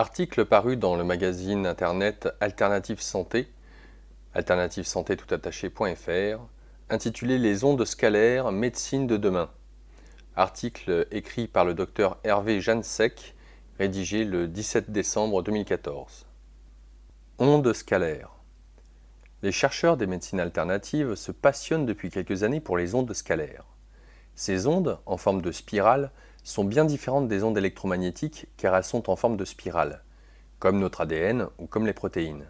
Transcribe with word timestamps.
Article 0.00 0.46
paru 0.46 0.78
dans 0.78 0.96
le 0.96 1.04
magazine 1.04 1.66
internet 1.66 2.30
Alternative 2.40 3.02
Santé, 3.02 3.52
alternativesanté.fr, 4.32 6.40
intitulé 6.88 7.36
Les 7.36 7.64
ondes 7.64 7.84
scalaires, 7.84 8.50
médecine 8.50 9.06
de 9.06 9.18
demain. 9.18 9.50
Article 10.36 11.06
écrit 11.10 11.48
par 11.48 11.66
le 11.66 11.74
docteur 11.74 12.16
Hervé 12.24 12.62
Jansec, 12.62 13.34
rédigé 13.78 14.24
le 14.24 14.48
17 14.48 14.90
décembre 14.90 15.42
2014. 15.42 16.24
Ondes 17.38 17.74
scalaires. 17.74 18.30
Les 19.42 19.52
chercheurs 19.52 19.98
des 19.98 20.06
médecines 20.06 20.40
alternatives 20.40 21.14
se 21.14 21.30
passionnent 21.30 21.84
depuis 21.84 22.08
quelques 22.08 22.42
années 22.42 22.60
pour 22.60 22.78
les 22.78 22.94
ondes 22.94 23.12
scalaires. 23.12 23.66
Ces 24.34 24.66
ondes, 24.66 24.98
en 25.04 25.18
forme 25.18 25.42
de 25.42 25.52
spirale, 25.52 26.10
sont 26.50 26.64
bien 26.64 26.84
différentes 26.84 27.28
des 27.28 27.42
ondes 27.44 27.56
électromagnétiques 27.56 28.46
car 28.56 28.76
elles 28.76 28.84
sont 28.84 29.08
en 29.08 29.16
forme 29.16 29.36
de 29.36 29.44
spirale, 29.44 30.02
comme 30.58 30.78
notre 30.78 31.02
ADN 31.02 31.46
ou 31.58 31.66
comme 31.66 31.86
les 31.86 31.92
protéines. 31.92 32.46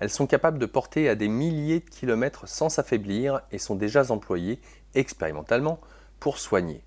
Elles 0.00 0.10
sont 0.10 0.26
capables 0.26 0.58
de 0.58 0.66
porter 0.66 1.08
à 1.08 1.14
des 1.14 1.28
milliers 1.28 1.80
de 1.80 1.90
kilomètres 1.90 2.48
sans 2.48 2.68
s'affaiblir 2.68 3.40
et 3.50 3.58
sont 3.58 3.74
déjà 3.74 4.10
employées 4.12 4.60
expérimentalement 4.94 5.80
pour 6.20 6.38
soigner. 6.38 6.82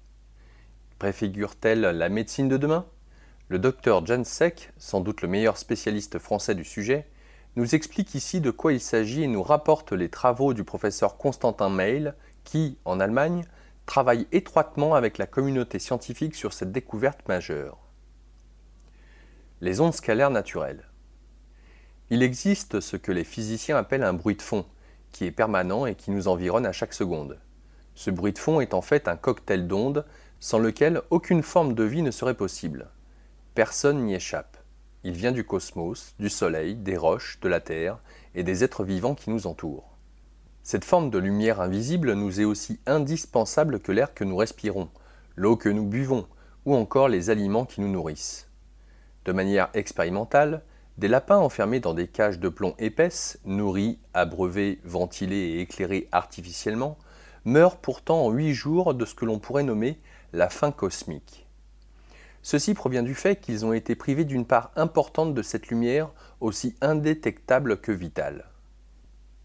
Préfigure-t-elle 0.99 1.81
la 1.81 2.09
médecine 2.09 2.47
de 2.47 2.57
demain? 2.57 2.85
Le 3.47 3.59
docteur 3.59 4.05
Jansek, 4.05 4.71
sans 4.77 5.01
doute 5.01 5.21
le 5.21 5.27
meilleur 5.27 5.57
spécialiste 5.57 6.19
français 6.19 6.55
du 6.55 6.63
sujet, 6.63 7.07
nous 7.57 7.75
explique 7.75 8.15
ici 8.15 8.39
de 8.39 8.51
quoi 8.51 8.71
il 8.71 8.79
s'agit 8.79 9.23
et 9.23 9.27
nous 9.27 9.43
rapporte 9.43 9.91
les 9.91 10.09
travaux 10.09 10.53
du 10.53 10.63
professeur 10.63 11.17
Constantin 11.17 11.69
Meil, 11.69 12.15
qui, 12.45 12.77
en 12.85 12.99
Allemagne, 12.99 13.43
travaille 13.85 14.27
étroitement 14.31 14.95
avec 14.95 15.17
la 15.17 15.27
communauté 15.27 15.79
scientifique 15.79 16.35
sur 16.35 16.53
cette 16.53 16.71
découverte 16.71 17.27
majeure. 17.27 17.77
Les 19.59 19.81
ondes 19.81 19.93
scalaires 19.93 20.31
naturelles. 20.31 20.85
Il 22.09 22.23
existe 22.23 22.79
ce 22.79 22.97
que 22.97 23.11
les 23.11 23.23
physiciens 23.23 23.77
appellent 23.77 24.03
un 24.03 24.13
bruit 24.13 24.35
de 24.35 24.41
fond, 24.41 24.65
qui 25.11 25.25
est 25.25 25.31
permanent 25.31 25.85
et 25.85 25.95
qui 25.95 26.11
nous 26.11 26.27
environne 26.27 26.65
à 26.65 26.71
chaque 26.71 26.93
seconde. 26.93 27.39
Ce 27.95 28.09
bruit 28.09 28.33
de 28.33 28.39
fond 28.39 28.61
est 28.61 28.73
en 28.73 28.81
fait 28.81 29.07
un 29.07 29.17
cocktail 29.17 29.67
d'ondes 29.67 30.05
sans 30.39 30.59
lequel 30.59 31.01
aucune 31.09 31.43
forme 31.43 31.73
de 31.73 31.83
vie 31.83 32.01
ne 32.01 32.11
serait 32.11 32.33
possible. 32.33 32.89
Personne 33.53 34.05
n'y 34.05 34.15
échappe. 34.15 34.57
Il 35.03 35.13
vient 35.13 35.31
du 35.31 35.43
cosmos, 35.43 36.15
du 36.19 36.29
Soleil, 36.29 36.75
des 36.75 36.97
roches, 36.97 37.39
de 37.41 37.49
la 37.49 37.59
Terre 37.59 37.99
et 38.35 38.43
des 38.43 38.63
êtres 38.63 38.83
vivants 38.83 39.15
qui 39.15 39.29
nous 39.29 39.47
entourent. 39.47 39.90
Cette 40.63 40.85
forme 40.85 41.09
de 41.09 41.17
lumière 41.17 41.59
invisible 41.59 42.13
nous 42.13 42.39
est 42.39 42.45
aussi 42.45 42.79
indispensable 42.85 43.79
que 43.79 43.91
l'air 43.91 44.13
que 44.13 44.23
nous 44.23 44.35
respirons, 44.35 44.89
l'eau 45.35 45.57
que 45.57 45.69
nous 45.69 45.85
buvons, 45.85 46.27
ou 46.65 46.75
encore 46.75 47.09
les 47.09 47.31
aliments 47.31 47.65
qui 47.65 47.81
nous 47.81 47.91
nourrissent. 47.91 48.47
De 49.25 49.31
manière 49.31 49.69
expérimentale, 49.73 50.61
des 50.99 51.07
lapins 51.07 51.37
enfermés 51.37 51.79
dans 51.79 51.95
des 51.95 52.07
cages 52.07 52.39
de 52.39 52.47
plomb 52.47 52.75
épaisses, 52.77 53.39
nourris, 53.43 53.97
abreuvés, 54.13 54.79
ventilés 54.83 55.35
et 55.35 55.61
éclairés 55.61 56.07
artificiellement, 56.11 56.97
meurent 57.43 57.77
pourtant 57.77 58.25
en 58.25 58.29
huit 58.29 58.53
jours 58.53 58.93
de 58.93 59.05
ce 59.05 59.15
que 59.15 59.25
l'on 59.25 59.39
pourrait 59.39 59.63
nommer 59.63 59.99
la 60.31 60.49
faim 60.49 60.71
cosmique. 60.71 61.47
Ceci 62.43 62.75
provient 62.75 63.03
du 63.03 63.15
fait 63.15 63.39
qu'ils 63.39 63.65
ont 63.65 63.73
été 63.73 63.95
privés 63.95 64.25
d'une 64.25 64.45
part 64.45 64.71
importante 64.75 65.33
de 65.33 65.41
cette 65.41 65.69
lumière 65.69 66.11
aussi 66.39 66.75
indétectable 66.81 67.77
que 67.77 67.91
vitale. 67.91 68.50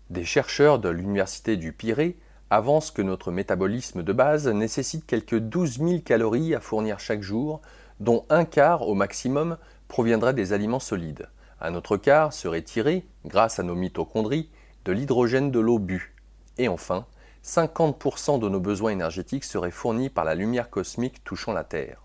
Des 0.09 0.25
chercheurs 0.25 0.79
de 0.79 0.89
l'Université 0.89 1.57
du 1.57 1.73
Pirée 1.73 2.17
avancent 2.49 2.93
que 2.93 3.03
notre 3.03 3.33
métabolisme 3.33 4.05
de 4.05 4.12
base 4.12 4.47
nécessite 4.47 5.05
quelques 5.05 5.41
12 5.41 5.79
000 5.79 5.99
calories 6.05 6.55
à 6.55 6.61
fournir 6.61 7.01
chaque 7.01 7.23
jour, 7.23 7.61
dont 7.99 8.25
un 8.31 8.45
quart 8.45 8.87
au 8.87 8.95
maximum 8.95 9.59
proviendrait 9.89 10.33
des 10.33 10.53
aliments 10.53 10.79
solides. 10.79 11.29
Un 11.61 11.75
autre 11.75 11.97
quart 11.97 12.33
serait 12.33 12.62
tiré, 12.62 13.05
grâce 13.25 13.59
à 13.59 13.65
nos 13.65 13.75
mitochondries, 13.75 14.49
de 14.84 14.93
l'hydrogène 14.93 15.51
de 15.51 15.59
l'eau 15.59 15.81
bue. 15.81 16.15
Et 16.57 16.69
enfin, 16.69 17.07
50% 17.45 18.39
de 18.39 18.49
nos 18.49 18.61
besoins 18.61 18.93
énergétiques 18.93 19.43
seraient 19.43 19.72
fournis 19.72 20.09
par 20.09 20.25
la 20.25 20.37
lumière 20.37 20.71
cosmique 20.71 21.25
touchant 21.25 21.53
la 21.53 21.65
Terre. 21.65 22.00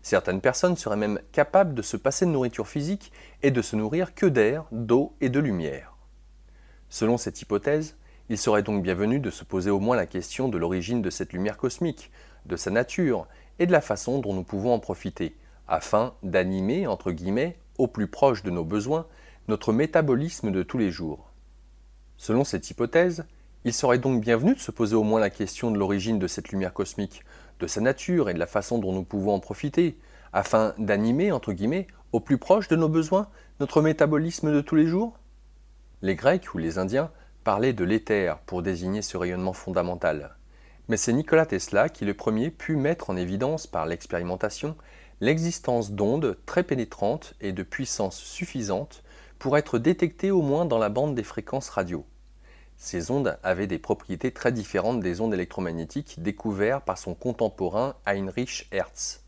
Certaines 0.00 0.40
personnes 0.40 0.78
seraient 0.78 0.96
même 0.96 1.20
capables 1.32 1.74
de 1.74 1.82
se 1.82 1.98
passer 1.98 2.24
de 2.24 2.30
nourriture 2.30 2.66
physique 2.66 3.12
et 3.42 3.50
de 3.50 3.60
se 3.60 3.76
nourrir 3.76 4.14
que 4.14 4.24
d'air, 4.24 4.64
d'eau 4.72 5.12
et 5.20 5.28
de 5.28 5.38
lumière. 5.38 5.99
Selon 6.92 7.18
cette 7.18 7.40
hypothèse, 7.40 7.94
il 8.28 8.36
serait 8.36 8.64
donc 8.64 8.82
bienvenu 8.82 9.20
de 9.20 9.30
se 9.30 9.44
poser 9.44 9.70
au 9.70 9.78
moins 9.78 9.94
la 9.94 10.06
question 10.06 10.48
de 10.48 10.58
l'origine 10.58 11.02
de 11.02 11.10
cette 11.10 11.32
lumière 11.32 11.56
cosmique, 11.56 12.10
de 12.46 12.56
sa 12.56 12.72
nature 12.72 13.28
et 13.60 13.66
de 13.66 13.72
la 13.72 13.80
façon 13.80 14.18
dont 14.18 14.34
nous 14.34 14.42
pouvons 14.42 14.74
en 14.74 14.80
profiter, 14.80 15.36
afin 15.68 16.14
d'animer, 16.24 16.88
entre 16.88 17.12
guillemets, 17.12 17.56
au 17.78 17.86
plus 17.86 18.08
proche 18.08 18.42
de 18.42 18.50
nos 18.50 18.64
besoins, 18.64 19.06
notre 19.46 19.72
métabolisme 19.72 20.50
de 20.50 20.64
tous 20.64 20.78
les 20.78 20.90
jours. 20.90 21.30
Selon 22.16 22.42
cette 22.42 22.68
hypothèse, 22.68 23.24
il 23.64 23.72
serait 23.72 23.98
donc 23.98 24.20
bienvenu 24.20 24.56
de 24.56 24.60
se 24.60 24.72
poser 24.72 24.96
au 24.96 25.04
moins 25.04 25.20
la 25.20 25.30
question 25.30 25.70
de 25.70 25.78
l'origine 25.78 26.18
de 26.18 26.26
cette 26.26 26.48
lumière 26.48 26.72
cosmique, 26.72 27.22
de 27.60 27.68
sa 27.68 27.80
nature 27.80 28.28
et 28.28 28.34
de 28.34 28.40
la 28.40 28.48
façon 28.48 28.78
dont 28.78 28.92
nous 28.92 29.04
pouvons 29.04 29.32
en 29.32 29.40
profiter, 29.40 29.96
afin 30.32 30.74
d'animer, 30.76 31.30
entre 31.30 31.52
guillemets, 31.52 31.86
au 32.10 32.18
plus 32.18 32.38
proche 32.38 32.66
de 32.66 32.74
nos 32.74 32.88
besoins, 32.88 33.28
notre 33.60 33.80
métabolisme 33.80 34.52
de 34.52 34.60
tous 34.60 34.74
les 34.74 34.88
jours? 34.88 35.19
Les 36.02 36.14
Grecs 36.14 36.54
ou 36.54 36.58
les 36.58 36.78
Indiens 36.78 37.10
parlaient 37.44 37.74
de 37.74 37.84
l'éther 37.84 38.38
pour 38.46 38.62
désigner 38.62 39.02
ce 39.02 39.18
rayonnement 39.18 39.52
fondamental. 39.52 40.34
Mais 40.88 40.96
c'est 40.96 41.12
Nikola 41.12 41.44
Tesla 41.44 41.90
qui 41.90 42.06
le 42.06 42.14
premier 42.14 42.50
put 42.50 42.76
mettre 42.76 43.10
en 43.10 43.16
évidence 43.16 43.66
par 43.66 43.84
l'expérimentation 43.84 44.76
l'existence 45.20 45.92
d'ondes 45.92 46.38
très 46.46 46.62
pénétrantes 46.62 47.34
et 47.42 47.52
de 47.52 47.62
puissance 47.62 48.16
suffisante 48.16 49.02
pour 49.38 49.58
être 49.58 49.78
détectées 49.78 50.30
au 50.30 50.40
moins 50.40 50.64
dans 50.64 50.78
la 50.78 50.88
bande 50.88 51.14
des 51.14 51.22
fréquences 51.22 51.68
radio. 51.68 52.06
Ces 52.78 53.10
ondes 53.10 53.38
avaient 53.42 53.66
des 53.66 53.78
propriétés 53.78 54.32
très 54.32 54.52
différentes 54.52 55.00
des 55.00 55.20
ondes 55.20 55.34
électromagnétiques 55.34 56.22
découvertes 56.22 56.86
par 56.86 56.96
son 56.96 57.14
contemporain 57.14 57.94
Heinrich 58.06 58.68
Hertz. 58.72 59.22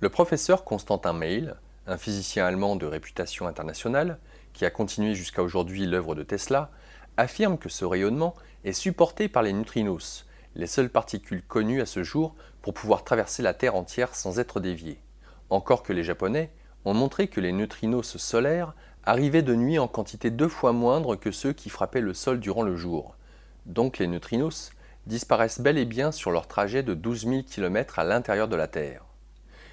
Le 0.00 0.08
professeur 0.08 0.64
Constantin 0.64 1.12
Meil, 1.12 1.56
un 1.86 1.98
physicien 1.98 2.46
allemand 2.46 2.76
de 2.76 2.86
réputation 2.86 3.46
internationale, 3.46 4.18
qui 4.56 4.64
a 4.64 4.70
continué 4.70 5.14
jusqu'à 5.14 5.42
aujourd'hui 5.42 5.84
l'œuvre 5.84 6.14
de 6.14 6.22
Tesla, 6.22 6.70
affirme 7.18 7.58
que 7.58 7.68
ce 7.68 7.84
rayonnement 7.84 8.34
est 8.64 8.72
supporté 8.72 9.28
par 9.28 9.42
les 9.42 9.52
neutrinos, 9.52 10.24
les 10.54 10.66
seules 10.66 10.88
particules 10.88 11.42
connues 11.42 11.82
à 11.82 11.86
ce 11.86 12.02
jour 12.02 12.34
pour 12.62 12.72
pouvoir 12.72 13.04
traverser 13.04 13.42
la 13.42 13.52
Terre 13.52 13.76
entière 13.76 14.14
sans 14.14 14.38
être 14.38 14.58
déviées. 14.58 14.98
Encore 15.50 15.82
que 15.82 15.92
les 15.92 16.04
Japonais 16.04 16.50
ont 16.86 16.94
montré 16.94 17.28
que 17.28 17.40
les 17.40 17.52
neutrinos 17.52 18.16
solaires 18.16 18.74
arrivaient 19.04 19.42
de 19.42 19.54
nuit 19.54 19.78
en 19.78 19.88
quantité 19.88 20.30
deux 20.30 20.48
fois 20.48 20.72
moindre 20.72 21.16
que 21.16 21.30
ceux 21.30 21.52
qui 21.52 21.68
frappaient 21.68 22.00
le 22.00 22.14
sol 22.14 22.40
durant 22.40 22.62
le 22.62 22.76
jour. 22.76 23.14
Donc 23.66 23.98
les 23.98 24.06
neutrinos 24.06 24.70
disparaissent 25.06 25.60
bel 25.60 25.76
et 25.76 25.84
bien 25.84 26.12
sur 26.12 26.30
leur 26.30 26.48
trajet 26.48 26.82
de 26.82 26.94
12 26.94 27.26
000 27.26 27.42
km 27.42 27.98
à 27.98 28.04
l'intérieur 28.04 28.48
de 28.48 28.56
la 28.56 28.68
Terre. 28.68 29.04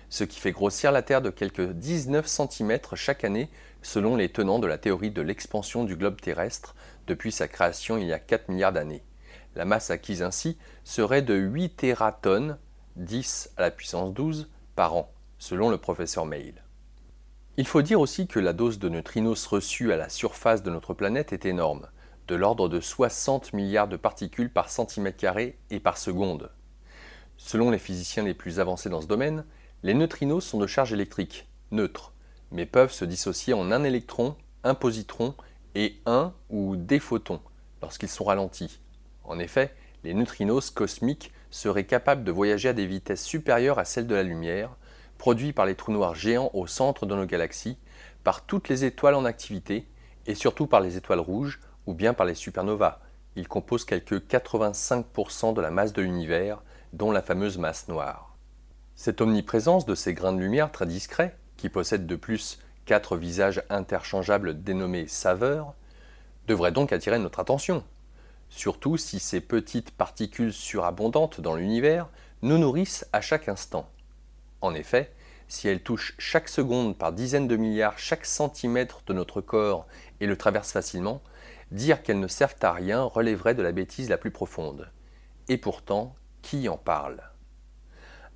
Ce 0.10 0.26
qui 0.26 0.40
fait 0.40 0.52
grossir 0.52 0.92
la 0.92 1.02
Terre 1.02 1.22
de 1.22 1.30
quelques 1.30 1.72
19 1.72 2.28
cm 2.28 2.80
chaque 2.96 3.24
année 3.24 3.50
selon 3.84 4.16
les 4.16 4.30
tenants 4.30 4.60
de 4.60 4.66
la 4.68 4.80
théorie 4.80 5.12
de 5.12 5.22
l'expansion 5.22 5.84
du 5.84 5.96
globe 5.96 6.20
terrestre 6.20 6.74
depuis 7.06 7.32
sa 7.32 7.48
création 7.48 7.98
il 7.98 8.08
y 8.08 8.14
a 8.14 8.20
4 8.20 8.50
milliards 8.50 8.74
d'années. 8.74 9.04
La 9.56 9.66
masse 9.66 9.92
acquise 9.92 10.24
ainsi 10.24 10.58
serait 10.84 11.22
de 11.22 11.36
8 11.36 11.76
tératonnes, 11.76 12.58
10 12.96 13.52
à 13.58 13.62
la 13.62 13.72
puissance 13.72 14.14
12, 14.14 14.50
par 14.76 14.96
an, 14.96 15.12
selon 15.38 15.70
le 15.70 15.78
professeur 15.78 16.26
Meil. 16.26 16.64
Il 17.58 17.68
faut 17.68 17.84
dire 17.84 18.00
aussi 18.00 18.26
que 18.26 18.40
la 18.40 18.54
dose 18.54 18.80
de 18.80 18.90
neutrinos 18.90 19.46
reçue 19.46 19.94
à 19.94 19.98
la 19.98 20.10
surface 20.10 20.64
de 20.64 20.72
notre 20.72 20.96
planète 20.96 21.34
est 21.34 21.46
énorme, 21.46 21.88
de 22.28 22.36
l'ordre 22.36 22.68
de 22.68 22.80
60 22.80 23.54
milliards 23.54 23.88
de 23.88 23.98
particules 23.98 24.52
par 24.52 24.70
centimètre 24.70 25.18
carré 25.18 25.60
et 25.70 25.80
par 25.80 25.98
seconde. 25.98 26.50
Selon 27.38 27.70
les 27.70 27.78
physiciens 27.78 28.24
les 28.24 28.34
plus 28.34 28.60
avancés 28.60 28.90
dans 28.90 29.02
ce 29.02 29.08
domaine, 29.08 29.46
les 29.84 29.94
neutrinos 29.94 30.44
sont 30.44 30.58
de 30.58 30.66
charge 30.66 30.94
électrique, 30.94 31.48
neutre, 31.72 32.13
mais 32.54 32.66
peuvent 32.66 32.94
se 32.94 33.04
dissocier 33.04 33.54
en 33.54 33.72
un 33.72 33.84
électron, 33.84 34.36
un 34.64 34.76
positron 34.76 35.36
et 35.76 35.98
un 36.06 36.34
ou 36.50 36.76
des 36.78 37.00
photons 37.00 37.42
lorsqu'ils 37.82 38.10
sont 38.10 38.24
ralentis. 38.24 38.80
En 39.26 39.40
effet, 39.40 39.76
les 40.04 40.14
neutrinos 40.14 40.70
cosmiques 40.70 41.32
seraient 41.50 41.86
capables 41.86 42.24
de 42.24 42.32
voyager 42.32 42.70
à 42.70 42.74
des 42.74 42.86
vitesses 42.86 43.24
supérieures 43.24 43.80
à 43.80 43.86
celles 43.86 44.08
de 44.08 44.16
la 44.16 44.24
lumière, 44.24 44.76
produits 45.18 45.54
par 45.54 45.66
les 45.66 45.76
trous 45.76 45.92
noirs 45.92 46.16
géants 46.16 46.52
au 46.54 46.68
centre 46.68 47.06
de 47.06 47.16
nos 47.16 47.26
galaxies, 47.26 47.78
par 48.24 48.46
toutes 48.46 48.70
les 48.70 48.86
étoiles 48.86 49.16
en 49.16 49.26
activité, 49.26 49.88
et 50.26 50.36
surtout 50.36 50.68
par 50.68 50.80
les 50.80 50.96
étoiles 50.96 51.20
rouges 51.20 51.60
ou 51.86 51.94
bien 51.94 52.14
par 52.14 52.26
les 52.26 52.36
supernovas. 52.36 53.00
Ils 53.36 53.48
composent 53.48 53.86
quelques 53.86 54.28
85% 54.28 55.54
de 55.54 55.62
la 55.62 55.72
masse 55.72 55.94
de 55.94 56.02
l'univers, 56.02 56.62
dont 56.94 57.12
la 57.12 57.22
fameuse 57.22 57.58
masse 57.58 57.88
noire. 57.88 58.36
Cette 58.96 59.22
omniprésence 59.22 59.86
de 59.86 59.96
ces 59.96 60.14
grains 60.14 60.34
de 60.34 60.40
lumière 60.40 60.72
très 60.72 60.86
discrets, 60.86 61.36
qui 61.64 61.70
possèdent 61.70 62.08
de 62.08 62.18
plus 62.18 62.60
quatre 62.86 63.16
visages 63.16 63.64
interchangeables 63.70 64.64
dénommés 64.64 65.08
saveurs, 65.08 65.76
devrait 66.46 66.74
donc 66.74 66.92
attirer 66.92 67.20
notre 67.20 67.40
attention, 67.40 67.86
surtout 68.50 68.98
si 68.98 69.18
ces 69.18 69.40
petites 69.40 69.92
particules 69.92 70.52
surabondantes 70.52 71.40
dans 71.40 71.56
l'univers 71.56 72.10
nous 72.42 72.58
nourrissent 72.58 73.08
à 73.14 73.22
chaque 73.22 73.48
instant. 73.48 73.90
En 74.60 74.74
effet, 74.74 75.14
si 75.48 75.70
elles 75.70 75.82
touchent 75.82 76.16
chaque 76.18 76.50
seconde 76.50 76.98
par 76.98 77.14
dizaines 77.14 77.48
de 77.48 77.56
milliards 77.56 77.98
chaque 77.98 78.26
centimètre 78.26 79.00
de 79.08 79.14
notre 79.14 79.40
corps 79.40 79.88
et 80.20 80.28
le 80.28 80.36
traversent 80.36 80.74
facilement, 80.74 81.22
dire 81.72 82.04
qu'elles 82.04 82.20
ne 82.20 82.28
servent 82.28 82.58
à 82.62 82.74
rien 82.74 83.04
relèverait 83.04 83.56
de 83.56 83.64
la 83.64 83.72
bêtise 83.72 84.10
la 84.10 84.18
plus 84.18 84.32
profonde. 84.32 84.92
Et 85.48 85.58
pourtant, 85.58 86.14
qui 86.42 86.68
en 86.68 86.76
parle? 86.76 87.24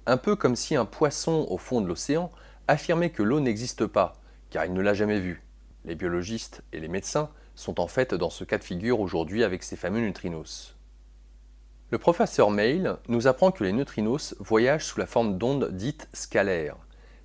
Un 0.06 0.16
peu 0.16 0.38
comme 0.38 0.56
si 0.56 0.78
un 0.78 0.86
poisson 0.86 1.46
au 1.50 1.58
fond 1.58 1.82
de 1.82 1.88
l'océan 1.88 2.32
affirmait 2.68 3.10
que 3.10 3.24
l'eau 3.24 3.40
n'existe 3.40 3.86
pas, 3.86 4.22
car 4.50 4.66
il 4.66 4.74
ne 4.74 4.82
l'a 4.82 4.94
jamais 4.94 5.20
vue. 5.20 5.44
Les 5.86 5.96
biologistes 5.96 6.64
et 6.74 6.80
les 6.80 6.88
médecins 6.88 7.30
sont 7.56 7.80
en 7.80 7.88
fait 7.88 8.14
dans 8.14 8.30
ce 8.30 8.44
cas 8.44 8.58
de 8.58 8.64
figure 8.64 9.00
aujourd'hui 9.00 9.44
avec 9.44 9.64
ces 9.64 9.76
fameux 9.76 10.02
neutrinos. 10.02 10.76
Le 11.90 11.98
professeur 11.98 12.52
Mail 12.52 12.98
nous 13.08 13.28
apprend 13.28 13.52
que 13.52 13.64
les 13.64 13.72
neutrinos 13.72 14.36
voyagent 14.40 14.86
sous 14.86 15.00
la 15.00 15.06
forme 15.06 15.38
d'ondes 15.38 15.72
dites 15.72 16.10
scalaires, 16.14 16.76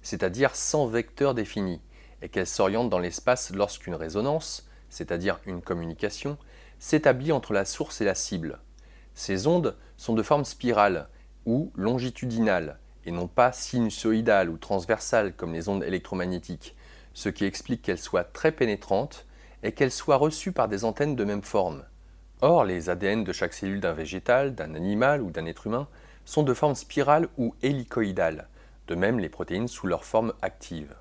c'est-à-dire 0.03 0.55
sans 0.55 0.87
vecteur 0.87 1.35
défini, 1.35 1.81
et 2.23 2.29
qu'elles 2.29 2.47
s'orientent 2.47 2.91
dans 2.91 3.01
l'espace 3.01 3.53
lorsqu'une 3.53 3.97
résonance, 3.97 4.69
c'est-à-dire 4.89 5.41
une 5.47 5.63
communication, 5.63 6.39
s'établit 6.79 7.33
entre 7.33 7.53
la 7.53 7.65
source 7.65 8.01
et 8.01 8.05
la 8.05 8.15
cible. 8.15 8.61
Ces 9.15 9.47
ondes 9.47 9.77
sont 9.97 10.15
de 10.15 10.23
forme 10.23 10.45
spirale 10.45 11.09
ou 11.45 11.73
longitudinale, 11.75 12.79
et 13.07 13.13
non 13.13 13.27
pas 13.27 13.53
sinusoïdale 13.53 14.51
ou 14.51 14.59
transversale 14.59 15.35
comme 15.35 15.53
les 15.53 15.69
ondes 15.69 15.85
électromagnétiques, 15.85 16.77
ce 17.15 17.29
qui 17.29 17.45
explique 17.45 17.83
qu'elles 17.83 17.99
soient 17.99 18.25
très 18.25 18.53
pénétrantes 18.53 19.27
et 19.63 19.73
qu'elles 19.73 19.93
soient 19.93 20.17
reçues 20.17 20.53
par 20.53 20.69
des 20.69 20.85
antennes 20.85 21.17
de 21.17 21.25
même 21.25 21.43
forme. 21.43 21.85
Or, 22.41 22.65
les 22.65 22.91
ADN 22.91 23.23
de 23.23 23.33
chaque 23.33 23.55
cellule 23.55 23.81
d'un 23.81 23.93
végétal, 23.93 24.55
d'un 24.55 24.75
animal 24.75 25.23
ou 25.23 25.31
d'un 25.31 25.47
être 25.47 25.67
humain 25.67 25.87
sont 26.25 26.43
de 26.43 26.55
forme 26.55 26.75
spirale 26.75 27.29
ou 27.39 27.55
hélicoïdale, 27.63 28.49
de 28.89 28.95
même 28.95 29.19
les 29.19 29.29
protéines 29.29 29.69
sous 29.69 29.87
leur 29.87 30.05
forme 30.05 30.33
active. 30.43 30.95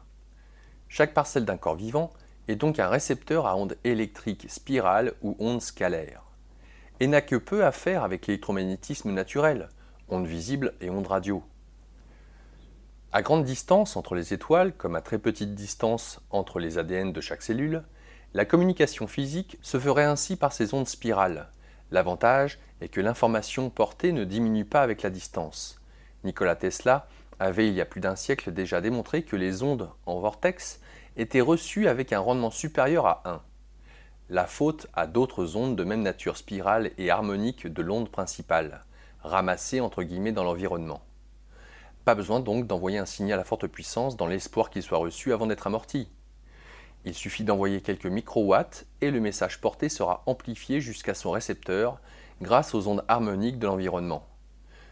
Chaque 0.87 1.13
parcelle 1.13 1.45
d'un 1.45 1.57
corps 1.57 1.75
vivant 1.75 2.11
est 2.47 2.55
donc 2.55 2.79
un 2.79 2.89
récepteur 2.89 3.47
à 3.47 3.55
ondes 3.55 3.77
électriques 3.83 4.45
spirales 4.49 5.13
ou 5.21 5.35
ondes 5.39 5.61
scalaires, 5.61 6.23
et 6.99 7.07
n'a 7.07 7.21
que 7.21 7.35
peu 7.35 7.65
à 7.65 7.71
faire 7.71 8.03
avec 8.03 8.27
l'électromagnétisme 8.27 9.11
naturel, 9.11 9.69
ondes 10.09 10.27
visibles 10.27 10.73
et 10.81 10.89
ondes 10.89 11.07
radio. 11.07 11.43
À 13.13 13.21
grande 13.21 13.43
distance 13.43 13.97
entre 13.97 14.15
les 14.15 14.33
étoiles, 14.33 14.71
comme 14.71 14.95
à 14.95 15.01
très 15.01 15.17
petite 15.17 15.53
distance 15.53 16.21
entre 16.29 16.59
les 16.59 16.77
ADN 16.77 17.11
de 17.11 17.19
chaque 17.19 17.41
cellule, 17.41 17.83
la 18.33 18.45
communication 18.45 19.05
physique 19.05 19.57
se 19.61 19.77
ferait 19.77 20.05
ainsi 20.05 20.37
par 20.37 20.53
ces 20.53 20.73
ondes 20.73 20.87
spirales. 20.87 21.49
L'avantage 21.91 22.57
est 22.79 22.87
que 22.87 23.01
l'information 23.01 23.69
portée 23.69 24.13
ne 24.13 24.23
diminue 24.23 24.63
pas 24.63 24.81
avec 24.81 25.01
la 25.01 25.09
distance. 25.09 25.81
Nikola 26.23 26.55
Tesla 26.55 27.09
avait 27.37 27.67
il 27.67 27.73
y 27.73 27.81
a 27.81 27.85
plus 27.85 27.99
d'un 27.99 28.15
siècle 28.15 28.53
déjà 28.53 28.79
démontré 28.79 29.23
que 29.23 29.35
les 29.35 29.61
ondes 29.61 29.89
en 30.05 30.21
vortex 30.21 30.79
étaient 31.17 31.41
reçues 31.41 31.89
avec 31.89 32.13
un 32.13 32.19
rendement 32.21 32.49
supérieur 32.49 33.07
à 33.07 33.23
1. 33.25 33.41
La 34.29 34.47
faute 34.47 34.87
à 34.93 35.05
d'autres 35.05 35.57
ondes 35.57 35.75
de 35.75 35.83
même 35.83 36.01
nature 36.01 36.37
spirale 36.37 36.91
et 36.97 37.09
harmonique 37.09 37.67
de 37.67 37.81
l'onde 37.81 38.09
principale, 38.09 38.85
ramassées 39.21 39.81
entre 39.81 40.01
guillemets 40.03 40.31
dans 40.31 40.45
l'environnement. 40.45 41.01
Pas 42.05 42.15
besoin 42.15 42.39
donc 42.39 42.65
d'envoyer 42.65 42.97
un 42.97 43.05
signal 43.05 43.39
à 43.39 43.43
forte 43.43 43.67
puissance 43.67 44.17
dans 44.17 44.25
l'espoir 44.25 44.69
qu'il 44.69 44.81
soit 44.81 44.97
reçu 44.97 45.33
avant 45.33 45.45
d'être 45.45 45.67
amorti. 45.67 46.09
Il 47.05 47.13
suffit 47.13 47.43
d'envoyer 47.43 47.81
quelques 47.81 48.07
microwatts 48.07 48.85
et 49.01 49.11
le 49.11 49.19
message 49.19 49.61
porté 49.61 49.89
sera 49.89 50.23
amplifié 50.25 50.81
jusqu'à 50.81 51.13
son 51.13 51.31
récepteur 51.31 51.99
grâce 52.41 52.73
aux 52.73 52.87
ondes 52.87 53.03
harmoniques 53.07 53.59
de 53.59 53.67
l'environnement. 53.67 54.27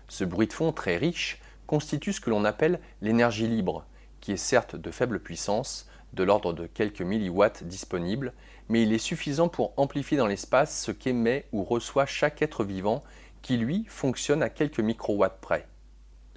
Ce 0.07 0.23
bruit 0.23 0.47
de 0.47 0.53
fond 0.53 0.71
très 0.71 0.97
riche 0.97 1.39
constitue 1.65 2.13
ce 2.13 2.21
que 2.21 2.29
l'on 2.29 2.45
appelle 2.45 2.79
l'énergie 3.01 3.47
libre, 3.47 3.85
qui 4.21 4.31
est 4.31 4.37
certes 4.37 4.75
de 4.75 4.91
faible 4.91 5.19
puissance, 5.19 5.87
de 6.13 6.23
l'ordre 6.23 6.53
de 6.53 6.65
quelques 6.65 7.01
milliwatts 7.01 7.63
disponibles, 7.63 8.33
mais 8.69 8.83
il 8.83 8.93
est 8.93 8.97
suffisant 8.97 9.49
pour 9.49 9.73
amplifier 9.77 10.17
dans 10.17 10.27
l'espace 10.27 10.81
ce 10.81 10.91
qu'émet 10.91 11.45
ou 11.51 11.63
reçoit 11.63 12.07
chaque 12.07 12.41
être 12.41 12.63
vivant 12.63 13.03
qui, 13.43 13.57
lui, 13.57 13.85
fonctionne 13.87 14.43
à 14.43 14.49
quelques 14.49 14.79
microwatts 14.79 15.39
près. 15.41 15.68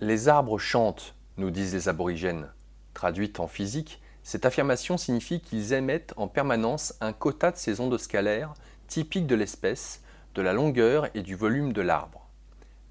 Les 0.02 0.28
arbres 0.28 0.58
chantent, 0.58 1.14
nous 1.36 1.52
disent 1.52 1.74
les 1.74 1.88
aborigènes. 1.88 2.48
Traduite 2.92 3.38
en 3.38 3.46
physique, 3.46 4.02
cette 4.24 4.44
affirmation 4.44 4.98
signifie 4.98 5.40
qu'ils 5.40 5.74
émettent 5.74 6.12
en 6.16 6.26
permanence 6.26 6.94
un 7.00 7.12
quota 7.12 7.52
de 7.52 7.56
ces 7.56 7.78
ondes 7.78 7.96
scalaires 7.98 8.52
typiques 8.88 9.28
de 9.28 9.36
l'espèce, 9.36 10.02
de 10.34 10.42
la 10.42 10.54
longueur 10.54 11.06
et 11.14 11.22
du 11.22 11.36
volume 11.36 11.72
de 11.72 11.82
l'arbre. 11.82 12.26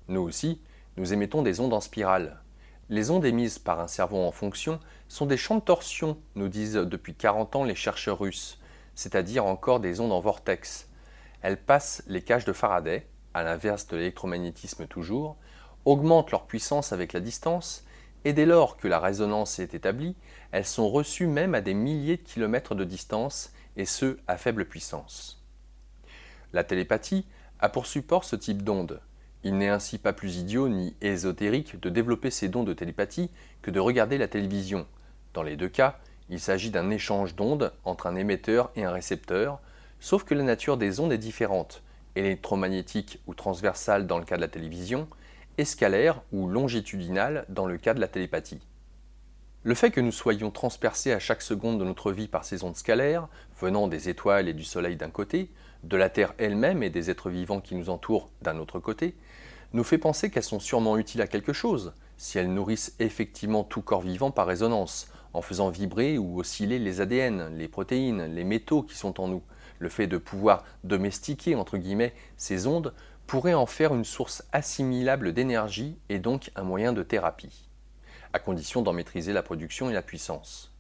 Nous 0.08 0.22
aussi, 0.22 0.62
nous 0.96 1.12
émettons 1.12 1.42
des 1.42 1.60
ondes 1.60 1.74
en 1.74 1.81
spirale. 1.81 2.40
Les 2.88 3.12
ondes 3.12 3.25
émises 3.25 3.60
par 3.60 3.81
un 3.81 3.90
cerveau 3.90 4.25
en 4.25 4.31
fonction 4.31 4.80
sont 5.10 5.25
des 5.25 5.36
champs 5.36 5.56
de 5.56 5.60
torsion, 5.60 6.18
nous 6.36 6.48
disent 6.48 6.75
depuis 6.75 7.13
40 7.13 7.58
ans 7.58 7.66
les 7.66 7.75
chercheurs 7.75 8.19
russes, 8.19 8.58
c'est-à-dire 8.96 9.46
encore 9.46 9.81
des 9.81 10.00
ondes 10.00 10.13
en 10.13 10.22
vortex. 10.22 10.88
Elles 11.42 11.62
passent 11.62 12.04
les 12.08 12.22
cages 12.22 12.46
de 12.46 12.54
Faraday, 12.54 13.06
à 13.34 13.44
l'inverse 13.44 13.86
de 13.88 13.98
l'électromagnétisme 13.98 14.88
toujours, 14.88 15.36
augmentent 15.86 16.31
leur 16.31 16.45
puissance 16.45 16.94
avec 16.94 17.13
la 17.13 17.19
distance 17.19 17.86
et 18.24 18.33
dès 18.33 18.45
lors 18.45 18.78
que 18.78 18.88
la 18.88 19.00
résonance 19.00 19.60
est 19.60 19.74
établie, 19.74 20.16
elles 20.51 20.66
sont 20.66 20.89
reçues 20.89 21.28
même 21.28 21.56
à 21.56 21.62
des 21.62 21.74
milliers 21.74 22.18
de 22.18 22.22
kilomètres 22.22 22.75
de 22.75 22.83
distance, 22.83 23.51
et 23.78 23.86
ce, 23.86 24.18
à 24.28 24.38
faible 24.38 24.66
puissance. 24.66 25.42
La 26.54 26.63
télépathie 26.63 27.25
a 27.60 27.69
pour 27.69 27.86
support 27.86 28.25
ce 28.25 28.36
type 28.36 28.63
d'onde. 28.63 29.00
Il 29.44 29.57
n'est 29.57 29.69
ainsi 29.69 29.98
pas 29.98 30.13
plus 30.13 30.38
idiot 30.38 30.68
ni 30.68 30.95
ésotérique 31.01 31.80
de 31.80 31.89
développer 31.89 32.31
ces 32.31 32.50
dons 32.50 32.63
de 32.63 32.74
télépathie 32.74 33.31
que 33.62 33.72
de 33.72 33.80
regarder 33.80 34.18
la 34.18 34.27
télévision. 34.27 34.86
Dans 35.34 35.42
les 35.42 35.56
deux 35.56 35.69
cas, 35.69 36.00
il 36.30 36.39
s'agit 36.39 36.69
d'un 36.69 36.89
échange 36.89 37.36
d'ondes 37.36 37.72
entre 37.86 38.07
un 38.07 38.16
émetteur 38.16 38.72
et 38.75 38.84
un 38.84 38.92
récepteur, 38.92 39.60
sauf 40.00 40.25
que 40.25 40.34
la 40.34 40.44
nature 40.44 40.77
des 40.77 41.00
ondes 41.00 41.13
est 41.13 41.18
différente, 41.18 41.81
électromagnétique 42.16 43.19
ou 43.25 43.34
transversale 43.34 44.06
dans 44.06 44.19
le 44.19 44.25
cas 44.25 44.36
de 44.36 44.42
la 44.42 44.48
télévision, 44.48 45.07
escalaire 45.62 46.22
ou 46.31 46.48
longitudinale 46.48 47.46
dans 47.50 47.66
le 47.66 47.78
cas 47.78 47.94
de 47.94 48.02
la 48.02 48.08
télépathie. 48.08 48.60
Le 49.63 49.75
fait 49.75 49.92
que 49.92 50.02
nous 50.02 50.12
soyons 50.12 50.50
transpercés 50.50 51.13
à 51.13 51.19
chaque 51.19 51.44
seconde 51.44 51.80
de 51.80 51.86
notre 51.86 52.12
vie 52.12 52.28
par 52.28 52.46
ces 52.46 52.63
ondes 52.63 52.75
scalaires, 52.75 53.28
venant 53.60 53.88
des 53.88 54.10
étoiles 54.10 54.50
et 54.50 54.54
du 54.54 54.63
Soleil 54.63 54.96
d'un 54.96 55.12
côté, 55.12 55.52
de 55.84 55.98
la 55.98 56.10
Terre 56.10 56.34
elle-même 56.40 56.81
et 56.81 56.90
des 56.90 57.12
êtres 57.12 57.30
vivants 57.30 57.62
qui 57.62 57.75
nous 57.75 57.90
entourent 57.90 58.30
d'un 58.42 58.58
autre 58.58 58.80
côté, 58.80 59.16
nous 59.74 59.84
fait 59.84 60.00
penser 60.00 60.31
qu'elles 60.31 60.44
sont 60.44 60.60
sûrement 60.60 60.98
utiles 60.98 61.22
à 61.22 61.28
quelque 61.28 61.54
chose, 61.54 61.94
si 62.18 62.40
elles 62.40 62.52
nourrissent 62.52 62.96
effectivement 63.00 63.63
tout 63.63 63.81
corps 63.81 64.02
vivant 64.02 64.31
par 64.31 64.48
résonance, 64.48 65.12
en 65.34 65.42
faisant 65.42 65.69
vibrer 65.69 66.18
ou 66.18 66.40
osciller 66.40 66.80
les 66.80 67.00
ADN, 67.00 67.56
les 67.56 67.68
protéines, 67.68 68.34
les 68.34 68.44
métaux 68.44 68.82
qui 68.82 68.98
sont 68.98 69.22
en 69.22 69.27
nous. 69.27 69.44
Le 69.80 69.89
fait 69.89 70.08
de 70.08 70.18
pouvoir 70.18 70.63
domestiquer, 70.84 71.56
entre 71.56 71.77
guillemets, 71.77 72.13
ces 72.38 72.68
ondes 72.68 72.94
pourrait 73.31 73.53
en 73.53 73.65
faire 73.65 73.95
une 73.95 74.03
source 74.03 74.43
assimilable 74.51 75.31
d'énergie 75.31 75.97
et 76.09 76.19
donc 76.19 76.51
un 76.57 76.63
moyen 76.63 76.91
de 76.91 77.01
thérapie, 77.01 77.69
à 78.33 78.39
condition 78.39 78.81
d'en 78.81 78.91
maîtriser 78.91 79.31
la 79.31 79.41
production 79.41 79.89
et 79.89 79.93
la 79.93 80.01
puissance, 80.01 80.75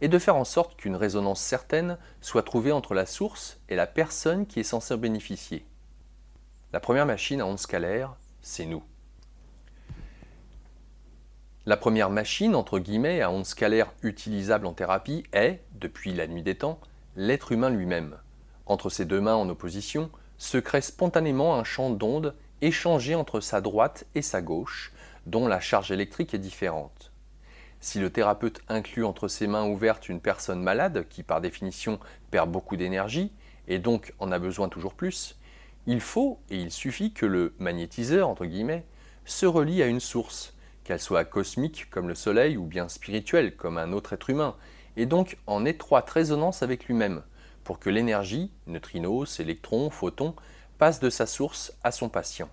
et 0.00 0.08
de 0.08 0.18
faire 0.18 0.34
en 0.34 0.42
sorte 0.42 0.74
qu'une 0.74 0.96
résonance 0.96 1.40
certaine 1.40 1.96
soit 2.20 2.42
trouvée 2.42 2.72
entre 2.72 2.94
la 2.94 3.06
source 3.06 3.60
et 3.68 3.76
la 3.76 3.86
personne 3.86 4.44
qui 4.44 4.58
est 4.58 4.64
censée 4.64 4.94
en 4.94 4.96
bénéficier. 4.96 5.64
La 6.72 6.80
première 6.80 7.06
machine 7.06 7.40
à 7.40 7.46
ondes 7.46 7.60
scalaires, 7.60 8.16
c'est 8.42 8.66
nous. 8.66 8.82
La 11.64 11.76
première 11.76 12.10
machine, 12.10 12.56
entre 12.56 12.80
guillemets, 12.80 13.22
à 13.22 13.30
ondes 13.30 13.46
scalaires 13.46 13.92
utilisable 14.02 14.66
en 14.66 14.72
thérapie 14.72 15.22
est, 15.32 15.62
depuis 15.76 16.12
la 16.12 16.26
nuit 16.26 16.42
des 16.42 16.56
temps, 16.56 16.80
l'être 17.14 17.52
humain 17.52 17.70
lui-même. 17.70 18.16
Entre 18.66 18.90
ses 18.90 19.04
deux 19.04 19.20
mains 19.20 19.36
en 19.36 19.48
opposition, 19.48 20.10
se 20.38 20.58
crée 20.58 20.80
spontanément 20.80 21.56
un 21.56 21.64
champ 21.64 21.90
d'ondes 21.90 22.34
échangé 22.60 23.14
entre 23.14 23.40
sa 23.40 23.60
droite 23.60 24.04
et 24.14 24.22
sa 24.22 24.42
gauche, 24.42 24.92
dont 25.26 25.46
la 25.46 25.60
charge 25.60 25.90
électrique 25.90 26.34
est 26.34 26.38
différente. 26.38 27.12
Si 27.80 27.98
le 27.98 28.10
thérapeute 28.10 28.60
inclut 28.68 29.04
entre 29.04 29.28
ses 29.28 29.46
mains 29.46 29.66
ouvertes 29.66 30.08
une 30.08 30.20
personne 30.20 30.62
malade, 30.62 31.06
qui 31.10 31.22
par 31.22 31.40
définition 31.40 31.98
perd 32.30 32.50
beaucoup 32.50 32.76
d'énergie, 32.76 33.32
et 33.68 33.78
donc 33.78 34.14
en 34.18 34.32
a 34.32 34.38
besoin 34.38 34.68
toujours 34.68 34.94
plus, 34.94 35.38
il 35.86 36.00
faut 36.00 36.40
et 36.48 36.56
il 36.56 36.70
suffit 36.70 37.12
que 37.12 37.26
le 37.26 37.54
magnétiseur, 37.58 38.28
entre 38.28 38.46
guillemets, 38.46 38.86
se 39.26 39.44
relie 39.44 39.82
à 39.82 39.86
une 39.86 40.00
source, 40.00 40.54
qu'elle 40.82 41.00
soit 41.00 41.24
cosmique 41.24 41.88
comme 41.90 42.08
le 42.08 42.14
Soleil 42.14 42.56
ou 42.56 42.64
bien 42.64 42.88
spirituelle 42.88 43.54
comme 43.56 43.78
un 43.78 43.92
autre 43.92 44.14
être 44.14 44.30
humain, 44.30 44.56
et 44.96 45.06
donc 45.06 45.36
en 45.46 45.64
étroite 45.64 46.08
résonance 46.08 46.62
avec 46.62 46.86
lui-même, 46.86 47.22
pour 47.64 47.78
que 47.78 47.90
l'énergie, 47.90 48.52
neutrinos, 48.66 49.40
électrons, 49.40 49.90
photons, 49.90 50.34
passe 50.78 51.00
de 51.00 51.10
sa 51.10 51.26
source 51.26 51.72
à 51.82 51.90
son 51.90 52.08
patient. 52.08 52.50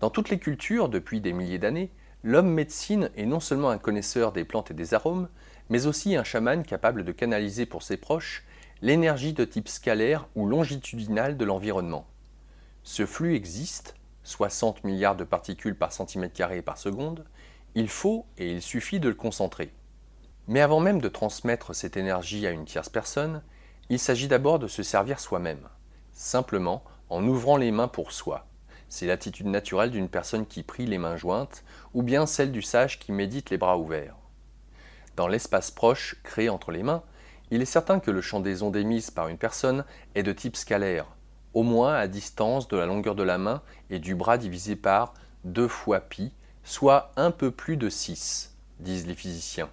Dans 0.00 0.10
toutes 0.10 0.30
les 0.30 0.38
cultures, 0.38 0.88
depuis 0.88 1.20
des 1.20 1.32
milliers 1.32 1.58
d'années, 1.58 1.90
l'homme 2.22 2.50
médecine 2.50 3.10
est 3.16 3.26
non 3.26 3.40
seulement 3.40 3.70
un 3.70 3.78
connaisseur 3.78 4.32
des 4.32 4.44
plantes 4.44 4.70
et 4.70 4.74
des 4.74 4.94
arômes, 4.94 5.28
mais 5.70 5.86
aussi 5.86 6.16
un 6.16 6.24
chaman 6.24 6.64
capable 6.64 7.04
de 7.04 7.12
canaliser 7.12 7.66
pour 7.66 7.82
ses 7.82 7.96
proches 7.96 8.44
l'énergie 8.80 9.32
de 9.32 9.44
type 9.44 9.68
scalaire 9.68 10.28
ou 10.34 10.46
longitudinal 10.46 11.36
de 11.36 11.44
l'environnement. 11.44 12.06
Ce 12.84 13.06
flux 13.06 13.34
existe, 13.34 13.94
60 14.22 14.84
milliards 14.84 15.16
de 15.16 15.24
particules 15.24 15.76
par 15.76 15.92
centimètre 15.92 16.34
carré 16.34 16.62
par 16.62 16.78
seconde, 16.78 17.24
Il 17.74 17.88
faut 17.88 18.24
et 18.38 18.50
il 18.50 18.62
suffit 18.62 18.98
de 18.98 19.08
le 19.08 19.14
concentrer. 19.14 19.70
Mais 20.46 20.60
avant 20.60 20.80
même 20.80 21.00
de 21.00 21.08
transmettre 21.08 21.74
cette 21.74 21.98
énergie 21.98 22.46
à 22.46 22.50
une 22.50 22.64
tierce 22.64 22.88
personne, 22.88 23.42
il 23.90 23.98
s'agit 23.98 24.28
d'abord 24.28 24.58
de 24.58 24.68
se 24.68 24.82
servir 24.82 25.20
soi-même, 25.20 25.68
simplement 26.12 26.82
en 27.08 27.26
ouvrant 27.26 27.56
les 27.56 27.70
mains 27.70 27.88
pour 27.88 28.12
soi. 28.12 28.46
C'est 28.88 29.06
l'attitude 29.06 29.46
naturelle 29.46 29.90
d'une 29.90 30.08
personne 30.08 30.46
qui 30.46 30.62
prie 30.62 30.86
les 30.86 30.98
mains 30.98 31.16
jointes, 31.16 31.64
ou 31.94 32.02
bien 32.02 32.26
celle 32.26 32.52
du 32.52 32.62
sage 32.62 32.98
qui 32.98 33.12
médite 33.12 33.50
les 33.50 33.58
bras 33.58 33.78
ouverts. 33.78 34.16
Dans 35.16 35.28
l'espace 35.28 35.70
proche 35.70 36.16
créé 36.22 36.48
entre 36.48 36.70
les 36.70 36.82
mains, 36.82 37.02
il 37.50 37.62
est 37.62 37.66
certain 37.66 37.98
que 37.98 38.10
le 38.10 38.20
champ 38.20 38.40
des 38.40 38.62
ondes 38.62 38.76
émises 38.76 39.10
par 39.10 39.28
une 39.28 39.38
personne 39.38 39.84
est 40.14 40.22
de 40.22 40.32
type 40.32 40.56
scalaire, 40.56 41.06
au 41.54 41.62
moins 41.62 41.94
à 41.94 42.06
distance 42.06 42.68
de 42.68 42.76
la 42.76 42.86
longueur 42.86 43.14
de 43.14 43.22
la 43.22 43.38
main 43.38 43.62
et 43.90 43.98
du 43.98 44.14
bras 44.14 44.38
divisé 44.38 44.76
par 44.76 45.14
2 45.44 45.66
fois 45.66 46.00
pi, 46.00 46.32
soit 46.62 47.12
un 47.16 47.30
peu 47.30 47.50
plus 47.50 47.78
de 47.78 47.88
6, 47.88 48.54
disent 48.80 49.06
les 49.06 49.14
physiciens. 49.14 49.70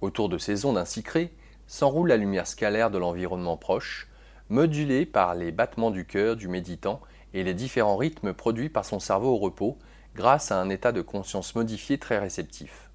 Autour 0.00 0.28
de 0.28 0.38
ces 0.38 0.64
ondes 0.64 0.78
ainsi 0.78 1.02
créées, 1.02 1.32
s'enroule 1.68 2.08
la 2.08 2.16
lumière 2.16 2.46
scalaire 2.46 2.90
de 2.90 2.98
l'environnement 2.98 3.58
proche, 3.58 4.08
modulée 4.48 5.06
par 5.06 5.34
les 5.34 5.52
battements 5.52 5.90
du 5.90 6.06
cœur 6.06 6.34
du 6.34 6.48
méditant 6.48 7.00
et 7.34 7.44
les 7.44 7.54
différents 7.54 7.98
rythmes 7.98 8.32
produits 8.32 8.70
par 8.70 8.86
son 8.86 8.98
cerveau 8.98 9.34
au 9.34 9.36
repos 9.36 9.78
grâce 10.16 10.50
à 10.50 10.60
un 10.60 10.70
état 10.70 10.92
de 10.92 11.02
conscience 11.02 11.54
modifié 11.54 11.98
très 11.98 12.18
réceptif. 12.18 12.90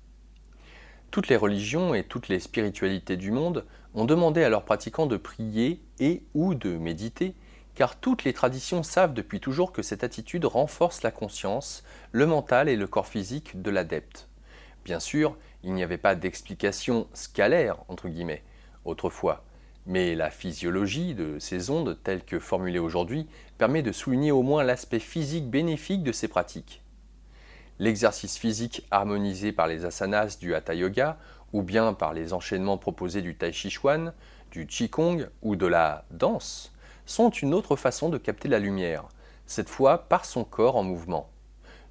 Toutes 1.12 1.28
les 1.28 1.38
religions 1.38 1.94
et 1.94 2.04
toutes 2.04 2.28
les 2.28 2.40
spiritualités 2.40 3.16
du 3.16 3.32
monde 3.32 3.66
ont 3.94 4.06
demandé 4.06 4.44
à 4.44 4.50
leurs 4.50 4.66
pratiquants 4.66 5.06
de 5.06 5.18
prier 5.18 5.80
et 6.00 6.24
ou 6.34 6.56
de 6.56 6.76
méditer, 6.76 7.36
car 7.76 7.96
toutes 7.96 8.24
les 8.24 8.34
traditions 8.34 8.82
savent 8.82 9.14
depuis 9.14 9.40
toujours 9.40 9.72
que 9.72 9.84
cette 9.84 10.04
attitude 10.04 10.46
renforce 10.46 11.04
la 11.04 11.12
conscience, 11.12 11.84
le 12.12 12.26
mental 12.26 12.68
et 12.68 12.76
le 12.76 12.88
corps 12.88 13.08
physique 13.08 13.62
de 13.62 13.70
l'adepte. 13.70 14.28
Bien 14.84 15.00
sûr, 15.00 15.38
il 15.64 15.76
n'y 15.76 15.84
avait 15.84 16.00
pas 16.00 16.16
d'explication 16.16 17.08
scalaire, 17.14 17.78
entre 17.88 18.10
guillemets, 18.10 18.44
autrefois. 18.86 19.44
Mais 19.86 20.16
la 20.16 20.30
physiologie 20.30 21.14
de 21.14 21.40
ces 21.40 21.70
ondes, 21.70 21.98
telles 22.04 22.24
que 22.24 22.40
formulées 22.40 22.80
aujourd'hui, 22.80 23.28
permet 23.58 23.82
de 23.82 23.92
souligner 23.92 24.32
au 24.32 24.42
moins 24.42 24.64
l'aspect 24.64 25.00
physique 25.00 25.50
bénéfique 25.50 26.04
de 26.04 26.12
ces 26.12 26.28
pratiques. 26.28 26.82
L'exercice 27.80 28.38
physique 28.38 28.86
harmonisé 28.92 29.52
par 29.52 29.68
les 29.68 29.84
asanas 29.84 30.38
du 30.40 30.56
Hatha 30.56 30.74
Yoga 30.74 31.18
ou 31.52 31.64
bien 31.64 31.94
par 31.94 32.14
les 32.14 32.34
enchaînements 32.34 32.78
proposés 32.78 33.22
du 33.22 33.36
Tai 33.36 33.52
Chi 33.52 33.70
Chuan, 33.70 34.14
du 34.52 34.68
Qigong 34.68 35.28
ou 35.42 35.56
de 35.56 35.66
la 35.66 36.06
danse 36.12 36.72
sont 37.06 37.30
une 37.30 37.54
autre 37.54 37.76
façon 37.76 38.10
de 38.10 38.18
capter 38.18 38.48
la 38.48 38.60
lumière, 38.60 39.06
cette 39.46 39.70
fois 39.70 39.98
par 39.98 40.26
son 40.26 40.44
corps 40.44 40.78
en 40.78 40.84
mouvement. 40.84 41.30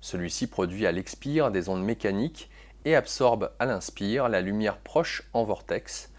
Celui-ci 0.00 0.46
produit 0.46 0.86
à 0.86 0.92
l'expire 0.92 1.50
des 1.50 1.68
ondes 1.68 1.84
mécaniques 1.84 2.48
et 2.84 2.96
absorbe 2.96 3.50
à 3.58 3.66
l'inspire 3.66 4.28
la 4.28 4.40
lumière 4.40 4.78
proche 4.78 5.28
en 5.32 5.44
vortex, 5.44 6.11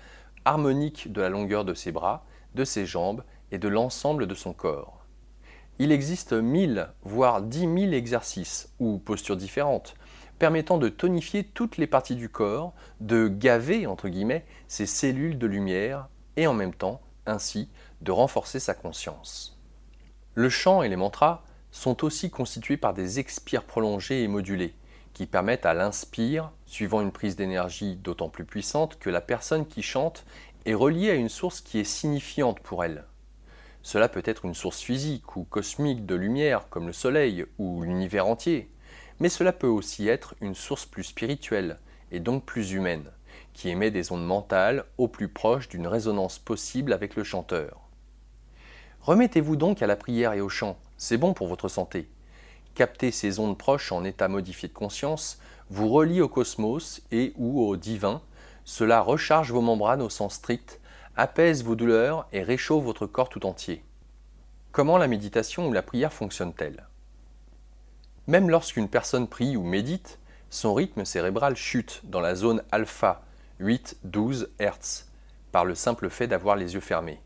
harmonique 0.45 1.11
de 1.11 1.21
la 1.21 1.29
longueur 1.29 1.65
de 1.65 1.73
ses 1.73 1.91
bras, 1.91 2.25
de 2.55 2.65
ses 2.65 2.85
jambes 2.85 3.23
et 3.51 3.57
de 3.57 3.67
l'ensemble 3.67 4.27
de 4.27 4.35
son 4.35 4.53
corps. 4.53 5.05
Il 5.79 5.91
existe 5.91 6.33
mille, 6.33 6.89
voire 7.03 7.41
dix 7.41 7.67
mille 7.67 7.93
exercices 7.93 8.73
ou 8.79 8.99
postures 8.99 9.37
différentes 9.37 9.95
permettant 10.43 10.77
de 10.77 10.89
tonifier 10.89 11.45
toutes 11.45 11.77
les 11.77 11.87
parties 11.87 12.17
du 12.17 12.27
corps, 12.27 12.73
de 12.99 13.29
gaver, 13.29 13.87
entre 13.87 14.09
guillemets, 14.09 14.45
ces 14.67 14.85
cellules 14.85 15.37
de 15.37 15.47
lumière 15.47 16.09
et 16.35 16.47
en 16.47 16.53
même 16.53 16.73
temps, 16.73 16.99
ainsi, 17.25 17.69
de 18.01 18.11
renforcer 18.11 18.59
sa 18.59 18.73
conscience. 18.73 19.57
Le 20.35 20.49
chant 20.49 20.83
et 20.83 20.89
les 20.89 20.97
mantras 20.97 21.43
sont 21.71 22.03
aussi 22.03 22.29
constitués 22.29 22.75
par 22.75 22.93
des 22.93 23.19
expires 23.19 23.63
prolongés 23.63 24.23
et 24.23 24.27
modulés, 24.27 24.75
qui 25.13 25.25
permettent 25.25 25.65
à 25.65 25.73
l'inspire, 25.73 26.51
suivant 26.65 27.01
une 27.01 27.11
prise 27.11 27.35
d'énergie 27.35 27.95
d'autant 27.95 28.29
plus 28.29 28.45
puissante 28.45 28.97
que 28.99 29.09
la 29.09 29.21
personne 29.21 29.67
qui 29.67 29.81
chante 29.81 30.25
est 30.65 30.73
reliée 30.73 31.11
à 31.11 31.15
une 31.15 31.29
source 31.29 31.61
qui 31.61 31.79
est 31.79 31.83
signifiante 31.83 32.59
pour 32.59 32.83
elle. 32.83 33.05
Cela 33.81 34.07
peut 34.09 34.23
être 34.25 34.45
une 34.45 34.53
source 34.53 34.79
physique 34.79 35.35
ou 35.35 35.43
cosmique 35.43 36.05
de 36.05 36.15
lumière 36.15 36.69
comme 36.69 36.87
le 36.87 36.93
soleil 36.93 37.45
ou 37.57 37.83
l'univers 37.83 38.27
entier, 38.27 38.71
mais 39.19 39.29
cela 39.29 39.51
peut 39.51 39.67
aussi 39.67 40.07
être 40.07 40.35
une 40.41 40.55
source 40.55 40.85
plus 40.85 41.03
spirituelle 41.03 41.79
et 42.11 42.19
donc 42.19 42.45
plus 42.45 42.71
humaine, 42.71 43.11
qui 43.53 43.69
émet 43.69 43.91
des 43.91 44.11
ondes 44.11 44.25
mentales 44.25 44.85
au 44.97 45.07
plus 45.07 45.27
proche 45.27 45.67
d'une 45.67 45.87
résonance 45.87 46.39
possible 46.39 46.93
avec 46.93 47.15
le 47.15 47.23
chanteur. 47.23 47.81
Remettez-vous 49.01 49.57
donc 49.57 49.81
à 49.81 49.87
la 49.87 49.97
prière 49.97 50.33
et 50.33 50.41
au 50.41 50.49
chant, 50.49 50.77
c'est 50.97 51.17
bon 51.17 51.33
pour 51.33 51.47
votre 51.47 51.67
santé. 51.67 52.07
Capter 52.75 53.11
ces 53.11 53.39
ondes 53.39 53.57
proches 53.57 53.91
en 53.91 54.03
état 54.03 54.27
modifié 54.27 54.67
de 54.67 54.73
conscience 54.73 55.39
vous 55.69 55.89
relie 55.89 56.21
au 56.21 56.27
cosmos 56.27 57.01
et 57.11 57.33
ou 57.37 57.61
au 57.61 57.77
divin. 57.77 58.21
Cela 58.65 59.01
recharge 59.01 59.51
vos 59.51 59.61
membranes 59.61 60.01
au 60.01 60.09
sens 60.09 60.35
strict, 60.35 60.79
apaise 61.15 61.63
vos 61.63 61.75
douleurs 61.75 62.27
et 62.31 62.41
réchauffe 62.41 62.83
votre 62.83 63.05
corps 63.05 63.29
tout 63.29 63.45
entier. 63.45 63.83
Comment 64.71 64.97
la 64.97 65.07
méditation 65.07 65.67
ou 65.67 65.73
la 65.73 65.83
prière 65.83 66.11
fonctionne-t-elle? 66.11 66.87
Même 68.25 68.49
lorsqu'une 68.49 68.89
personne 68.89 69.27
prie 69.27 69.55
ou 69.55 69.63
médite, 69.63 70.17
son 70.49 70.73
rythme 70.73 71.05
cérébral 71.05 71.55
chute 71.55 72.01
dans 72.05 72.21
la 72.21 72.33
zone 72.33 72.63
alpha, 72.71 73.21
8-12 73.59 74.47
Hz, 74.59 75.05
par 75.51 75.65
le 75.65 75.75
simple 75.75 76.09
fait 76.09 76.27
d'avoir 76.27 76.55
les 76.55 76.73
yeux 76.73 76.79
fermés. 76.79 77.19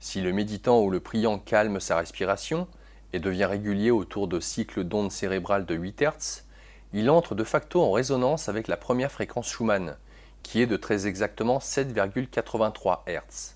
Si 0.00 0.20
le 0.20 0.32
méditant 0.32 0.80
ou 0.80 0.90
le 0.90 0.98
priant 0.98 1.38
calme 1.38 1.78
sa 1.78 1.96
respiration, 1.96 2.66
et 3.12 3.20
devient 3.20 3.44
régulier 3.44 3.90
autour 3.90 4.28
de 4.28 4.40
cycles 4.40 4.84
d'ondes 4.84 5.12
cérébrales 5.12 5.66
de 5.66 5.74
8 5.74 6.02
Hz, 6.02 6.44
il 6.92 7.10
entre 7.10 7.34
de 7.34 7.44
facto 7.44 7.82
en 7.82 7.90
résonance 7.90 8.48
avec 8.48 8.68
la 8.68 8.76
première 8.76 9.12
fréquence 9.12 9.48
Schumann, 9.48 9.96
qui 10.42 10.60
est 10.60 10.66
de 10.66 10.76
très 10.76 11.06
exactement 11.06 11.58
7,83 11.58 13.00
Hz. 13.06 13.54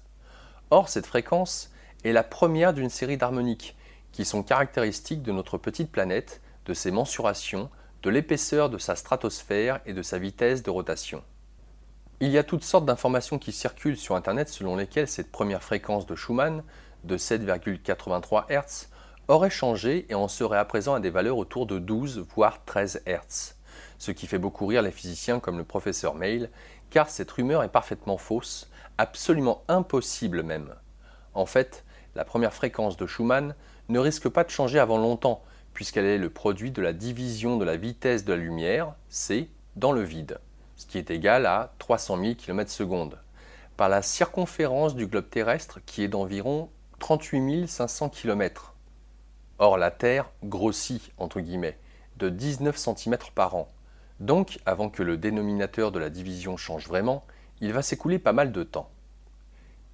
Or, 0.70 0.88
cette 0.88 1.06
fréquence 1.06 1.70
est 2.04 2.12
la 2.12 2.22
première 2.22 2.72
d'une 2.72 2.90
série 2.90 3.16
d'harmoniques 3.16 3.76
qui 4.12 4.25
sont 4.25 4.42
caractéristiques 4.42 5.22
de 5.22 5.32
notre 5.32 5.58
petite 5.58 5.92
planète, 5.92 6.40
de 6.64 6.75
ses 6.75 6.90
mensurations, 6.90 7.68
de 8.02 8.10
l'épaisseur 8.10 8.70
de 8.70 8.78
sa 8.78 8.96
stratosphère 8.96 9.80
et 9.84 9.92
de 9.92 10.02
sa 10.02 10.18
vitesse 10.18 10.62
de 10.62 10.70
rotation. 10.70 11.22
Il 12.20 12.30
y 12.30 12.38
a 12.38 12.44
toutes 12.44 12.64
sortes 12.64 12.86
d'informations 12.86 13.38
qui 13.38 13.52
circulent 13.52 13.98
sur 13.98 14.16
Internet 14.16 14.48
selon 14.48 14.76
lesquelles 14.76 15.08
cette 15.08 15.30
première 15.30 15.62
fréquence 15.62 16.06
de 16.06 16.14
Schumann, 16.14 16.62
de 17.04 17.18
7,83 17.18 18.46
Hz, 18.48 18.88
aurait 19.28 19.50
changé 19.50 20.06
et 20.09 20.14
en 20.14 20.28
serait 20.28 20.59
à 20.59 20.64
présent 20.64 20.95
à 20.95 21.00
des 21.00 21.11
valeurs 21.11 21.38
autour 21.38 21.66
de 21.66 21.78
12 21.78 22.26
voire 22.35 22.64
13 22.64 23.02
Hz, 23.06 23.54
ce 23.99 24.11
qui 24.11 24.26
fait 24.26 24.38
beaucoup 24.38 24.66
rire 24.66 24.83
les 24.83 24.90
physiciens 24.90 25.40
comme 25.40 25.59
le 25.59 25.64
professeur 25.64 26.14
Mail, 26.14 26.50
car 26.90 27.11
cette 27.11 27.30
rumeur 27.30 27.62
est 27.62 27.68
parfaitement 27.68 28.18
fausse, 28.18 28.71
absolument 28.99 29.62
impossible 29.68 30.42
même. 30.42 30.75
En 31.35 31.47
fait, 31.47 31.85
la 32.14 32.25
première 32.25 32.54
fréquence 32.54 32.97
de 32.97 33.06
Schumann 33.06 33.54
ne 33.88 33.99
risque 33.99 34.28
pas 34.28 34.45
de 34.45 34.50
changer 34.50 34.78
avant 34.78 34.99
longtemps, 34.99 35.42
puisqu'elle 35.75 36.06
est 36.06 36.18
le 36.18 36.30
produit 36.30 36.71
de 36.71 36.80
la 36.80 36.92
division 36.92 37.56
de 37.56 37.64
la 37.64 37.76
vitesse 37.76 38.25
de 38.25 38.33
la 38.33 38.38
lumière, 38.38 38.95
c, 39.09 39.50
dans 39.75 39.92
le 39.92 40.02
vide, 40.02 40.38
ce 40.76 40.87
qui 40.87 40.99
est 40.99 41.11
égal 41.11 41.45
à 41.47 41.75
300 41.78 42.18
000 42.18 42.35
km/s, 42.35 42.87
par 43.76 43.88
la 43.88 44.00
circonférence 44.00 44.95
du 44.95 45.06
globe 45.06 45.28
terrestre 45.28 45.80
qui 45.85 46.02
est 46.02 46.09
d'environ 46.09 46.71
38 46.99 47.66
500 47.66 48.09
km. 48.09 48.75
Or, 49.58 49.78
la 49.78 49.90
Terre 49.90 50.30
grossit, 50.44 51.12
entre 51.18 51.40
guillemets, 51.40 51.78
de 52.18 52.28
19 52.28 52.76
cm 52.76 53.16
par 53.34 53.54
an. 53.54 53.72
Donc, 54.20 54.58
avant 54.66 54.88
que 54.88 55.02
le 55.02 55.16
dénominateur 55.16 55.92
de 55.92 55.98
la 55.98 56.10
division 56.10 56.56
change 56.56 56.88
vraiment, 56.88 57.25
il 57.60 57.72
va 57.72 57.82
s'écouler 57.82 58.18
pas 58.18 58.32
mal 58.32 58.52
de 58.52 58.62
temps. 58.62 58.90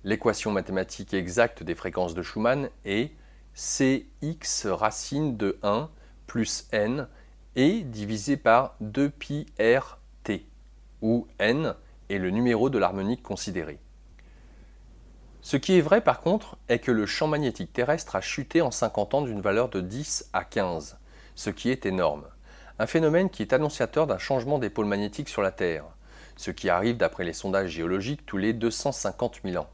L'équation 0.04 0.50
mathématique 0.50 1.14
exacte 1.14 1.62
des 1.62 1.74
fréquences 1.74 2.14
de 2.14 2.22
Schumann 2.22 2.68
est 2.84 3.12
Cx 3.54 4.66
racine 4.66 5.36
de 5.36 5.58
1 5.62 5.90
plus 6.26 6.66
n 6.72 7.06
et 7.54 7.82
divisé 7.82 8.36
par 8.36 8.76
2pi 8.82 9.46
rt, 9.60 10.40
où 11.02 11.26
n 11.38 11.74
est 12.08 12.18
le 12.18 12.30
numéro 12.30 12.70
de 12.70 12.78
l'harmonique 12.78 13.22
considérée. 13.22 13.78
Ce 15.44 15.56
qui 15.56 15.76
est 15.76 15.80
vrai 15.80 16.00
par 16.00 16.20
contre 16.20 16.56
est 16.68 16.78
que 16.78 16.92
le 16.92 17.04
champ 17.04 17.26
magnétique 17.26 17.72
terrestre 17.72 18.14
a 18.14 18.20
chuté 18.20 18.62
en 18.62 18.70
50 18.70 19.14
ans 19.14 19.22
d'une 19.22 19.40
valeur 19.40 19.68
de 19.68 19.80
10 19.80 20.30
à 20.32 20.44
15, 20.44 20.98
ce 21.34 21.50
qui 21.50 21.70
est 21.70 21.84
énorme. 21.84 22.22
Un 22.78 22.86
phénomène 22.86 23.28
qui 23.28 23.42
est 23.42 23.52
annonciateur 23.52 24.06
d'un 24.06 24.18
changement 24.18 24.60
des 24.60 24.70
pôles 24.70 24.86
magnétiques 24.86 25.28
sur 25.28 25.42
la 25.42 25.50
Terre, 25.50 25.84
ce 26.36 26.52
qui 26.52 26.70
arrive 26.70 26.96
d'après 26.96 27.24
les 27.24 27.32
sondages 27.32 27.70
géologiques 27.70 28.24
tous 28.24 28.38
les 28.38 28.52
250 28.52 29.40
000 29.44 29.60
ans. 29.60 29.68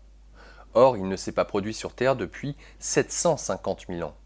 Or, 0.73 0.97
il 0.97 1.07
ne 1.07 1.17
s'est 1.17 1.33
pas 1.33 1.45
produit 1.45 1.75
sur 1.75 1.93
Terre 1.93 2.17
depuis 2.17 2.57
750 2.79 3.89
000 3.91 4.09
ans. 4.09 4.17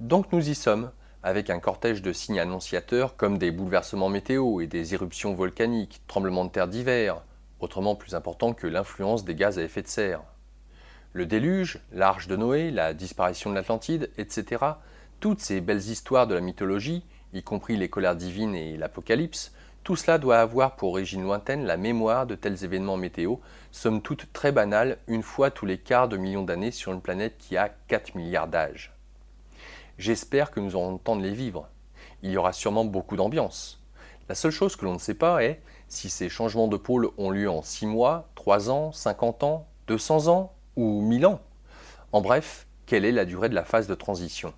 Donc 0.00 0.32
nous 0.32 0.48
y 0.48 0.54
sommes, 0.54 0.90
avec 1.22 1.50
un 1.50 1.60
cortège 1.60 2.00
de 2.00 2.14
signes 2.14 2.40
annonciateurs 2.40 3.16
comme 3.16 3.36
des 3.36 3.50
bouleversements 3.50 4.08
météo 4.08 4.62
et 4.62 4.66
des 4.68 4.94
éruptions 4.94 5.34
volcaniques, 5.34 6.00
tremblements 6.08 6.46
de 6.46 6.50
terre 6.50 6.66
divers, 6.66 7.22
autrement 7.60 7.94
plus 7.94 8.14
importants 8.14 8.54
que 8.54 8.66
l'influence 8.66 9.26
des 9.26 9.34
gaz 9.34 9.58
à 9.58 9.62
effet 9.62 9.82
de 9.82 9.88
serre 9.88 10.22
le 11.12 11.26
déluge, 11.26 11.78
l'arche 11.92 12.26
de 12.26 12.36
Noé, 12.36 12.70
la 12.70 12.94
disparition 12.94 13.50
de 13.50 13.54
l'Atlantide, 13.54 14.10
etc., 14.16 14.64
toutes 15.20 15.40
ces 15.40 15.60
belles 15.60 15.90
histoires 15.90 16.26
de 16.26 16.34
la 16.34 16.40
mythologie, 16.40 17.04
y 17.34 17.42
compris 17.42 17.76
les 17.76 17.88
colères 17.88 18.16
divines 18.16 18.54
et 18.54 18.76
l'Apocalypse, 18.76 19.52
Tout 19.84 19.96
cela 19.96 20.18
doit 20.18 20.38
avoir 20.38 20.76
pour 20.76 20.90
origine 20.90 21.22
lointaine 21.22 21.66
la 21.66 21.76
mémoire 21.76 22.24
de 22.24 22.36
tels 22.36 22.62
événements 22.62 22.96
météo, 22.96 23.36
somme 23.72 24.00
toute 24.00 24.32
très 24.32 24.52
banals, 24.52 24.98
une 25.08 25.24
fois 25.24 25.50
tous 25.50 25.66
les 25.66 25.78
quarts 25.78 26.08
de 26.08 26.16
millions 26.16 26.44
d'années 26.44 26.70
sur 26.70 26.92
une 26.92 27.00
planète 27.00 27.36
qui 27.38 27.56
a 27.56 27.68
4 27.88 28.14
milliards 28.14 28.46
d'âges. 28.46 28.92
J'espère 29.98 30.52
que 30.52 30.60
nous 30.60 30.76
aurons 30.76 30.92
le 30.92 30.98
temps 30.98 31.16
de 31.16 31.22
les 31.22 31.34
vivre. 31.34 31.68
Il 32.22 32.30
y 32.30 32.36
aura 32.36 32.52
sûrement 32.52 32.84
beaucoup 32.84 33.16
d'ambiance. 33.16 33.82
La 34.28 34.36
seule 34.36 34.52
chose 34.52 34.76
que 34.76 34.84
l'on 34.84 34.94
ne 34.94 34.98
sait 34.98 35.14
pas 35.14 35.42
est 35.42 35.60
si 35.88 36.08
ces 36.08 36.28
changements 36.28 36.68
de 36.68 36.76
pôle 36.76 37.10
ont 37.18 37.30
lieu 37.30 37.50
en 37.50 37.62
6 37.62 37.86
mois, 37.86 38.30
3 38.36 38.70
ans, 38.70 38.92
50 38.92 39.42
ans, 39.42 39.66
200 39.88 40.28
ans 40.28 40.52
ou 40.76 41.00
1000 41.00 41.26
ans. 41.26 41.40
En 42.12 42.20
bref, 42.20 42.66
quelle 42.86 43.04
est 43.04 43.12
la 43.12 43.24
durée 43.24 43.48
de 43.48 43.54
la 43.54 43.64
phase 43.64 43.86
de 43.86 43.94
transition? 43.94 44.54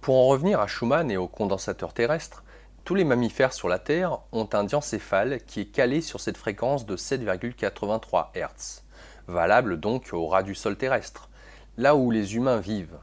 Pour 0.00 0.16
en 0.16 0.26
revenir 0.26 0.60
à 0.60 0.66
Schumann 0.66 1.10
et 1.10 1.16
aux 1.16 1.28
condensateurs 1.28 1.94
terrestres, 1.94 2.42
tous 2.84 2.94
les 2.96 3.04
mammifères 3.04 3.52
sur 3.52 3.68
la 3.68 3.78
Terre 3.78 4.18
ont 4.32 4.48
un 4.52 4.64
diencéphale 4.64 5.40
qui 5.46 5.60
est 5.60 5.66
calé 5.66 6.00
sur 6.00 6.20
cette 6.20 6.36
fréquence 6.36 6.86
de 6.86 6.96
7,83 6.96 8.32
Hz, 8.34 8.82
valable 9.28 9.78
donc 9.78 10.10
au 10.12 10.26
ras 10.26 10.42
du 10.42 10.56
sol 10.56 10.76
terrestre, 10.76 11.28
là 11.76 11.94
où 11.94 12.10
les 12.10 12.34
humains 12.34 12.58
vivent. 12.58 12.98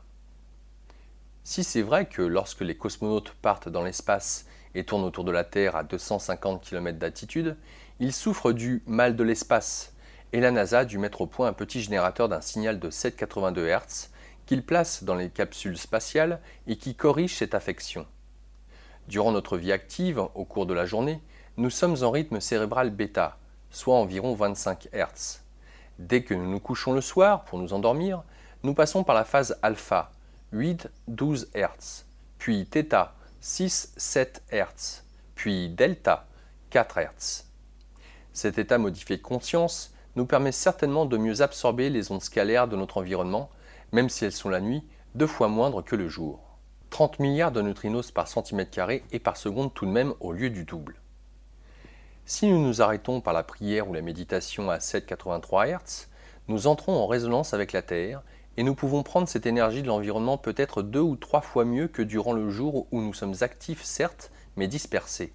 Si 1.46 1.64
c'est 1.64 1.82
vrai 1.82 2.06
que 2.06 2.22
lorsque 2.22 2.62
les 2.62 2.76
cosmonautes 2.76 3.34
partent 3.42 3.70
dans 3.70 3.84
l'espace 3.84 4.46
et 4.76 4.84
tournent 4.84 5.06
autour 5.06 5.24
de 5.24 5.32
la 5.32 5.46
Terre 5.46 5.76
à 5.76 5.84
250 5.84 6.62
km 6.62 7.00
d'altitude, 7.00 7.56
ils 8.00 8.14
souffrent 8.14 8.52
du 8.52 8.84
mal 8.86 9.16
de 9.16 9.24
l'espace, 9.24 9.94
et 10.34 10.40
la 10.40 10.52
NASA 10.52 10.80
a 10.80 10.86
dû 10.86 10.98
mettre 10.98 11.22
au 11.22 11.28
point 11.28 11.48
un 11.48 11.54
petit 11.54 11.82
générateur 11.82 12.30
d'un 12.30 12.42
signal 12.42 12.80
de 12.80 12.90
7,82 12.90 13.68
Hz 13.68 14.10
qu'il 14.46 14.66
place 14.66 15.04
dans 15.04 15.14
les 15.14 15.30
capsules 15.30 15.78
spatiales 15.78 16.40
et 16.66 16.76
qui 16.76 16.96
corrige 16.96 17.36
cette 17.36 17.54
affection. 17.54 18.08
Durant 19.08 19.32
notre 19.32 19.58
vie 19.58 19.72
active, 19.72 20.28
au 20.34 20.44
cours 20.44 20.66
de 20.66 20.74
la 20.74 20.88
journée, 20.88 21.22
nous 21.58 21.70
sommes 21.70 22.04
en 22.04 22.10
rythme 22.10 22.40
cérébral 22.40 22.90
bêta, 22.90 23.38
soit 23.70 23.96
environ 23.96 24.34
25 24.34 24.88
Hz. 24.92 25.42
Dès 26.00 26.24
que 26.24 26.34
nous 26.34 26.50
nous 26.50 26.60
couchons 26.60 26.94
le 26.94 27.02
soir 27.02 27.44
pour 27.44 27.60
nous 27.60 27.74
endormir, 27.74 28.24
nous 28.64 28.74
passons 28.74 29.04
par 29.04 29.16
la 29.16 29.24
phase 29.24 29.58
alpha, 29.62 30.12
8-12 30.54 31.48
Hz, 31.54 32.06
puis 32.40 32.66
θ, 32.66 33.14
6-7 33.44 34.42
Hz, 34.52 35.04
puis 35.36 35.70
delta, 35.70 36.26
4 36.72 37.00
Hz. 37.00 37.44
Cet 38.34 38.58
état 38.58 38.78
modifié 38.78 39.18
de 39.18 39.22
conscience 39.22 39.94
nous 40.16 40.26
permet 40.26 40.52
certainement 40.52 41.06
de 41.06 41.18
mieux 41.18 41.42
absorber 41.42 41.90
les 41.90 42.12
ondes 42.12 42.22
scalaires 42.22 42.68
de 42.68 42.76
notre 42.76 42.98
environnement, 42.98 43.50
même 43.92 44.10
si 44.10 44.26
elles 44.26 44.32
sont 44.32 44.50
la 44.50 44.62
nuit 44.62 44.84
deux 45.16 45.28
fois 45.28 45.48
moindres 45.48 45.84
que 45.84 45.96
le 45.96 46.08
jour. 46.08 46.40
30 46.90 47.20
milliards 47.20 47.52
de 47.52 47.62
neutrinos 47.62 48.12
par 48.12 48.28
centimètre 48.28 48.72
carré 48.72 49.04
et 49.12 49.20
par 49.20 49.38
seconde 49.38 49.74
tout 49.74 49.86
de 49.86 49.92
même 49.92 50.14
au 50.20 50.32
lieu 50.32 50.50
du 50.50 50.66
double. 50.66 50.96
Si 52.26 52.48
nous 52.48 52.60
nous 52.60 52.82
arrêtons 52.82 53.22
par 53.22 53.34
la 53.34 53.44
prière 53.44 53.90
ou 53.90 53.94
la 53.94 54.02
méditation 54.02 54.70
à 54.70 54.78
7,83 54.78 55.78
Hz, 55.78 56.08
nous 56.48 56.68
entrons 56.68 56.96
en 56.96 57.08
résonance 57.08 57.54
avec 57.54 57.72
la 57.72 57.82
Terre 57.82 58.22
et 58.58 58.64
nous 58.64 58.76
pouvons 58.76 59.04
prendre 59.04 59.28
cette 59.28 59.46
énergie 59.46 59.84
de 59.84 59.88
l'environnement 59.88 60.38
peut-être 60.38 60.82
deux 60.82 61.00
ou 61.00 61.16
trois 61.16 61.42
fois 61.42 61.66
mieux 61.66 61.88
que 61.88 62.02
durant 62.02 62.34
le 62.34 62.50
jour 62.50 62.88
où 62.92 63.02
nous 63.02 63.14
sommes 63.14 63.36
actifs 63.42 63.84
certes, 63.84 64.32
mais 64.58 64.68
dispersés. 64.68 65.34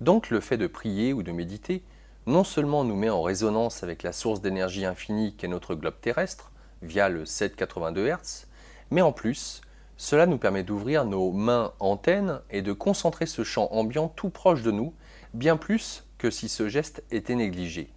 Donc 0.00 0.30
le 0.30 0.40
fait 0.40 0.56
de 0.56 0.66
prier 0.66 1.12
ou 1.12 1.22
de 1.22 1.32
méditer 1.32 1.82
non 2.26 2.44
seulement 2.44 2.84
nous 2.84 2.96
met 2.96 3.10
en 3.10 3.22
résonance 3.22 3.82
avec 3.82 4.02
la 4.02 4.12
source 4.12 4.40
d'énergie 4.40 4.84
infinie 4.84 5.34
qu'est 5.36 5.48
notre 5.48 5.74
globe 5.74 6.00
terrestre, 6.00 6.52
via 6.82 7.08
le 7.08 7.24
782 7.24 8.08
Hz, 8.08 8.46
mais 8.90 9.02
en 9.02 9.12
plus 9.12 9.62
cela 9.96 10.24
nous 10.24 10.38
permet 10.38 10.62
d'ouvrir 10.62 11.04
nos 11.04 11.30
mains 11.30 11.72
antennes 11.78 12.40
et 12.50 12.62
de 12.62 12.72
concentrer 12.72 13.26
ce 13.26 13.44
champ 13.44 13.68
ambiant 13.70 14.08
tout 14.08 14.30
proche 14.30 14.62
de 14.62 14.70
nous, 14.70 14.94
bien 15.34 15.58
plus 15.58 16.04
que 16.16 16.30
si 16.30 16.48
ce 16.48 16.70
geste 16.70 17.04
était 17.10 17.34
négligé. 17.34 17.92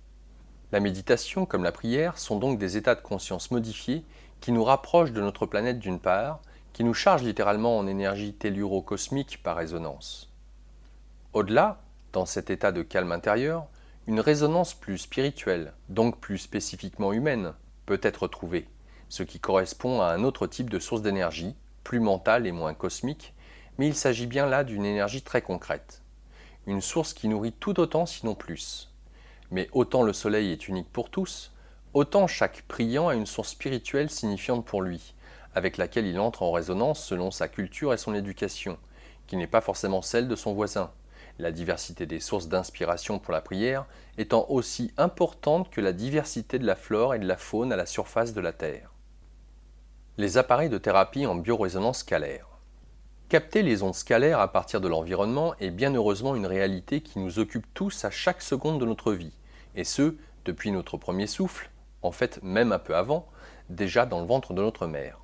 La 0.74 0.82
méditation 0.82 1.46
comme 1.46 1.64
la 1.64 1.72
prière 1.72 2.18
sont 2.18 2.40
donc 2.40 2.60
des 2.60 2.76
états 2.76 2.96
de 2.96 3.02
conscience 3.02 3.52
modifiés 3.52 4.04
qui 4.42 4.52
nous 4.52 4.66
rapprochent 4.66 5.14
de 5.14 5.22
notre 5.22 5.46
planète 5.46 5.80
d'une 5.80 6.00
part, 6.00 6.42
qui 6.74 6.84
nous 6.84 6.94
chargent 6.94 7.24
littéralement 7.24 7.78
en 7.78 7.88
énergie 7.88 8.34
telluro-cosmique 8.34 9.42
par 9.42 9.56
résonance. 9.56 10.30
Au-delà, 11.32 11.82
dans 12.12 12.26
cet 12.26 12.50
état 12.50 12.74
de 12.74 12.82
calme 12.82 13.14
intérieur, 13.14 13.68
une 14.06 14.20
résonance 14.20 14.74
plus 14.74 14.98
spirituelle, 14.98 15.74
donc 15.88 16.20
plus 16.20 16.38
spécifiquement 16.38 17.14
humaine, 17.14 17.54
peut 17.86 18.02
être 18.04 18.28
trouvée, 18.28 18.68
ce 19.08 19.24
qui 19.24 19.40
correspond 19.40 20.02
à 20.02 20.08
un 20.08 20.24
autre 20.24 20.46
type 20.46 20.70
de 20.70 20.80
source 20.80 21.02
d'énergie, 21.02 21.56
plus 21.86 22.02
mentale 22.02 22.46
et 22.46 22.52
moins 22.52 22.74
cosmique, 22.74 23.34
mais 23.78 23.88
il 23.88 23.96
s'agit 23.96 24.28
bien 24.28 24.46
là 24.46 24.66
d'une 24.66 24.86
énergie 24.86 25.22
très 25.22 25.42
concrète. 25.42 26.02
Une 26.68 26.82
source 26.82 27.14
qui 27.14 27.30
nourrit 27.30 27.54
tout 27.54 27.80
autant, 27.80 28.06
sinon 28.06 28.36
plus. 28.36 28.94
Mais 29.52 29.70
autant 29.72 30.04
le 30.04 30.14
soleil 30.14 30.52
est 30.52 30.68
unique 30.68 30.92
pour 30.92 31.10
tous, 31.10 31.54
autant 31.94 32.28
chaque 32.28 32.64
priant 32.64 33.08
a 33.08 33.16
une 33.16 33.26
source 33.26 33.52
spirituelle 33.52 34.10
signifiante 34.10 34.66
pour 34.66 34.82
lui, 34.82 35.14
avec 35.56 35.78
laquelle 35.78 36.08
il 36.08 36.20
entre 36.20 36.44
en 36.44 36.52
résonance 36.52 37.02
selon 37.02 37.32
sa 37.32 37.48
culture 37.48 37.94
et 37.94 37.98
son 37.98 38.14
éducation, 38.14 38.78
qui 39.28 39.38
n'est 39.38 39.48
pas 39.48 39.62
forcément 39.62 40.02
celle 40.02 40.28
de 40.28 40.36
son 40.36 40.54
voisin, 40.54 40.92
la 41.40 41.52
diversité 41.52 42.06
des 42.06 42.20
sources 42.20 42.48
d'inspiration 42.48 43.20
pour 43.20 43.34
la 43.34 43.42
prière 43.42 43.86
étant 44.18 44.46
aussi 44.50 44.92
importante 44.98 45.70
que 45.70 45.82
la 45.82 45.94
diversité 45.94 46.60
de 46.60 46.66
la 46.66 46.76
flore 46.76 47.16
et 47.16 47.20
de 47.20 47.28
la 47.28 47.38
faune 47.38 47.74
à 47.74 47.76
la 47.76 47.86
surface 47.86 48.34
de 48.34 48.42
la 48.42 48.54
Terre 48.54 48.94
les 50.18 50.38
appareils 50.38 50.70
de 50.70 50.78
thérapie 50.78 51.26
en 51.26 51.36
biorésonance 51.36 52.00
scalaire. 52.00 52.46
Capter 53.30 53.64
les 53.64 53.82
ondes 53.82 53.96
scalaires 53.96 54.40
à 54.40 54.52
partir 54.52 54.80
de 54.80 54.88
l'environnement 54.88 55.56
est 55.60 55.72
bien 55.72 55.94
heureusement 55.96 56.36
une 56.36 56.46
réalité 56.46 57.02
qui 57.02 57.18
nous 57.18 57.40
occupe 57.40 57.66
tous 57.74 58.06
à 58.06 58.12
chaque 58.12 58.44
seconde 58.44 58.80
de 58.80 58.86
notre 58.86 59.12
vie, 59.14 59.34
et 59.76 59.84
ce, 59.84 60.16
depuis 60.46 60.72
notre 60.72 60.98
premier 60.98 61.26
souffle, 61.26 61.72
en 62.04 62.12
fait 62.12 62.44
même 62.44 62.72
un 62.72 62.80
peu 62.80 62.96
avant, 62.96 63.28
déjà 63.70 64.06
dans 64.06 64.20
le 64.20 64.28
ventre 64.28 64.54
de 64.54 64.62
notre 64.62 64.86
mère. 64.86 65.18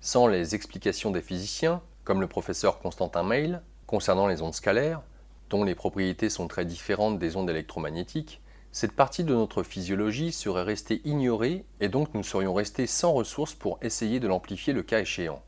Sans 0.00 0.26
les 0.28 0.54
explications 0.54 1.10
des 1.10 1.20
physiciens, 1.20 1.82
comme 2.04 2.22
le 2.22 2.26
professeur 2.26 2.78
Constantin 2.78 3.22
Meil, 3.22 3.60
concernant 3.90 4.28
les 4.28 4.40
ondes 4.40 4.54
scalaires, 4.54 5.02
dont 5.48 5.64
les 5.64 5.74
propriétés 5.74 6.30
sont 6.30 6.46
très 6.46 6.64
différentes 6.64 7.18
des 7.18 7.34
ondes 7.34 7.50
électromagnétiques, 7.50 8.40
cette 8.70 8.92
partie 8.92 9.24
de 9.24 9.34
notre 9.34 9.64
physiologie 9.64 10.30
serait 10.30 10.62
restée 10.62 11.02
ignorée 11.04 11.64
et 11.80 11.88
donc 11.88 12.14
nous 12.14 12.22
serions 12.22 12.54
restés 12.54 12.86
sans 12.86 13.12
ressources 13.12 13.54
pour 13.54 13.80
essayer 13.82 14.20
de 14.20 14.28
l'amplifier 14.28 14.72
le 14.72 14.84
cas 14.84 15.00
échéant. 15.00 15.42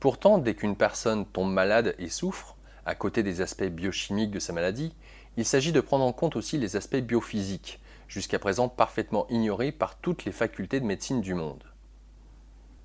Pourtant, 0.00 0.38
dès 0.38 0.56
qu'une 0.56 0.74
personne 0.74 1.26
tombe 1.26 1.52
malade 1.52 1.94
et 2.00 2.08
souffre, 2.08 2.56
à 2.84 2.96
côté 2.96 3.22
des 3.22 3.40
aspects 3.40 3.62
biochimiques 3.62 4.32
de 4.32 4.40
sa 4.40 4.52
maladie, 4.52 4.92
il 5.36 5.44
s'agit 5.44 5.70
de 5.70 5.80
prendre 5.80 6.04
en 6.04 6.12
compte 6.12 6.34
aussi 6.34 6.58
les 6.58 6.74
aspects 6.74 6.96
biophysiques, 6.96 7.78
jusqu'à 8.08 8.40
présent 8.40 8.68
parfaitement 8.68 9.28
ignorés 9.28 9.70
par 9.70 9.94
toutes 9.98 10.24
les 10.24 10.32
facultés 10.32 10.80
de 10.80 10.86
médecine 10.86 11.20
du 11.20 11.34
monde. 11.34 11.62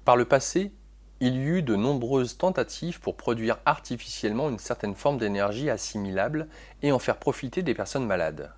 Par 0.05 0.15
le 0.15 0.25
passé, 0.25 0.71
il 1.25 1.37
y 1.37 1.45
eut 1.45 1.63
de 1.63 1.77
nombreuses 1.77 2.37
tentatives 2.37 2.99
pour 2.99 3.15
produire 3.15 3.57
artificiellement 3.65 4.49
une 4.49 4.59
certaine 4.59 4.93
forme 4.93 5.17
d'énergie 5.17 5.69
assimilable 5.69 6.49
et 6.81 6.91
en 6.91 6.99
faire 6.99 7.15
profiter 7.15 7.63
des 7.63 7.73
personnes 7.73 8.05
malades. 8.05 8.51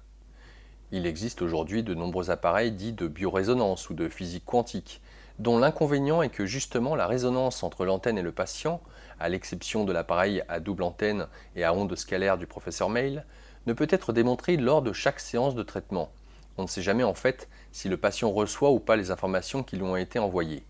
Il 0.92 1.06
existe 1.06 1.44
aujourd'hui 1.44 1.84
de 1.84 1.94
nombreux 1.94 2.32
appareils 2.32 2.72
dits 2.72 2.92
de 2.92 3.08
biorésonance 3.08 3.92
ou 3.92 3.94
de 3.94 4.10
physique 4.10 4.46
quantique, 4.46 5.04
dont 5.38 5.60
l'inconvénient 5.60 6.24
est 6.24 6.30
que 6.30 6.48
justement 6.48 6.96
la 6.96 7.06
résonance 7.06 7.62
entre 7.62 7.86
l'antenne 7.86 8.18
et 8.18 8.24
le 8.24 8.32
patient, 8.32 8.82
à 9.20 9.30
l'exception 9.30 9.84
de 9.84 9.94
l'appareil 9.94 10.42
à 10.48 10.60
double 10.60 10.82
antenne 10.82 11.28
et 11.56 11.64
à 11.64 11.72
ondes 11.72 11.96
scalaires 11.96 12.40
du 12.40 12.48
professeur 12.48 12.90
Mail, 12.90 13.28
ne 13.68 13.74
peut 13.74 13.88
être 13.92 14.12
démontrée 14.12 14.58
lors 14.58 14.82
de 14.82 14.92
chaque 14.92 15.20
séance 15.20 15.54
de 15.54 15.62
traitement. 15.62 16.10
On 16.58 16.64
ne 16.64 16.68
sait 16.68 16.82
jamais 16.82 17.04
en 17.04 17.14
fait 17.14 17.48
si 17.72 17.90
le 17.90 17.98
patient 17.98 18.32
reçoit 18.32 18.72
ou 18.72 18.80
pas 18.80 18.96
les 18.96 19.12
informations 19.12 19.62
qui 19.62 19.76
lui 19.76 19.84
ont 19.84 19.98
été 19.98 20.18
envoyées. 20.18 20.64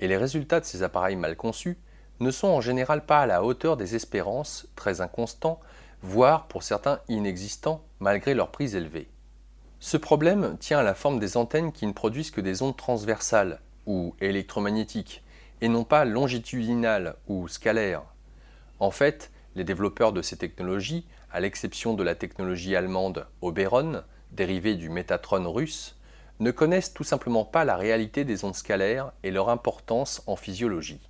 Et 0.00 0.08
les 0.08 0.16
résultats 0.16 0.60
de 0.60 0.64
ces 0.64 0.82
appareils 0.82 1.16
mal 1.16 1.36
conçus 1.36 1.78
ne 2.20 2.30
sont 2.30 2.48
en 2.48 2.60
général 2.60 3.04
pas 3.06 3.20
à 3.20 3.26
la 3.26 3.44
hauteur 3.44 3.76
des 3.76 3.94
espérances, 3.94 4.68
très 4.76 5.00
inconstants, 5.00 5.60
voire 6.02 6.46
pour 6.46 6.62
certains 6.62 7.00
inexistants 7.08 7.84
malgré 8.00 8.34
leur 8.34 8.50
prix 8.50 8.76
élevé. 8.76 9.08
Ce 9.80 9.96
problème 9.96 10.56
tient 10.58 10.80
à 10.80 10.82
la 10.82 10.94
forme 10.94 11.20
des 11.20 11.36
antennes 11.36 11.72
qui 11.72 11.86
ne 11.86 11.92
produisent 11.92 12.30
que 12.30 12.40
des 12.40 12.62
ondes 12.62 12.76
transversales 12.76 13.60
ou 13.86 14.14
électromagnétiques 14.20 15.22
et 15.60 15.68
non 15.68 15.84
pas 15.84 16.04
longitudinales 16.04 17.14
ou 17.28 17.48
scalaires. 17.48 18.02
En 18.80 18.90
fait, 18.90 19.30
les 19.54 19.64
développeurs 19.64 20.12
de 20.12 20.22
ces 20.22 20.36
technologies, 20.36 21.06
à 21.32 21.40
l'exception 21.40 21.94
de 21.94 22.02
la 22.02 22.14
technologie 22.14 22.76
allemande 22.76 23.26
Oberon, 23.42 24.02
dérivée 24.32 24.74
du 24.74 24.88
métatron 24.88 25.50
russe, 25.50 25.97
ne 26.40 26.50
connaissent 26.50 26.94
tout 26.94 27.04
simplement 27.04 27.44
pas 27.44 27.64
la 27.64 27.76
réalité 27.76 28.24
des 28.24 28.44
ondes 28.44 28.54
scalaires 28.54 29.12
et 29.22 29.30
leur 29.30 29.48
importance 29.48 30.22
en 30.26 30.36
physiologie. 30.36 31.00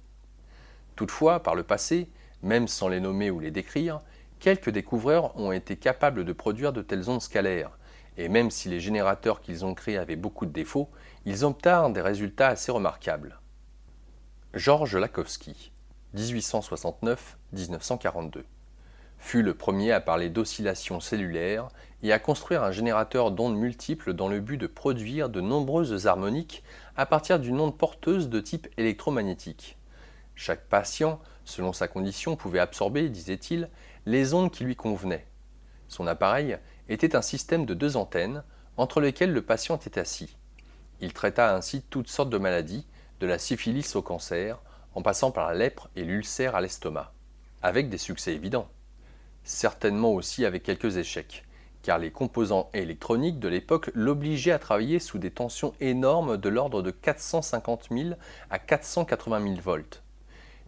Toutefois, 0.96 1.42
par 1.42 1.54
le 1.54 1.62
passé, 1.62 2.10
même 2.42 2.68
sans 2.68 2.88
les 2.88 3.00
nommer 3.00 3.30
ou 3.30 3.40
les 3.40 3.50
décrire, 3.50 4.00
quelques 4.40 4.70
découvreurs 4.70 5.38
ont 5.38 5.52
été 5.52 5.76
capables 5.76 6.24
de 6.24 6.32
produire 6.32 6.72
de 6.72 6.82
telles 6.82 7.10
ondes 7.10 7.22
scalaires, 7.22 7.78
et 8.16 8.28
même 8.28 8.50
si 8.50 8.68
les 8.68 8.80
générateurs 8.80 9.40
qu'ils 9.40 9.64
ont 9.64 9.74
créés 9.74 9.98
avaient 9.98 10.16
beaucoup 10.16 10.46
de 10.46 10.52
défauts, 10.52 10.90
ils 11.24 11.44
obtinrent 11.44 11.90
des 11.90 12.00
résultats 12.00 12.48
assez 12.48 12.72
remarquables. 12.72 13.38
Georges 14.54 14.96
Lakowski, 14.96 15.72
1869-1942. 16.16 18.42
fut 19.18 19.42
le 19.42 19.54
premier 19.54 19.92
à 19.92 20.00
parler 20.00 20.30
d'oscillation 20.30 21.00
cellulaire 21.00 21.68
et 22.02 22.12
à 22.12 22.18
construire 22.18 22.62
un 22.62 22.70
générateur 22.70 23.30
d'ondes 23.30 23.56
multiples 23.56 24.12
dans 24.12 24.28
le 24.28 24.40
but 24.40 24.56
de 24.56 24.66
produire 24.66 25.28
de 25.28 25.40
nombreuses 25.40 26.06
harmoniques 26.06 26.62
à 26.96 27.06
partir 27.06 27.40
d'une 27.40 27.60
onde 27.60 27.76
porteuse 27.76 28.28
de 28.28 28.40
type 28.40 28.68
électromagnétique. 28.76 29.76
Chaque 30.34 30.68
patient, 30.68 31.20
selon 31.44 31.72
sa 31.72 31.88
condition, 31.88 32.36
pouvait 32.36 32.60
absorber, 32.60 33.08
disait-il, 33.08 33.68
les 34.06 34.34
ondes 34.34 34.52
qui 34.52 34.64
lui 34.64 34.76
convenaient. 34.76 35.26
Son 35.88 36.06
appareil 36.06 36.58
était 36.88 37.16
un 37.16 37.22
système 37.22 37.66
de 37.66 37.74
deux 37.74 37.96
antennes 37.96 38.44
entre 38.76 39.00
lesquelles 39.00 39.32
le 39.32 39.42
patient 39.42 39.76
était 39.76 39.98
assis. 39.98 40.36
Il 41.00 41.12
traita 41.12 41.54
ainsi 41.54 41.82
toutes 41.82 42.08
sortes 42.08 42.30
de 42.30 42.38
maladies, 42.38 42.86
de 43.20 43.26
la 43.26 43.38
syphilis 43.38 43.96
au 43.96 44.02
cancer, 44.02 44.60
en 44.94 45.02
passant 45.02 45.30
par 45.30 45.48
la 45.48 45.54
lèpre 45.54 45.88
et 45.96 46.04
l'ulcère 46.04 46.54
à 46.54 46.60
l'estomac, 46.60 47.12
avec 47.62 47.88
des 47.88 47.98
succès 47.98 48.32
évidents. 48.34 48.68
Certainement 49.42 50.12
aussi 50.12 50.44
avec 50.44 50.62
quelques 50.62 50.96
échecs, 50.96 51.44
car 51.82 51.98
les 51.98 52.10
composants 52.10 52.70
électroniques 52.74 53.38
de 53.38 53.48
l'époque 53.48 53.90
l'obligeaient 53.94 54.52
à 54.52 54.58
travailler 54.58 54.98
sous 54.98 55.18
des 55.18 55.30
tensions 55.30 55.74
énormes 55.80 56.36
de 56.36 56.48
l'ordre 56.48 56.82
de 56.82 56.90
450 56.90 57.88
000 57.90 58.10
à 58.50 58.58
480 58.58 59.42
000 59.42 59.54
volts. 59.60 60.02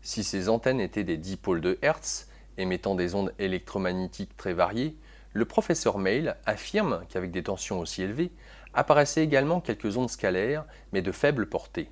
Si 0.03 0.25
ces 0.25 0.49
antennes 0.49 0.81
étaient 0.81 1.05
des 1.05 1.17
dipôles 1.17 1.61
de 1.61 1.79
Hertz, 1.83 2.29
émettant 2.57 2.95
des 2.95 3.15
ondes 3.15 3.35
électromagnétiques 3.39 4.37
très 4.37 4.53
variées, 4.53 4.97
le 5.33 5.45
professeur 5.45 5.99
Mail 5.99 6.37
affirme 6.47 7.05
qu'avec 7.09 7.31
des 7.31 7.43
tensions 7.43 7.81
aussi 7.81 8.03
élevées, 8.03 8.33
apparaissaient 8.75 9.23
également 9.23 9.61
quelques 9.61 9.97
ondes 9.97 10.11
scalaires, 10.11 10.65
mais 10.93 11.03
de 11.03 11.13
faible 11.13 11.49
portée. 11.49 11.91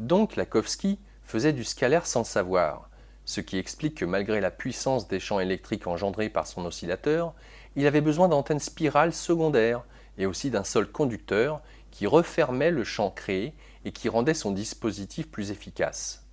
Donc 0.00 0.36
Lakowski 0.36 0.98
faisait 1.22 1.52
du 1.52 1.64
scalaire 1.64 2.06
sans 2.06 2.20
le 2.20 2.24
savoir, 2.24 2.88
ce 3.24 3.40
qui 3.40 3.58
explique 3.58 3.96
que 3.96 4.04
malgré 4.04 4.40
la 4.40 4.50
puissance 4.50 5.06
des 5.06 5.20
champs 5.20 5.40
électriques 5.40 5.86
engendrés 5.86 6.30
par 6.30 6.46
son 6.46 6.64
oscillateur, 6.64 7.34
il 7.78 7.86
avait 7.86 8.00
besoin 8.00 8.26
d'antennes 8.26 8.58
spirales 8.58 9.14
secondaires 9.14 9.84
et 10.18 10.26
aussi 10.26 10.50
d'un 10.50 10.64
sol 10.64 10.90
conducteur 10.90 11.62
qui 11.92 12.08
refermait 12.08 12.72
le 12.72 12.82
champ 12.82 13.08
créé 13.08 13.54
et 13.84 13.92
qui 13.92 14.08
rendait 14.08 14.34
son 14.34 14.50
dispositif 14.50 15.30
plus 15.30 15.52
efficace. 15.52 16.26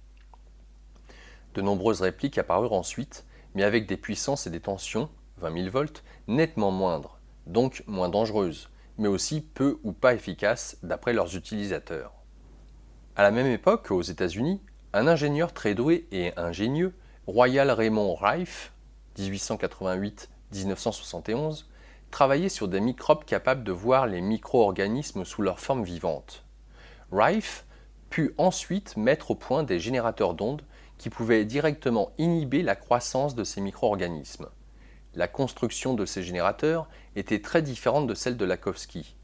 De 1.53 1.61
nombreuses 1.61 2.01
répliques 2.01 2.39
apparurent 2.39 2.73
ensuite, 2.73 3.25
mais 3.53 3.61
avec 3.61 3.85
des 3.85 3.95
puissances 3.95 4.47
et 4.47 4.49
des 4.49 4.59
tensions, 4.59 5.07
20 5.37 5.53
000 5.53 5.69
volts, 5.69 6.03
nettement 6.27 6.71
moindres, 6.71 7.19
donc 7.45 7.83
moins 7.85 8.09
dangereuses, 8.09 8.71
mais 8.97 9.07
aussi 9.07 9.41
peu 9.41 9.79
ou 9.83 9.91
pas 9.91 10.15
efficaces 10.15 10.79
d'après 10.81 11.13
leurs 11.13 11.35
utilisateurs. 11.35 12.11
À 13.15 13.21
la 13.21 13.29
même 13.29 13.45
époque, 13.45 13.91
aux 13.91 14.01
États-Unis, 14.01 14.61
un 14.93 15.05
ingénieur 15.05 15.53
très 15.53 15.75
doué 15.75 16.07
et 16.11 16.35
ingénieux, 16.37 16.95
Royal 17.27 17.69
Raymond 17.69 18.15
Rife, 18.15 18.73
1888-1971, 20.53 21.65
travaillait 22.11 22.49
sur 22.49 22.67
des 22.67 22.79
microbes 22.79 23.25
capables 23.25 23.63
de 23.63 23.71
voir 23.71 24.07
les 24.07 24.21
micro-organismes 24.21 25.25
sous 25.25 25.41
leur 25.41 25.59
forme 25.59 25.83
vivante. 25.83 26.43
Rife 27.11 27.65
put 28.09 28.33
ensuite 28.37 28.95
mettre 28.97 29.31
au 29.31 29.35
point 29.35 29.63
des 29.63 29.79
générateurs 29.79 30.33
d'ondes 30.33 30.63
qui 30.97 31.09
pouvaient 31.09 31.45
directement 31.45 32.11
inhiber 32.17 32.61
la 32.61 32.75
croissance 32.75 33.35
de 33.35 33.43
ces 33.43 33.61
micro-organismes. 33.61 34.47
La 35.13 35.27
construction 35.27 35.93
de 35.93 36.05
ces 36.05 36.23
générateurs 36.23 36.87
était 37.15 37.41
très 37.41 37.61
différente 37.61 38.07
de 38.07 38.13
celle 38.13 38.37
de 38.37 38.45
Lakowski. 38.45 39.15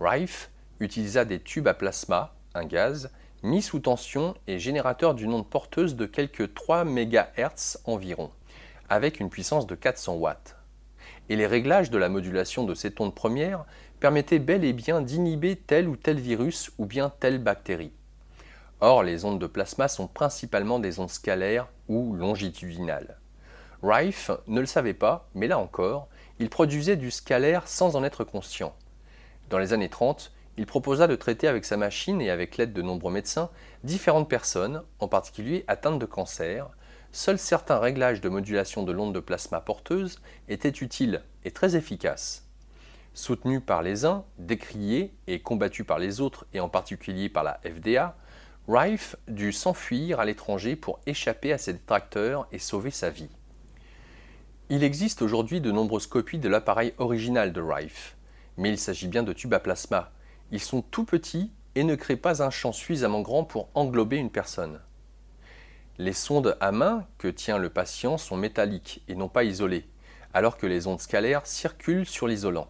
Rife 0.00 0.50
utilisa 0.80 1.24
des 1.24 1.40
tubes 1.40 1.68
à 1.68 1.74
plasma, 1.74 2.34
un 2.54 2.64
gaz, 2.64 3.10
mis 3.42 3.62
sous 3.62 3.80
tension 3.80 4.34
et 4.46 4.58
générateur 4.58 5.14
d'une 5.14 5.32
onde 5.32 5.48
porteuse 5.48 5.96
de 5.96 6.06
quelques 6.06 6.54
3 6.54 6.84
MHz 6.84 7.78
environ, 7.84 8.30
avec 8.88 9.20
une 9.20 9.30
puissance 9.30 9.66
de 9.66 9.74
400 9.74 10.14
watts. 10.14 10.57
Et 11.28 11.36
les 11.36 11.46
réglages 11.46 11.90
de 11.90 11.98
la 11.98 12.08
modulation 12.08 12.64
de 12.64 12.74
cette 12.74 13.00
onde 13.00 13.14
première 13.14 13.64
permettaient 14.00 14.38
bel 14.38 14.64
et 14.64 14.72
bien 14.72 15.02
d'inhiber 15.02 15.56
tel 15.56 15.88
ou 15.88 15.96
tel 15.96 16.18
virus 16.18 16.70
ou 16.78 16.86
bien 16.86 17.12
telle 17.20 17.38
bactérie. 17.38 17.92
Or, 18.80 19.02
les 19.02 19.24
ondes 19.24 19.40
de 19.40 19.46
plasma 19.46 19.88
sont 19.88 20.06
principalement 20.06 20.78
des 20.78 21.00
ondes 21.00 21.10
scalaires 21.10 21.68
ou 21.88 22.14
longitudinales. 22.14 23.18
Rife 23.82 24.30
ne 24.46 24.60
le 24.60 24.66
savait 24.66 24.94
pas, 24.94 25.28
mais 25.34 25.48
là 25.48 25.58
encore, 25.58 26.08
il 26.38 26.50
produisait 26.50 26.96
du 26.96 27.10
scalaire 27.10 27.66
sans 27.66 27.96
en 27.96 28.04
être 28.04 28.24
conscient. 28.24 28.74
Dans 29.50 29.58
les 29.58 29.72
années 29.72 29.88
30, 29.88 30.32
il 30.58 30.66
proposa 30.66 31.06
de 31.06 31.14
traiter 31.14 31.46
avec 31.46 31.64
sa 31.64 31.76
machine 31.76 32.20
et 32.20 32.30
avec 32.30 32.56
l'aide 32.56 32.72
de 32.72 32.82
nombreux 32.82 33.12
médecins 33.12 33.50
différentes 33.84 34.28
personnes, 34.28 34.82
en 34.98 35.08
particulier 35.08 35.64
atteintes 35.68 36.00
de 36.00 36.06
cancer. 36.06 36.68
Seuls 37.12 37.38
certains 37.38 37.78
réglages 37.78 38.20
de 38.20 38.28
modulation 38.28 38.82
de 38.82 38.92
l'onde 38.92 39.14
de 39.14 39.20
plasma 39.20 39.60
porteuse 39.60 40.20
étaient 40.48 40.68
utiles 40.68 41.22
et 41.44 41.50
très 41.50 41.74
efficaces. 41.74 42.46
Soutenu 43.14 43.60
par 43.60 43.82
les 43.82 44.04
uns, 44.04 44.24
décrié 44.38 45.14
et 45.26 45.40
combattu 45.40 45.84
par 45.84 45.98
les 45.98 46.20
autres, 46.20 46.46
et 46.52 46.60
en 46.60 46.68
particulier 46.68 47.28
par 47.28 47.42
la 47.42 47.60
FDA, 47.64 48.16
Rife 48.68 49.16
dut 49.26 49.52
s'enfuir 49.52 50.20
à 50.20 50.26
l'étranger 50.26 50.76
pour 50.76 51.00
échapper 51.06 51.52
à 51.52 51.58
ses 51.58 51.72
détracteurs 51.72 52.46
et 52.52 52.58
sauver 52.58 52.90
sa 52.90 53.08
vie. 53.08 53.30
Il 54.68 54.84
existe 54.84 55.22
aujourd'hui 55.22 55.62
de 55.62 55.72
nombreuses 55.72 56.06
copies 56.06 56.38
de 56.38 56.48
l'appareil 56.50 56.92
original 56.98 57.54
de 57.54 57.62
Rife, 57.62 58.16
mais 58.58 58.68
il 58.68 58.78
s'agit 58.78 59.08
bien 59.08 59.22
de 59.22 59.32
tubes 59.32 59.54
à 59.54 59.60
plasma, 59.60 60.12
ils 60.50 60.60
sont 60.60 60.82
tout 60.82 61.04
petits 61.04 61.50
et 61.74 61.84
ne 61.84 61.94
créent 61.94 62.16
pas 62.16 62.42
un 62.42 62.50
champ 62.50 62.72
suffisamment 62.72 63.22
grand 63.22 63.44
pour 63.44 63.70
englober 63.74 64.16
une 64.16 64.30
personne. 64.30 64.80
Les 66.00 66.12
sondes 66.12 66.56
à 66.60 66.70
main 66.70 67.04
que 67.18 67.26
tient 67.26 67.58
le 67.58 67.70
patient 67.70 68.18
sont 68.18 68.36
métalliques 68.36 69.02
et 69.08 69.16
non 69.16 69.28
pas 69.28 69.42
isolées, 69.42 69.84
alors 70.32 70.56
que 70.56 70.68
les 70.68 70.86
ondes 70.86 71.00
scalaires 71.00 71.44
circulent 71.44 72.06
sur 72.06 72.28
l'isolant. 72.28 72.68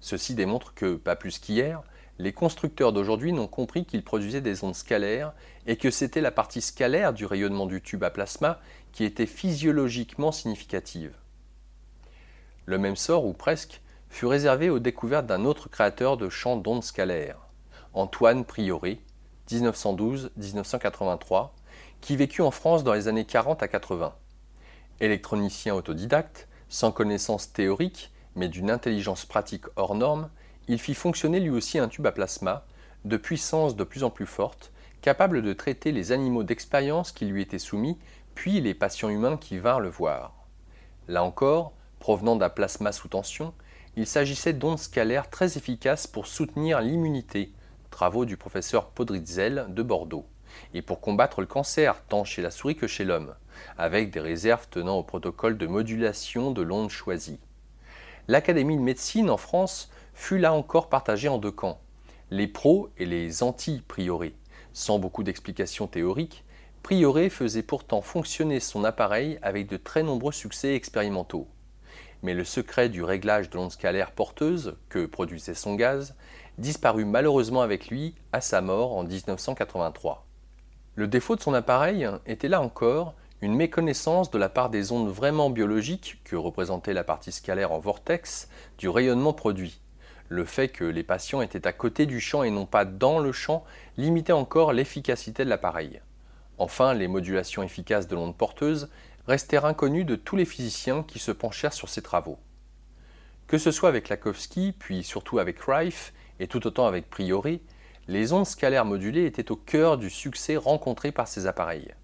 Ceci 0.00 0.34
démontre 0.34 0.72
que, 0.72 0.94
pas 0.94 1.16
plus 1.16 1.38
qu'hier, 1.38 1.82
les 2.18 2.32
constructeurs 2.32 2.94
d'aujourd'hui 2.94 3.34
n'ont 3.34 3.46
compris 3.46 3.84
qu'ils 3.84 4.02
produisaient 4.02 4.40
des 4.40 4.64
ondes 4.64 4.74
scalaires 4.74 5.34
et 5.66 5.76
que 5.76 5.90
c'était 5.90 6.22
la 6.22 6.30
partie 6.30 6.62
scalaire 6.62 7.12
du 7.12 7.26
rayonnement 7.26 7.66
du 7.66 7.82
tube 7.82 8.04
à 8.04 8.08
plasma 8.08 8.58
qui 8.92 9.04
était 9.04 9.26
physiologiquement 9.26 10.32
significative. 10.32 11.14
Le 12.64 12.78
même 12.78 12.96
sort, 12.96 13.26
ou 13.26 13.34
presque, 13.34 13.82
fut 14.08 14.24
réservé 14.24 14.70
aux 14.70 14.78
découvertes 14.78 15.26
d'un 15.26 15.44
autre 15.44 15.68
créateur 15.68 16.16
de 16.16 16.30
champs 16.30 16.56
d'ondes 16.56 16.84
scalaires, 16.84 17.36
Antoine 17.92 18.46
Prioré, 18.46 19.02
1912-1983, 19.50 21.50
qui 22.00 22.16
vécut 22.16 22.42
en 22.42 22.50
France 22.50 22.84
dans 22.84 22.94
les 22.94 23.08
années 23.08 23.24
40 23.24 23.62
à 23.62 23.68
80. 23.68 24.14
Électronicien 25.00 25.74
autodidacte, 25.74 26.48
sans 26.68 26.92
connaissance 26.92 27.52
théorique, 27.52 28.12
mais 28.34 28.48
d'une 28.48 28.70
intelligence 28.70 29.24
pratique 29.24 29.64
hors 29.76 29.94
norme, 29.94 30.30
il 30.68 30.78
fit 30.78 30.94
fonctionner 30.94 31.40
lui 31.40 31.50
aussi 31.50 31.78
un 31.78 31.88
tube 31.88 32.06
à 32.06 32.12
plasma, 32.12 32.66
de 33.04 33.16
puissance 33.16 33.76
de 33.76 33.84
plus 33.84 34.04
en 34.04 34.10
plus 34.10 34.26
forte, 34.26 34.72
capable 35.00 35.42
de 35.42 35.52
traiter 35.52 35.92
les 35.92 36.12
animaux 36.12 36.42
d'expérience 36.42 37.12
qui 37.12 37.26
lui 37.26 37.42
étaient 37.42 37.58
soumis, 37.58 37.98
puis 38.34 38.60
les 38.60 38.74
patients 38.74 39.08
humains 39.08 39.36
qui 39.36 39.58
vinrent 39.58 39.80
le 39.80 39.88
voir. 39.88 40.34
Là 41.08 41.22
encore, 41.22 41.72
provenant 42.00 42.36
d'un 42.36 42.50
plasma 42.50 42.92
sous 42.92 43.08
tension, 43.08 43.54
il 43.96 44.06
s'agissait 44.06 44.52
d'ondes 44.52 44.78
scalaires 44.78 45.30
très 45.30 45.56
efficaces 45.56 46.06
pour 46.06 46.26
soutenir 46.26 46.80
l'immunité, 46.80 47.52
travaux 47.90 48.24
du 48.24 48.36
professeur 48.36 48.90
Podritzel 48.90 49.66
de 49.68 49.82
Bordeaux, 49.82 50.26
et 50.74 50.82
pour 50.82 51.00
combattre 51.00 51.40
le 51.40 51.46
cancer 51.46 52.02
tant 52.08 52.24
chez 52.24 52.42
la 52.42 52.50
souris 52.50 52.76
que 52.76 52.86
chez 52.86 53.04
l'homme, 53.04 53.34
avec 53.78 54.10
des 54.10 54.20
réserves 54.20 54.68
tenant 54.70 54.98
au 54.98 55.02
protocole 55.02 55.58
de 55.58 55.66
modulation 55.66 56.50
de 56.50 56.62
l'onde 56.62 56.90
choisie. 56.90 57.40
L'Académie 58.28 58.76
de 58.76 58.82
médecine 58.82 59.30
en 59.30 59.36
France 59.36 59.90
fut 60.14 60.38
là 60.38 60.52
encore 60.52 60.88
partagée 60.88 61.28
en 61.28 61.38
deux 61.38 61.50
camps, 61.50 61.80
les 62.30 62.48
pros 62.48 62.90
et 62.98 63.06
les 63.06 63.42
anti-priorés. 63.42 64.34
Sans 64.72 64.98
beaucoup 64.98 65.22
d'explications 65.22 65.86
théoriques, 65.86 66.44
Prioré 66.82 67.30
faisait 67.30 67.64
pourtant 67.64 68.00
fonctionner 68.00 68.60
son 68.60 68.84
appareil 68.84 69.38
avec 69.42 69.66
de 69.68 69.76
très 69.76 70.04
nombreux 70.04 70.32
succès 70.32 70.74
expérimentaux 70.74 71.48
mais 72.22 72.34
le 72.34 72.44
secret 72.44 72.88
du 72.88 73.02
réglage 73.02 73.50
de 73.50 73.56
l'onde 73.56 73.72
scalaire 73.72 74.10
porteuse 74.10 74.76
que 74.88 75.06
produisait 75.06 75.54
son 75.54 75.74
gaz 75.74 76.14
disparut 76.58 77.04
malheureusement 77.04 77.62
avec 77.62 77.88
lui 77.88 78.14
à 78.32 78.40
sa 78.40 78.60
mort 78.60 78.96
en 78.96 79.04
1983. 79.04 80.25
Le 80.96 81.06
défaut 81.06 81.36
de 81.36 81.42
son 81.42 81.52
appareil 81.52 82.08
était 82.24 82.48
là 82.48 82.62
encore 82.62 83.12
une 83.42 83.54
méconnaissance 83.54 84.30
de 84.30 84.38
la 84.38 84.48
part 84.48 84.70
des 84.70 84.92
ondes 84.92 85.10
vraiment 85.10 85.50
biologiques 85.50 86.22
que 86.24 86.36
représentait 86.36 86.94
la 86.94 87.04
partie 87.04 87.32
scalaire 87.32 87.72
en 87.72 87.78
vortex 87.78 88.48
du 88.78 88.88
rayonnement 88.88 89.34
produit. 89.34 89.78
Le 90.30 90.46
fait 90.46 90.68
que 90.68 90.84
les 90.84 91.02
patients 91.02 91.42
étaient 91.42 91.66
à 91.66 91.74
côté 91.74 92.06
du 92.06 92.18
champ 92.18 92.42
et 92.44 92.50
non 92.50 92.64
pas 92.64 92.86
dans 92.86 93.18
le 93.18 93.30
champ 93.30 93.62
limitait 93.98 94.32
encore 94.32 94.72
l'efficacité 94.72 95.44
de 95.44 95.50
l'appareil. 95.50 96.00
Enfin, 96.56 96.94
les 96.94 97.08
modulations 97.08 97.62
efficaces 97.62 98.08
de 98.08 98.14
l'onde 98.14 98.34
porteuse 98.34 98.88
restèrent 99.26 99.66
inconnus 99.66 100.06
de 100.06 100.16
tous 100.16 100.36
les 100.36 100.46
physiciens 100.46 101.02
qui 101.02 101.18
se 101.18 101.30
penchèrent 101.30 101.74
sur 101.74 101.90
ces 101.90 102.00
travaux. 102.00 102.38
Que 103.48 103.58
ce 103.58 103.70
soit 103.70 103.90
avec 103.90 104.08
Lakowski, 104.08 104.72
puis 104.72 105.04
surtout 105.04 105.40
avec 105.40 105.58
Rife, 105.60 106.14
et 106.40 106.46
tout 106.46 106.66
autant 106.66 106.86
avec 106.86 107.10
Priori, 107.10 107.60
les 108.08 108.32
ondes 108.32 108.46
scalaires 108.46 108.84
modulées 108.84 109.26
étaient 109.26 109.50
au 109.50 109.56
cœur 109.56 109.98
du 109.98 110.10
succès 110.10 110.56
rencontré 110.56 111.12
par 111.12 111.28
ces 111.28 111.46
appareils. 111.46 111.94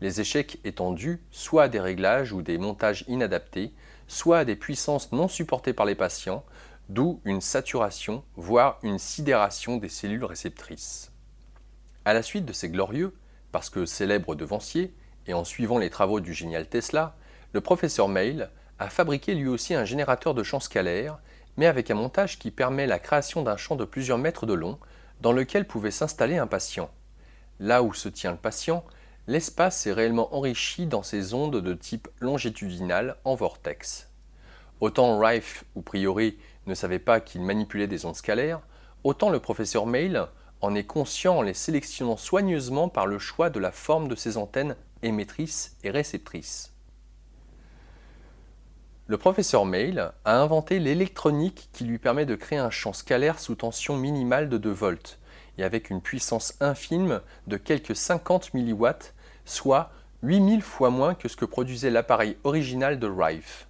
les 0.00 0.20
échecs 0.20 0.58
étant 0.64 0.92
dus 0.92 1.22
soit 1.30 1.64
à 1.64 1.68
des 1.68 1.78
réglages 1.78 2.32
ou 2.32 2.42
des 2.42 2.58
montages 2.58 3.04
inadaptés, 3.06 3.72
soit 4.08 4.38
à 4.38 4.44
des 4.44 4.56
puissances 4.56 5.12
non 5.12 5.28
supportées 5.28 5.72
par 5.72 5.86
les 5.86 5.94
patients, 5.94 6.44
d'où 6.88 7.20
une 7.24 7.40
saturation, 7.40 8.24
voire 8.34 8.78
une 8.82 8.98
sidération 8.98 9.76
des 9.76 9.88
cellules 9.88 10.24
réceptrices. 10.24 11.12
À 12.04 12.14
la 12.14 12.22
suite 12.22 12.44
de 12.44 12.52
ces 12.52 12.68
glorieux, 12.68 13.14
parce 13.52 13.70
que 13.70 13.86
célèbre 13.86 14.34
devancier, 14.34 14.92
et 15.28 15.34
en 15.34 15.44
suivant 15.44 15.78
les 15.78 15.90
travaux 15.90 16.18
du 16.18 16.34
génial 16.34 16.66
Tesla, 16.66 17.14
le 17.52 17.60
professeur 17.60 18.08
Mail 18.08 18.50
a 18.80 18.88
fabriqué 18.88 19.34
lui 19.34 19.46
aussi 19.46 19.74
un 19.74 19.84
générateur 19.84 20.34
de 20.34 20.42
champs 20.42 20.58
scalaires, 20.58 21.18
mais 21.56 21.66
avec 21.66 21.90
un 21.90 21.94
montage 21.94 22.38
qui 22.38 22.50
permet 22.50 22.86
la 22.86 22.98
création 22.98 23.42
d'un 23.42 23.56
champ 23.56 23.76
de 23.76 23.84
plusieurs 23.84 24.18
mètres 24.18 24.46
de 24.46 24.54
long, 24.54 24.78
dans 25.22 25.32
lequel 25.32 25.66
pouvait 25.66 25.92
s'installer 25.92 26.36
un 26.36 26.48
patient. 26.48 26.90
Là 27.60 27.84
où 27.84 27.94
se 27.94 28.08
tient 28.08 28.32
le 28.32 28.36
patient, 28.36 28.84
l'espace 29.28 29.86
est 29.86 29.92
réellement 29.92 30.34
enrichi 30.34 30.86
dans 30.86 31.04
ces 31.04 31.32
ondes 31.32 31.60
de 31.60 31.74
type 31.74 32.08
longitudinal 32.18 33.16
en 33.24 33.36
vortex. 33.36 34.10
Autant 34.80 35.20
Rife 35.20 35.64
ou 35.76 35.80
Priori 35.80 36.38
ne 36.66 36.74
savait 36.74 36.98
pas 36.98 37.20
qu'il 37.20 37.42
manipulait 37.42 37.86
des 37.86 38.04
ondes 38.04 38.16
scalaires, 38.16 38.60
autant 39.04 39.30
le 39.30 39.38
professeur 39.38 39.86
Mail 39.86 40.26
en 40.60 40.74
est 40.74 40.86
conscient 40.86 41.38
en 41.38 41.42
les 41.42 41.54
sélectionnant 41.54 42.16
soigneusement 42.16 42.88
par 42.88 43.06
le 43.06 43.20
choix 43.20 43.48
de 43.48 43.60
la 43.60 43.70
forme 43.70 44.08
de 44.08 44.16
ses 44.16 44.36
antennes 44.36 44.76
émettrices 45.02 45.76
et 45.84 45.90
réceptrices. 45.90 46.71
Le 49.08 49.18
professeur 49.18 49.64
Mail 49.64 50.12
a 50.24 50.40
inventé 50.40 50.78
l'électronique 50.78 51.68
qui 51.72 51.84
lui 51.84 51.98
permet 51.98 52.24
de 52.24 52.36
créer 52.36 52.60
un 52.60 52.70
champ 52.70 52.92
scalaire 52.92 53.40
sous 53.40 53.56
tension 53.56 53.96
minimale 53.96 54.48
de 54.48 54.58
2 54.58 54.70
volts 54.70 55.18
et 55.58 55.64
avec 55.64 55.90
une 55.90 56.00
puissance 56.00 56.54
infime 56.60 57.20
de 57.48 57.56
quelques 57.56 57.96
50 57.96 58.54
mW, 58.54 58.86
soit 59.44 59.90
8000 60.22 60.62
fois 60.62 60.90
moins 60.90 61.14
que 61.14 61.26
ce 61.28 61.36
que 61.36 61.44
produisait 61.44 61.90
l'appareil 61.90 62.36
original 62.44 63.00
de 63.00 63.08
Rife. 63.08 63.66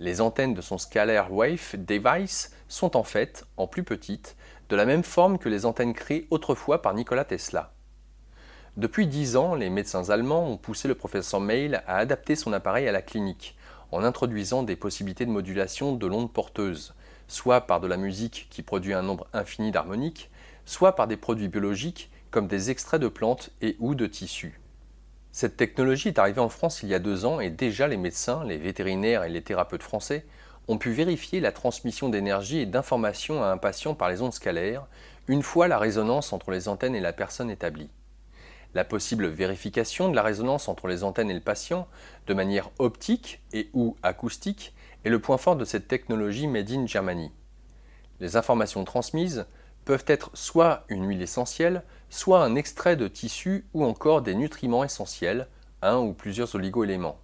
Les 0.00 0.20
antennes 0.20 0.54
de 0.54 0.60
son 0.60 0.78
Scalaire 0.78 1.32
Wave 1.32 1.76
Device 1.76 2.50
sont 2.68 2.96
en 2.96 3.04
fait, 3.04 3.46
en 3.56 3.68
plus 3.68 3.84
petites, 3.84 4.36
de 4.68 4.74
la 4.74 4.84
même 4.84 5.04
forme 5.04 5.38
que 5.38 5.48
les 5.48 5.64
antennes 5.64 5.94
créées 5.94 6.26
autrefois 6.30 6.82
par 6.82 6.92
Nikola 6.92 7.24
Tesla. 7.24 7.72
Depuis 8.76 9.06
dix 9.06 9.36
ans, 9.36 9.54
les 9.54 9.70
médecins 9.70 10.10
allemands 10.10 10.50
ont 10.50 10.58
poussé 10.58 10.88
le 10.88 10.96
professeur 10.96 11.40
Meil 11.40 11.82
à 11.86 11.96
adapter 11.98 12.34
son 12.34 12.52
appareil 12.52 12.86
à 12.88 12.92
la 12.92 13.00
clinique, 13.00 13.55
en 13.92 14.04
introduisant 14.04 14.62
des 14.62 14.76
possibilités 14.76 15.26
de 15.26 15.30
modulation 15.30 15.94
de 15.94 16.06
l'onde 16.06 16.32
porteuse, 16.32 16.94
soit 17.28 17.62
par 17.62 17.80
de 17.80 17.86
la 17.86 17.96
musique 17.96 18.46
qui 18.50 18.62
produit 18.62 18.94
un 18.94 19.02
nombre 19.02 19.26
infini 19.32 19.70
d'harmoniques, 19.70 20.30
soit 20.64 20.96
par 20.96 21.06
des 21.06 21.16
produits 21.16 21.48
biologiques 21.48 22.10
comme 22.30 22.48
des 22.48 22.70
extraits 22.70 23.00
de 23.00 23.08
plantes 23.08 23.50
et 23.62 23.76
ou 23.78 23.94
de 23.94 24.06
tissus. 24.06 24.60
Cette 25.32 25.56
technologie 25.56 26.08
est 26.08 26.18
arrivée 26.18 26.40
en 26.40 26.48
France 26.48 26.82
il 26.82 26.88
y 26.88 26.94
a 26.94 26.98
deux 26.98 27.24
ans 27.24 27.40
et 27.40 27.50
déjà 27.50 27.88
les 27.88 27.96
médecins, 27.96 28.44
les 28.44 28.56
vétérinaires 28.56 29.24
et 29.24 29.28
les 29.28 29.42
thérapeutes 29.42 29.82
français 29.82 30.24
ont 30.68 30.78
pu 30.78 30.92
vérifier 30.92 31.40
la 31.40 31.52
transmission 31.52 32.08
d'énergie 32.08 32.58
et 32.58 32.66
d'informations 32.66 33.42
à 33.42 33.48
un 33.48 33.58
patient 33.58 33.94
par 33.94 34.08
les 34.08 34.22
ondes 34.22 34.32
scalaires, 34.32 34.86
une 35.28 35.42
fois 35.42 35.68
la 35.68 35.78
résonance 35.78 36.32
entre 36.32 36.50
les 36.50 36.68
antennes 36.68 36.94
et 36.94 37.00
la 37.00 37.12
personne 37.12 37.50
établie. 37.50 37.90
La 38.76 38.84
possible 38.84 39.28
vérification 39.28 40.10
de 40.10 40.14
la 40.14 40.22
résonance 40.22 40.68
entre 40.68 40.86
les 40.86 41.02
antennes 41.02 41.30
et 41.30 41.34
le 41.34 41.40
patient, 41.40 41.88
de 42.26 42.34
manière 42.34 42.68
optique 42.78 43.40
et 43.54 43.70
ou 43.72 43.96
acoustique, 44.02 44.74
est 45.02 45.08
le 45.08 45.18
point 45.18 45.38
fort 45.38 45.56
de 45.56 45.64
cette 45.64 45.88
technologie 45.88 46.46
made 46.46 46.70
in 46.70 46.86
Germany. 46.86 47.32
Les 48.20 48.36
informations 48.36 48.84
transmises 48.84 49.46
peuvent 49.86 50.04
être 50.06 50.30
soit 50.34 50.84
une 50.90 51.08
huile 51.08 51.22
essentielle, 51.22 51.84
soit 52.10 52.44
un 52.44 52.54
extrait 52.54 52.96
de 52.96 53.08
tissu 53.08 53.64
ou 53.72 53.82
encore 53.82 54.20
des 54.20 54.34
nutriments 54.34 54.84
essentiels, 54.84 55.48
un 55.80 55.96
ou 55.96 56.12
plusieurs 56.12 56.54
oligoéléments. 56.54 57.18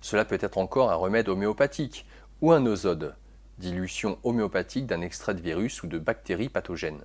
Cela 0.00 0.24
peut 0.24 0.38
être 0.40 0.58
encore 0.58 0.92
un 0.92 0.94
remède 0.94 1.28
homéopathique 1.28 2.06
ou 2.40 2.52
un 2.52 2.64
ozode, 2.66 3.16
dilution 3.58 4.16
homéopathique 4.22 4.86
d'un 4.86 5.00
extrait 5.00 5.34
de 5.34 5.42
virus 5.42 5.82
ou 5.82 5.88
de 5.88 5.98
bactéries 5.98 6.50
pathogènes. 6.50 7.02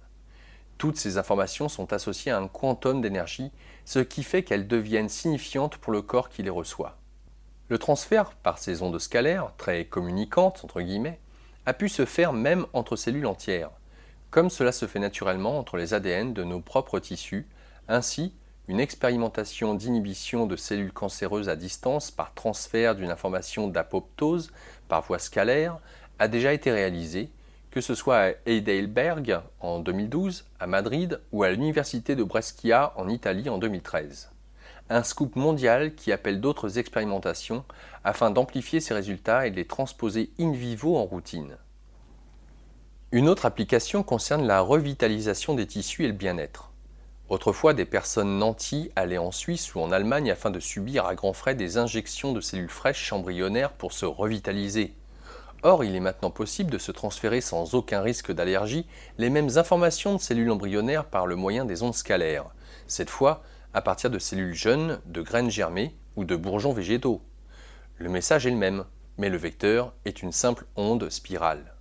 Toutes 0.79 0.97
ces 0.97 1.19
informations 1.19 1.69
sont 1.69 1.93
associées 1.93 2.31
à 2.31 2.39
un 2.39 2.47
quantum 2.47 3.01
d'énergie, 3.01 3.51
ce 3.85 3.99
qui 3.99 4.23
fait 4.23 4.41
qu'elles 4.41 4.67
deviennent 4.67 5.09
signifiantes 5.09 5.77
pour 5.77 5.93
le 5.93 6.01
corps 6.01 6.29
qui 6.29 6.41
les 6.41 6.49
reçoit. 6.49 6.97
Le 7.67 7.77
transfert 7.77 8.31
par 8.31 8.57
ces 8.57 8.81
ondes 8.81 8.97
scalaires, 8.97 9.53
très 9.57 9.85
communicantes 9.85 10.61
entre 10.63 10.81
guillemets, 10.81 11.19
a 11.67 11.73
pu 11.73 11.87
se 11.87 12.05
faire 12.05 12.33
même 12.33 12.65
entre 12.73 12.95
cellules 12.95 13.27
entières 13.27 13.69
comme 14.29 14.49
cela 14.49 14.71
se 14.71 14.85
fait 14.85 14.99
naturellement 14.99 15.57
entre 15.57 15.77
les 15.77 15.93
ADN 15.93 16.33
de 16.33 16.43
nos 16.43 16.59
propres 16.59 16.99
tissus. 16.99 17.47
Ainsi, 17.87 18.33
une 18.67 18.79
expérimentation 18.79 19.73
d'inhibition 19.73 20.45
de 20.45 20.55
cellules 20.55 20.93
cancéreuses 20.93 21.49
à 21.49 21.55
distance 21.55 22.11
par 22.11 22.33
transfert 22.35 22.95
d'une 22.95 23.09
information 23.09 23.67
d'apoptose 23.67 24.51
par 24.87 25.01
voie 25.01 25.17
scalaire 25.17 25.79
a 26.19 26.27
déjà 26.27 26.53
été 26.53 26.71
réalisée, 26.71 27.31
que 27.79 27.85
ce 27.85 27.95
soit 27.95 28.17
à 28.17 28.31
Heidelberg 28.45 29.39
en 29.61 29.79
2012, 29.79 30.43
à 30.59 30.67
Madrid 30.67 31.21
ou 31.31 31.43
à 31.43 31.49
l'université 31.49 32.13
de 32.17 32.25
Brescia 32.25 32.91
en 32.97 33.07
Italie 33.07 33.47
en 33.47 33.57
2013. 33.57 34.31
Un 34.89 35.01
scoop 35.01 35.37
mondial 35.37 35.95
qui 35.95 36.11
appelle 36.11 36.41
d'autres 36.41 36.77
expérimentations 36.77 37.63
afin 38.03 38.31
d'amplifier 38.31 38.81
ces 38.81 38.93
résultats 38.93 39.47
et 39.47 39.51
de 39.51 39.55
les 39.55 39.65
transposer 39.65 40.29
in 40.41 40.51
vivo 40.51 40.97
en 40.97 41.05
routine. 41.05 41.55
Une 43.13 43.29
autre 43.29 43.45
application 43.45 44.03
concerne 44.03 44.45
la 44.45 44.59
revitalisation 44.59 45.53
des 45.53 45.65
tissus 45.65 46.03
et 46.03 46.07
le 46.07 46.13
bien-être. 46.13 46.73
Autrefois, 47.29 47.73
des 47.73 47.85
personnes 47.85 48.39
nanties 48.39 48.91
allaient 48.97 49.17
en 49.17 49.31
Suisse 49.31 49.73
ou 49.73 49.79
en 49.79 49.93
Allemagne 49.93 50.31
afin 50.31 50.51
de 50.51 50.59
subir 50.59 51.05
à 51.05 51.15
grands 51.15 51.31
frais 51.31 51.55
des 51.55 51.77
injections 51.77 52.33
de 52.33 52.41
cellules 52.41 52.67
fraîches 52.67 53.13
embryonnaires 53.13 53.71
pour 53.71 53.93
se 53.93 54.05
revitaliser. 54.05 54.98
Or, 55.61 55.83
il 55.83 55.93
est 55.93 55.99
maintenant 55.99 56.31
possible 56.31 56.71
de 56.71 56.77
se 56.77 56.91
transférer 56.91 57.41
sans 57.41 57.73
aucun 57.73 58.01
risque 58.01 58.31
d'allergie 58.31 58.85
les 59.17 59.29
mêmes 59.29 59.57
informations 59.57 60.15
de 60.15 60.21
cellules 60.21 60.51
embryonnaires 60.51 61.05
par 61.05 61.27
le 61.27 61.35
moyen 61.35 61.65
des 61.65 61.83
ondes 61.83 61.93
scalaires, 61.93 62.45
cette 62.87 63.09
fois 63.09 63.43
à 63.73 63.81
partir 63.81 64.09
de 64.09 64.19
cellules 64.19 64.53
jeunes, 64.53 65.01
de 65.05 65.21
graines 65.21 65.51
germées 65.51 65.95
ou 66.15 66.23
de 66.23 66.37
bourgeons 66.37 66.71
végétaux. 66.71 67.21
Le 67.97 68.09
message 68.09 68.47
est 68.47 68.51
le 68.51 68.55
même, 68.55 68.85
mais 69.17 69.29
le 69.29 69.37
vecteur 69.37 69.93
est 70.05 70.23
une 70.23 70.31
simple 70.31 70.65
onde 70.77 71.09
spirale. 71.09 71.73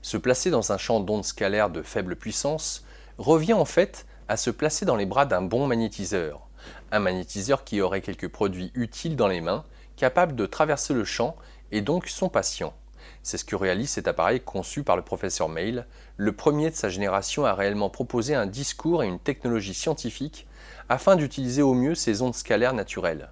Se 0.00 0.16
placer 0.16 0.50
dans 0.50 0.72
un 0.72 0.78
champ 0.78 1.00
d'ondes 1.00 1.24
scalaires 1.24 1.68
de 1.68 1.82
faible 1.82 2.16
puissance 2.16 2.84
revient 3.18 3.52
en 3.52 3.66
fait 3.66 4.06
à 4.28 4.38
se 4.38 4.50
placer 4.50 4.86
dans 4.86 4.96
les 4.96 5.06
bras 5.06 5.26
d'un 5.26 5.42
bon 5.42 5.66
magnétiseur. 5.66 6.48
Un 6.92 7.00
magnétiseur 7.00 7.62
qui 7.62 7.82
aurait 7.82 8.00
quelques 8.00 8.28
produits 8.28 8.72
utiles 8.74 9.16
dans 9.16 9.28
les 9.28 9.42
mains, 9.42 9.64
capable 9.96 10.34
de 10.34 10.46
traverser 10.46 10.94
le 10.94 11.04
champ 11.04 11.36
et 11.72 11.82
donc 11.82 12.08
son 12.08 12.30
patient. 12.30 12.72
C'est 13.26 13.38
ce 13.38 13.44
que 13.44 13.56
réalise 13.56 13.90
cet 13.90 14.06
appareil 14.06 14.38
conçu 14.38 14.84
par 14.84 14.94
le 14.94 15.02
professeur 15.02 15.48
Mail, 15.48 15.88
le 16.16 16.30
premier 16.30 16.70
de 16.70 16.76
sa 16.76 16.88
génération 16.88 17.44
à 17.44 17.54
réellement 17.54 17.90
proposer 17.90 18.36
un 18.36 18.46
discours 18.46 19.02
et 19.02 19.08
une 19.08 19.18
technologie 19.18 19.74
scientifique 19.74 20.46
afin 20.88 21.16
d'utiliser 21.16 21.60
au 21.60 21.74
mieux 21.74 21.96
ces 21.96 22.22
ondes 22.22 22.36
scalaires 22.36 22.72
naturelles. 22.72 23.30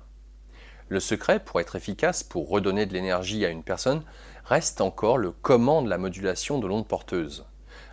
Le 0.89 0.99
secret, 0.99 1.39
pour 1.39 1.61
être 1.61 1.77
efficace, 1.77 2.25
pour 2.25 2.49
redonner 2.49 2.87
de 2.87 2.93
l'énergie 2.93 3.45
à 3.45 3.51
une 3.51 3.63
personne, 3.63 4.03
reste 4.45 4.81
encore 4.81 5.17
le 5.17 5.31
comment 5.31 5.81
de 5.81 5.89
la 5.89 5.97
modulation 5.97 6.59
de 6.59 6.67
l'onde 6.67 6.89
porteuse. 6.89 7.47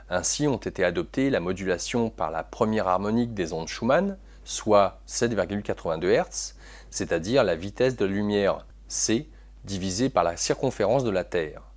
Ainsi 0.10 0.48
ont 0.48 0.58
été 0.58 0.84
adoptées 0.84 1.30
la 1.30 1.40
modulation 1.40 2.10
par 2.10 2.32
la 2.32 2.42
première 2.44 2.88
harmonique 2.88 3.36
des 3.36 3.54
ondes 3.54 3.68
Schumann, 3.68 4.18
soit 4.44 5.02
7,82 5.08 6.20
Hz, 6.20 6.56
c'est-à-dire 6.90 7.44
la 7.44 7.56
vitesse 7.56 7.96
de 7.96 8.06
lumière 8.06 8.66
c 8.88 9.30
divisée 9.66 10.10
par 10.10 10.24
la 10.24 10.36
circonférence 10.36 11.04
de 11.04 11.12
la 11.12 11.24
Terre. 11.24 11.71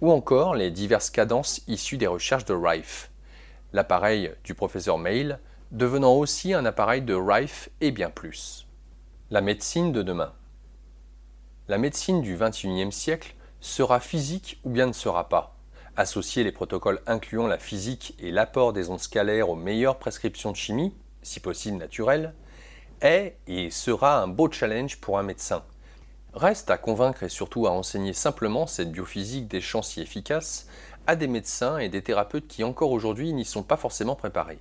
Ou 0.00 0.10
encore 0.10 0.54
les 0.54 0.70
diverses 0.70 1.10
cadences 1.10 1.60
issues 1.66 1.98
des 1.98 2.06
recherches 2.06 2.46
de 2.46 2.54
Rife, 2.54 3.10
l'appareil 3.72 4.32
du 4.44 4.54
professeur 4.54 4.96
Mail 4.96 5.38
devenant 5.72 6.14
aussi 6.14 6.54
un 6.54 6.64
appareil 6.64 7.02
de 7.02 7.14
Rife 7.14 7.68
et 7.80 7.90
bien 7.90 8.10
plus. 8.10 8.66
La 9.30 9.40
médecine 9.42 9.92
de 9.92 10.02
demain. 10.02 10.32
La 11.68 11.78
médecine 11.78 12.22
du 12.22 12.36
XXIe 12.36 12.90
siècle 12.90 13.34
sera 13.60 14.00
physique 14.00 14.58
ou 14.64 14.70
bien 14.70 14.86
ne 14.86 14.92
sera 14.92 15.28
pas. 15.28 15.56
Associer 15.96 16.44
les 16.44 16.52
protocoles 16.52 17.02
incluant 17.06 17.46
la 17.46 17.58
physique 17.58 18.14
et 18.18 18.30
l'apport 18.30 18.72
des 18.72 18.88
ondes 18.88 19.00
scalaires 19.00 19.50
aux 19.50 19.56
meilleures 19.56 19.98
prescriptions 19.98 20.50
de 20.50 20.56
chimie, 20.56 20.94
si 21.22 21.40
possible 21.40 21.76
naturelles, 21.76 22.34
est 23.02 23.36
et 23.46 23.70
sera 23.70 24.20
un 24.20 24.28
beau 24.28 24.50
challenge 24.50 24.96
pour 24.96 25.18
un 25.18 25.22
médecin. 25.22 25.62
Reste 26.32 26.70
à 26.70 26.78
convaincre 26.78 27.24
et 27.24 27.28
surtout 27.28 27.66
à 27.66 27.72
enseigner 27.72 28.12
simplement 28.12 28.66
cette 28.66 28.92
biophysique 28.92 29.48
des 29.48 29.60
champs 29.60 29.82
si 29.82 30.00
efficaces 30.00 30.68
à 31.08 31.16
des 31.16 31.26
médecins 31.26 31.78
et 31.78 31.88
des 31.88 32.02
thérapeutes 32.02 32.46
qui 32.46 32.62
encore 32.62 32.92
aujourd'hui 32.92 33.32
n'y 33.32 33.44
sont 33.44 33.64
pas 33.64 33.76
forcément 33.76 34.14
préparés. 34.14 34.60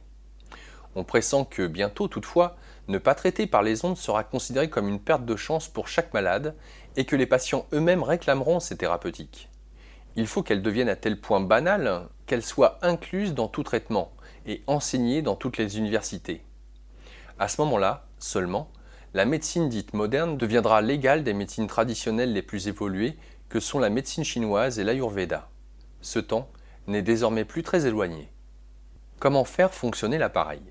On 0.95 1.03
pressent 1.03 1.45
que 1.45 1.67
bientôt, 1.67 2.07
toutefois, 2.07 2.55
ne 2.87 2.97
pas 2.97 3.13
traiter 3.13 3.45
par 3.45 3.61
les 3.61 3.85
ondes 3.85 3.97
sera 3.97 4.23
considéré 4.23 4.67
comme 4.67 4.87
une 4.87 4.99
perte 4.99 5.25
de 5.25 5.35
chance 5.35 5.67
pour 5.67 5.87
chaque 5.87 6.11
malade 6.11 6.55
et 6.95 7.05
que 7.05 7.15
les 7.15 7.27
patients 7.27 7.67
eux-mêmes 7.71 8.01
réclameront 8.01 8.59
ces 8.59 8.75
thérapeutiques. 8.75 9.49
Il 10.15 10.25
faut 10.25 10.41
qu'elles 10.41 10.63
deviennent 10.63 10.89
à 10.89 10.95
tel 10.95 11.21
point 11.21 11.39
banales 11.39 12.07
qu'elles 12.25 12.43
soient 12.43 12.79
incluses 12.81 13.35
dans 13.35 13.47
tout 13.47 13.61
traitement 13.61 14.11
et 14.47 14.63
enseignées 14.65 15.21
dans 15.21 15.35
toutes 15.35 15.57
les 15.57 15.77
universités. 15.77 16.41
À 17.37 17.47
ce 17.47 17.61
moment-là, 17.61 18.07
seulement, 18.17 18.71
la 19.13 19.25
médecine 19.25 19.69
dite 19.69 19.93
moderne 19.93 20.37
deviendra 20.37 20.81
l'égale 20.81 21.23
des 21.23 21.33
médecines 21.33 21.67
traditionnelles 21.67 22.33
les 22.33 22.43
plus 22.43 22.67
évoluées 22.67 23.17
que 23.49 23.59
sont 23.59 23.79
la 23.79 23.89
médecine 23.89 24.23
chinoise 24.23 24.77
et 24.77 24.83
l'ayurveda. 24.83 25.49
Ce 26.01 26.19
temps 26.19 26.49
n'est 26.87 27.01
désormais 27.01 27.45
plus 27.45 27.63
très 27.63 27.87
éloigné. 27.87 28.29
Comment 29.19 29.45
faire 29.45 29.73
fonctionner 29.73 30.17
l'appareil? 30.17 30.61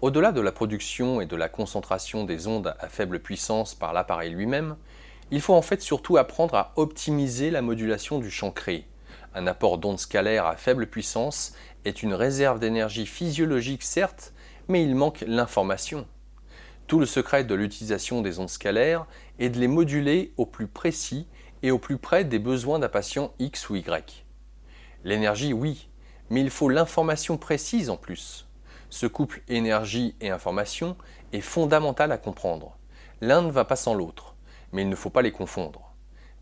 Au-delà 0.00 0.32
de 0.32 0.40
la 0.40 0.50
production 0.50 1.20
et 1.20 1.26
de 1.26 1.36
la 1.36 1.48
concentration 1.48 2.24
des 2.24 2.48
ondes 2.48 2.74
à 2.80 2.88
faible 2.88 3.20
puissance 3.20 3.76
par 3.76 3.92
l'appareil 3.92 4.30
lui-même, 4.30 4.76
il 5.30 5.40
faut 5.40 5.54
en 5.54 5.62
fait 5.62 5.80
surtout 5.80 6.16
apprendre 6.16 6.56
à 6.56 6.72
optimiser 6.74 7.50
la 7.50 7.62
modulation 7.62 8.18
du 8.18 8.30
champ 8.30 8.50
créé. 8.50 8.86
Un 9.34 9.46
apport 9.46 9.78
d'ondes 9.78 10.00
scalaires 10.00 10.46
à 10.46 10.56
faible 10.56 10.88
puissance 10.88 11.54
est 11.84 12.02
une 12.02 12.14
réserve 12.14 12.58
d'énergie 12.58 13.06
physiologique 13.06 13.84
certes, 13.84 14.32
mais 14.66 14.82
il 14.82 14.96
manque 14.96 15.24
l'information. 15.26 16.06
Tout 16.92 17.00
le 17.00 17.06
secret 17.06 17.42
de 17.44 17.54
l'utilisation 17.54 18.20
des 18.20 18.38
ondes 18.38 18.50
scalaires 18.50 19.06
est 19.38 19.48
de 19.48 19.58
les 19.58 19.66
moduler 19.66 20.34
au 20.36 20.44
plus 20.44 20.66
précis 20.66 21.26
et 21.62 21.70
au 21.70 21.78
plus 21.78 21.96
près 21.96 22.22
des 22.22 22.38
besoins 22.38 22.78
d'un 22.78 22.90
patient 22.90 23.32
X 23.38 23.70
ou 23.70 23.76
Y. 23.76 24.26
L'énergie, 25.02 25.54
oui, 25.54 25.88
mais 26.28 26.42
il 26.42 26.50
faut 26.50 26.68
l'information 26.68 27.38
précise 27.38 27.88
en 27.88 27.96
plus. 27.96 28.46
Ce 28.90 29.06
couple 29.06 29.40
énergie 29.48 30.14
et 30.20 30.28
information 30.28 30.98
est 31.32 31.40
fondamental 31.40 32.12
à 32.12 32.18
comprendre. 32.18 32.76
L'un 33.22 33.40
ne 33.40 33.50
va 33.50 33.64
pas 33.64 33.76
sans 33.76 33.94
l'autre, 33.94 34.34
mais 34.72 34.82
il 34.82 34.90
ne 34.90 34.94
faut 34.94 35.08
pas 35.08 35.22
les 35.22 35.32
confondre. 35.32 35.94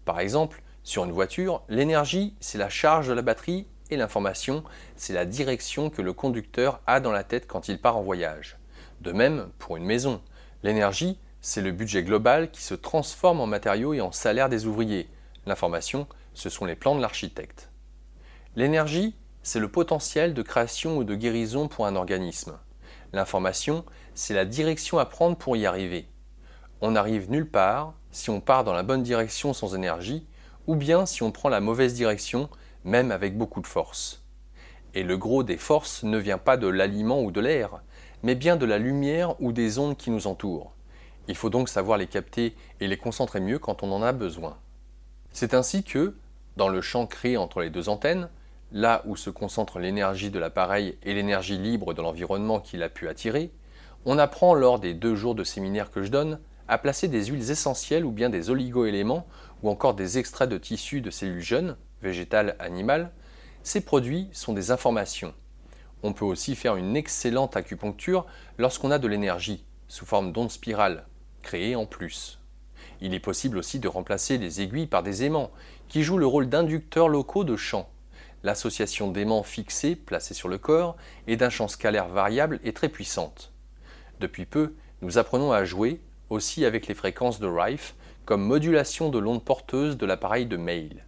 Par 0.04 0.18
exemple, 0.18 0.64
sur 0.82 1.04
une 1.04 1.12
voiture, 1.12 1.62
l'énergie, 1.68 2.34
c'est 2.40 2.58
la 2.58 2.68
charge 2.68 3.06
de 3.06 3.12
la 3.12 3.22
batterie 3.22 3.68
et 3.90 3.96
l'information, 3.96 4.64
c'est 4.96 5.12
la 5.12 5.26
direction 5.26 5.90
que 5.90 6.02
le 6.02 6.12
conducteur 6.12 6.80
a 6.88 6.98
dans 6.98 7.12
la 7.12 7.22
tête 7.22 7.46
quand 7.46 7.68
il 7.68 7.80
part 7.80 7.96
en 7.96 8.02
voyage. 8.02 8.56
De 9.00 9.12
même, 9.12 9.48
pour 9.58 9.76
une 9.76 9.84
maison, 9.84 10.20
L'énergie, 10.62 11.18
c'est 11.40 11.62
le 11.62 11.72
budget 11.72 12.02
global 12.02 12.50
qui 12.50 12.62
se 12.62 12.74
transforme 12.74 13.40
en 13.40 13.46
matériaux 13.46 13.94
et 13.94 14.00
en 14.00 14.12
salaire 14.12 14.48
des 14.48 14.66
ouvriers. 14.66 15.08
L'information, 15.46 16.06
ce 16.34 16.50
sont 16.50 16.66
les 16.66 16.76
plans 16.76 16.94
de 16.94 17.00
l'architecte. 17.00 17.70
L'énergie, 18.56 19.14
c'est 19.42 19.60
le 19.60 19.70
potentiel 19.70 20.34
de 20.34 20.42
création 20.42 20.98
ou 20.98 21.04
de 21.04 21.14
guérison 21.14 21.66
pour 21.66 21.86
un 21.86 21.96
organisme. 21.96 22.58
L'information, 23.12 23.84
c'est 24.14 24.34
la 24.34 24.44
direction 24.44 24.98
à 24.98 25.06
prendre 25.06 25.36
pour 25.36 25.56
y 25.56 25.64
arriver. 25.64 26.06
On 26.82 26.90
n'arrive 26.90 27.30
nulle 27.30 27.48
part 27.48 27.94
si 28.10 28.28
on 28.28 28.40
part 28.40 28.64
dans 28.64 28.72
la 28.72 28.82
bonne 28.82 29.02
direction 29.02 29.54
sans 29.54 29.74
énergie, 29.74 30.26
ou 30.66 30.76
bien 30.76 31.06
si 31.06 31.22
on 31.22 31.32
prend 31.32 31.48
la 31.48 31.60
mauvaise 31.60 31.94
direction, 31.94 32.50
même 32.84 33.12
avec 33.12 33.36
beaucoup 33.36 33.60
de 33.60 33.66
force. 33.66 34.22
Et 34.94 35.04
le 35.04 35.16
gros 35.16 35.42
des 35.42 35.56
forces 35.56 36.02
ne 36.02 36.18
vient 36.18 36.38
pas 36.38 36.56
de 36.56 36.66
l'aliment 36.66 37.22
ou 37.22 37.30
de 37.30 37.40
l'air, 37.40 37.80
mais 38.22 38.34
bien 38.34 38.56
de 38.56 38.66
la 38.66 38.78
lumière 38.78 39.40
ou 39.40 39.52
des 39.52 39.78
ondes 39.78 39.96
qui 39.96 40.10
nous 40.10 40.26
entourent. 40.26 40.72
Il 41.28 41.34
faut 41.34 41.50
donc 41.50 41.68
savoir 41.68 41.98
les 41.98 42.06
capter 42.06 42.54
et 42.80 42.88
les 42.88 42.96
concentrer 42.96 43.40
mieux 43.40 43.58
quand 43.58 43.82
on 43.82 43.92
en 43.92 44.02
a 44.02 44.12
besoin. 44.12 44.56
C'est 45.32 45.54
ainsi 45.54 45.84
que, 45.84 46.16
dans 46.56 46.68
le 46.68 46.80
champ 46.80 47.06
créé 47.06 47.36
entre 47.36 47.60
les 47.60 47.70
deux 47.70 47.88
antennes, 47.88 48.28
là 48.72 49.02
où 49.06 49.16
se 49.16 49.30
concentre 49.30 49.78
l'énergie 49.78 50.30
de 50.30 50.38
l'appareil 50.38 50.98
et 51.02 51.14
l'énergie 51.14 51.58
libre 51.58 51.94
de 51.94 52.02
l'environnement 52.02 52.60
qu'il 52.60 52.82
a 52.82 52.88
pu 52.88 53.08
attirer, 53.08 53.50
on 54.04 54.18
apprend 54.18 54.54
lors 54.54 54.78
des 54.78 54.94
deux 54.94 55.14
jours 55.14 55.34
de 55.34 55.44
séminaire 55.44 55.90
que 55.90 56.02
je 56.02 56.10
donne 56.10 56.40
à 56.68 56.78
placer 56.78 57.08
des 57.08 57.26
huiles 57.26 57.50
essentielles 57.50 58.04
ou 58.04 58.12
bien 58.12 58.30
des 58.30 58.50
oligo-éléments 58.50 59.26
ou 59.62 59.70
encore 59.70 59.94
des 59.94 60.18
extraits 60.18 60.48
de 60.48 60.56
tissus 60.56 61.00
de 61.00 61.10
cellules 61.10 61.42
jeunes, 61.42 61.76
végétales, 62.00 62.56
animales. 62.58 63.10
Ces 63.62 63.80
produits 63.80 64.28
sont 64.32 64.52
des 64.52 64.70
informations 64.70 65.34
on 66.02 66.12
peut 66.12 66.24
aussi 66.24 66.54
faire 66.54 66.76
une 66.76 66.96
excellente 66.96 67.56
acupuncture 67.56 68.26
lorsqu'on 68.58 68.90
a 68.90 68.98
de 68.98 69.08
l'énergie, 69.08 69.64
sous 69.88 70.06
forme 70.06 70.32
d'ondes 70.32 70.50
spirales, 70.50 71.06
créées 71.42 71.76
en 71.76 71.86
plus. 71.86 72.38
Il 73.00 73.14
est 73.14 73.20
possible 73.20 73.58
aussi 73.58 73.78
de 73.78 73.88
remplacer 73.88 74.38
les 74.38 74.60
aiguilles 74.60 74.86
par 74.86 75.02
des 75.02 75.24
aimants, 75.24 75.50
qui 75.88 76.02
jouent 76.02 76.18
le 76.18 76.26
rôle 76.26 76.48
d'inducteurs 76.48 77.08
locaux 77.08 77.44
de 77.44 77.56
champ. 77.56 77.88
L'association 78.42 79.10
d'aimants 79.10 79.42
fixés, 79.42 79.96
placés 79.96 80.34
sur 80.34 80.48
le 80.48 80.58
corps, 80.58 80.96
et 81.26 81.36
d'un 81.36 81.50
champ 81.50 81.68
scalaire 81.68 82.08
variable 82.08 82.60
est 82.64 82.76
très 82.76 82.88
puissante. 82.88 83.52
Depuis 84.20 84.46
peu, 84.46 84.74
nous 85.02 85.18
apprenons 85.18 85.52
à 85.52 85.64
jouer 85.64 86.00
aussi 86.30 86.64
avec 86.64 86.86
les 86.86 86.94
fréquences 86.94 87.40
de 87.40 87.46
Rife 87.46 87.94
comme 88.24 88.42
modulation 88.42 89.08
de 89.08 89.18
l'onde 89.18 89.44
porteuse 89.44 89.96
de 89.96 90.06
l'appareil 90.06 90.46
de 90.46 90.56
mail. 90.56 91.04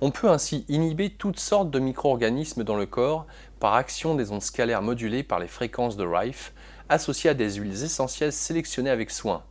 On 0.00 0.12
peut 0.12 0.30
ainsi 0.30 0.64
inhiber 0.68 1.10
toutes 1.10 1.40
sortes 1.40 1.70
de 1.70 1.80
micro-organismes 1.80 2.62
dans 2.62 2.76
le 2.76 2.86
corps 2.86 3.26
par 3.58 3.74
action 3.74 4.14
des 4.14 4.30
ondes 4.30 4.42
scalaires 4.42 4.82
modulées 4.82 5.22
par 5.22 5.38
les 5.38 5.48
fréquences 5.48 5.96
de 5.96 6.04
Rife 6.04 6.52
associées 6.88 7.30
à 7.30 7.34
des 7.34 7.54
huiles 7.54 7.84
essentielles 7.84 8.32
sélectionnées 8.32 8.90
avec 8.90 9.10
soin. 9.10 9.44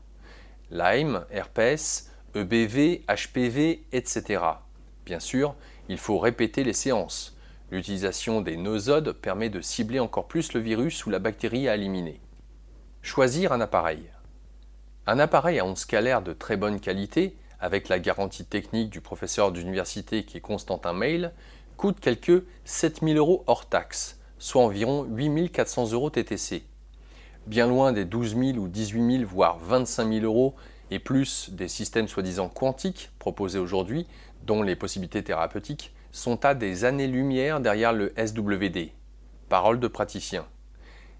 Lyme, 0.71 1.25
herpès, 1.31 2.11
EBV, 2.35 3.03
HPV, 3.07 3.85
etc. 3.91 4.43
Bien 5.05 5.19
sûr, 5.19 5.55
il 5.89 5.97
faut 5.97 6.19
répéter 6.19 6.63
les 6.63 6.73
séances. 6.73 7.37
L'utilisation 7.71 8.41
des 8.41 8.57
nosodes 8.57 9.11
permet 9.11 9.49
de 9.49 9.61
cibler 9.61 9.99
encore 9.99 10.27
plus 10.27 10.53
le 10.53 10.59
virus 10.59 11.05
ou 11.05 11.09
la 11.09 11.19
bactérie 11.19 11.67
à 11.67 11.75
éliminer. 11.75 12.21
Choisir 13.01 13.51
un 13.51 13.61
appareil. 13.61 14.03
Un 15.05 15.19
appareil 15.19 15.59
à 15.59 15.65
ondes 15.65 15.77
scalaires 15.77 16.21
de 16.21 16.33
très 16.33 16.57
bonne 16.57 16.79
qualité 16.79 17.37
avec 17.59 17.87
la 17.89 17.99
garantie 17.99 18.45
technique 18.45 18.89
du 18.89 19.01
professeur 19.01 19.51
d'université 19.51 20.23
qui 20.23 20.37
est 20.37 20.41
Constantin 20.41 20.93
Mail, 20.93 21.33
coûte 21.77 21.99
quelques 22.01 22.43
7000 22.65 23.17
euros 23.17 23.43
hors 23.47 23.67
taxe, 23.67 24.19
soit 24.39 24.63
environ 24.63 25.03
8400 25.03 25.91
euros 25.93 26.09
TTC. 26.09 26.63
Bien 27.45 27.67
loin 27.67 27.93
des 27.93 28.03
12 28.03 28.35
000 28.35 28.57
ou 28.57 28.67
18 28.67 29.19
000, 29.19 29.29
voire 29.29 29.59
25 29.59 30.11
000 30.11 30.25
euros 30.25 30.55
et 30.91 30.99
plus 30.99 31.51
des 31.51 31.67
systèmes 31.67 32.07
soi-disant 32.07 32.49
quantiques 32.49 33.11
proposés 33.19 33.59
aujourd'hui, 33.59 34.07
dont 34.43 34.63
les 34.63 34.75
possibilités 34.75 35.23
thérapeutiques 35.23 35.93
sont 36.11 36.43
à 36.45 36.55
des 36.55 36.83
années-lumière 36.83 37.61
derrière 37.61 37.93
le 37.93 38.13
SWD. 38.17 38.89
Parole 39.49 39.79
de 39.79 39.87
praticien. 39.87 40.45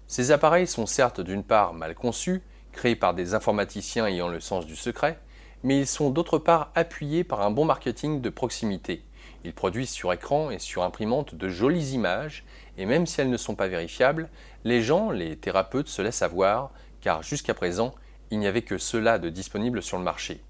Ces 0.06 0.32
appareils 0.32 0.66
sont 0.66 0.86
certes 0.86 1.20
d'une 1.20 1.44
part 1.44 1.72
mal 1.72 1.94
conçus, 1.94 2.42
créés 2.72 2.96
par 2.96 3.14
des 3.14 3.34
informaticiens 3.34 4.06
ayant 4.06 4.28
le 4.28 4.40
sens 4.40 4.66
du 4.66 4.76
secret, 4.76 5.18
mais 5.62 5.78
ils 5.80 5.86
sont 5.86 6.10
d'autre 6.10 6.38
part 6.38 6.72
appuyés 6.74 7.24
par 7.24 7.42
un 7.42 7.50
bon 7.50 7.64
marketing 7.64 8.20
de 8.20 8.30
proximité. 8.30 9.04
Ils 9.48 9.54
produisent 9.54 9.88
sur 9.88 10.12
écran 10.12 10.50
et 10.50 10.58
sur 10.58 10.82
imprimante 10.82 11.34
de 11.34 11.48
jolies 11.48 11.94
images, 11.94 12.44
et 12.76 12.84
même 12.84 13.06
si 13.06 13.22
elles 13.22 13.30
ne 13.30 13.38
sont 13.38 13.54
pas 13.54 13.66
vérifiables, 13.66 14.28
les 14.64 14.82
gens, 14.82 15.10
les 15.10 15.38
thérapeutes 15.38 15.88
se 15.88 16.02
laissent 16.02 16.20
avoir, 16.20 16.70
car 17.00 17.22
jusqu'à 17.22 17.54
présent, 17.54 17.94
il 18.30 18.40
n'y 18.40 18.46
avait 18.46 18.60
que 18.60 18.76
cela 18.76 19.18
de 19.18 19.30
disponible 19.30 19.82
sur 19.82 19.96
le 19.96 20.04
marché. 20.04 20.42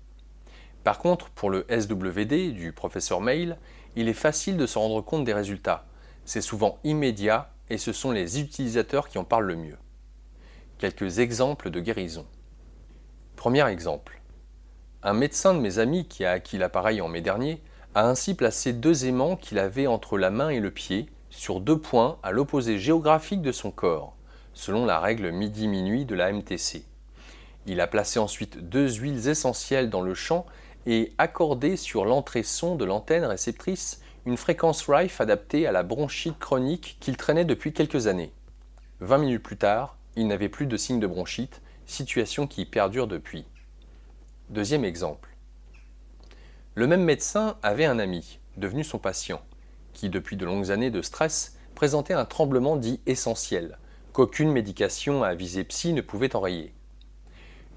Par 0.83 0.99
contre, 0.99 1.31
pour 1.31 1.49
le 1.49 1.65
SWD 1.71 2.53
du 2.53 2.73
professeur 2.73 3.21
Mail, 3.21 3.57
il 3.95 4.09
est 4.09 4.15
facile 4.15 4.57
de 4.57 4.67
se 4.67 4.79
rendre 4.79 5.01
compte 5.01 5.23
des 5.23 5.33
résultats. 5.33 5.87
C'est 6.25 6.41
souvent 6.41 6.81
immédiat 6.83 7.53
et 7.71 7.79
ce 7.79 7.93
sont 7.93 8.11
les 8.11 8.41
utilisateurs 8.41 9.09
qui 9.09 9.19
en 9.19 9.25
parlent 9.25 9.47
le 9.47 9.55
mieux. 9.55 9.79
Quelques 10.79 11.21
exemples 11.21 11.71
de 11.71 11.79
guérison. 11.79 12.27
Premier 13.37 13.65
exemple. 13.69 14.21
Un 15.05 15.13
médecin 15.13 15.55
de 15.55 15.61
mes 15.61 15.79
amis 15.79 16.09
qui 16.09 16.25
a 16.25 16.33
acquis 16.33 16.59
l'appareil 16.59 17.01
en 17.01 17.07
mai 17.07 17.21
dernier 17.21 17.63
a 17.95 18.07
ainsi 18.07 18.35
placé 18.35 18.73
deux 18.73 19.07
aimants 19.07 19.37
qu'il 19.37 19.59
avait 19.59 19.87
entre 19.87 20.19
la 20.19 20.31
main 20.31 20.51
et 20.51 20.61
le 20.61 20.71
pied 20.71 21.09
sur 21.31 21.61
deux 21.61 21.79
points 21.79 22.19
à 22.23 22.33
l'opposé 22.33 22.79
géographique 22.79 23.43
de 23.43 23.53
son 23.53 23.71
corps, 23.71 24.15
selon 24.55 24.87
la 24.87 25.01
règle 25.01 25.31
midi-minuit 25.31 26.05
de 26.05 26.15
la 26.15 26.33
MTC. 26.33 26.85
Il 27.67 27.81
a 27.81 27.87
placé 27.87 28.19
ensuite 28.19 28.69
deux 28.69 28.89
huiles 28.89 29.29
essentielles 29.29 29.91
dans 29.91 30.03
le 30.03 30.15
champ 30.15 30.47
et 30.87 31.13
accordé 31.19 31.77
sur 31.77 32.05
l'entrée 32.05 32.43
son 32.43 32.77
de 32.77 32.85
l'antenne 32.85 33.25
réceptrice 33.25 34.01
une 34.27 34.37
fréquence 34.37 34.89
RIFE 34.89 35.21
adaptée 35.21 35.67
à 35.67 35.73
la 35.73 35.83
bronchite 35.83 36.39
chronique 36.39 36.97
qu'il 37.01 37.17
traînait 37.17 37.45
depuis 37.45 37.73
quelques 37.73 38.07
années. 38.07 38.33
Vingt 39.01 39.19
minutes 39.19 39.43
plus 39.43 39.57
tard, 39.57 39.97
il 40.17 40.27
n'avait 40.27 40.49
plus 40.49 40.67
de 40.67 40.77
signes 40.77 41.01
de 41.01 41.07
bronchite, 41.07 41.63
situation 41.87 42.47
qui 42.47 42.65
perdure 42.65 43.07
depuis. 43.07 43.47
Deuxième 44.51 44.85
exemple. 44.85 45.28
Le 46.79 46.87
même 46.87 47.03
médecin 47.03 47.57
avait 47.65 47.87
un 47.87 47.99
ami, 47.99 48.39
devenu 48.57 48.85
son 48.85 49.01
patient, 49.01 49.43
qui 49.95 50.11
depuis 50.11 50.37
de 50.37 50.47
longues 50.47 50.71
années 50.71 50.93
de 50.93 51.03
stress 51.03 51.57
présentait 51.75 52.15
un 52.15 52.25
tremblement 52.25 52.77
dit 52.77 53.01
essentiel, 53.05 53.79
qu'aucune 54.13 54.53
médication 54.53 55.25
à 55.25 55.35
visée 55.35 55.65
psy 55.65 55.93
ne 55.93 56.03
pouvait 56.03 56.37
enrayer. 56.37 56.73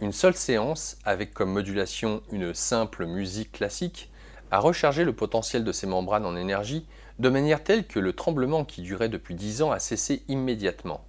Une 0.02 0.12
seule 0.12 0.36
séance, 0.36 1.00
avec 1.04 1.34
comme 1.34 1.52
modulation 1.52 2.22
une 2.32 2.54
simple 2.54 3.08
musique 3.08 3.54
classique, 3.54 4.12
a 4.52 4.60
rechargé 4.60 5.04
le 5.04 5.14
potentiel 5.14 5.64
de 5.64 5.72
ses 5.72 5.88
membranes 5.88 6.28
en 6.28 6.36
énergie 6.36 6.86
de 7.18 7.30
manière 7.30 7.64
telle 7.64 7.88
que 7.88 8.00
le 8.00 8.14
tremblement 8.14 8.66
qui 8.66 8.84
durait 8.84 9.10
depuis 9.10 9.34
dix 9.34 9.64
ans 9.64 9.72
a 9.72 9.80
cessé 9.80 10.22
immédiatement. 10.28 11.04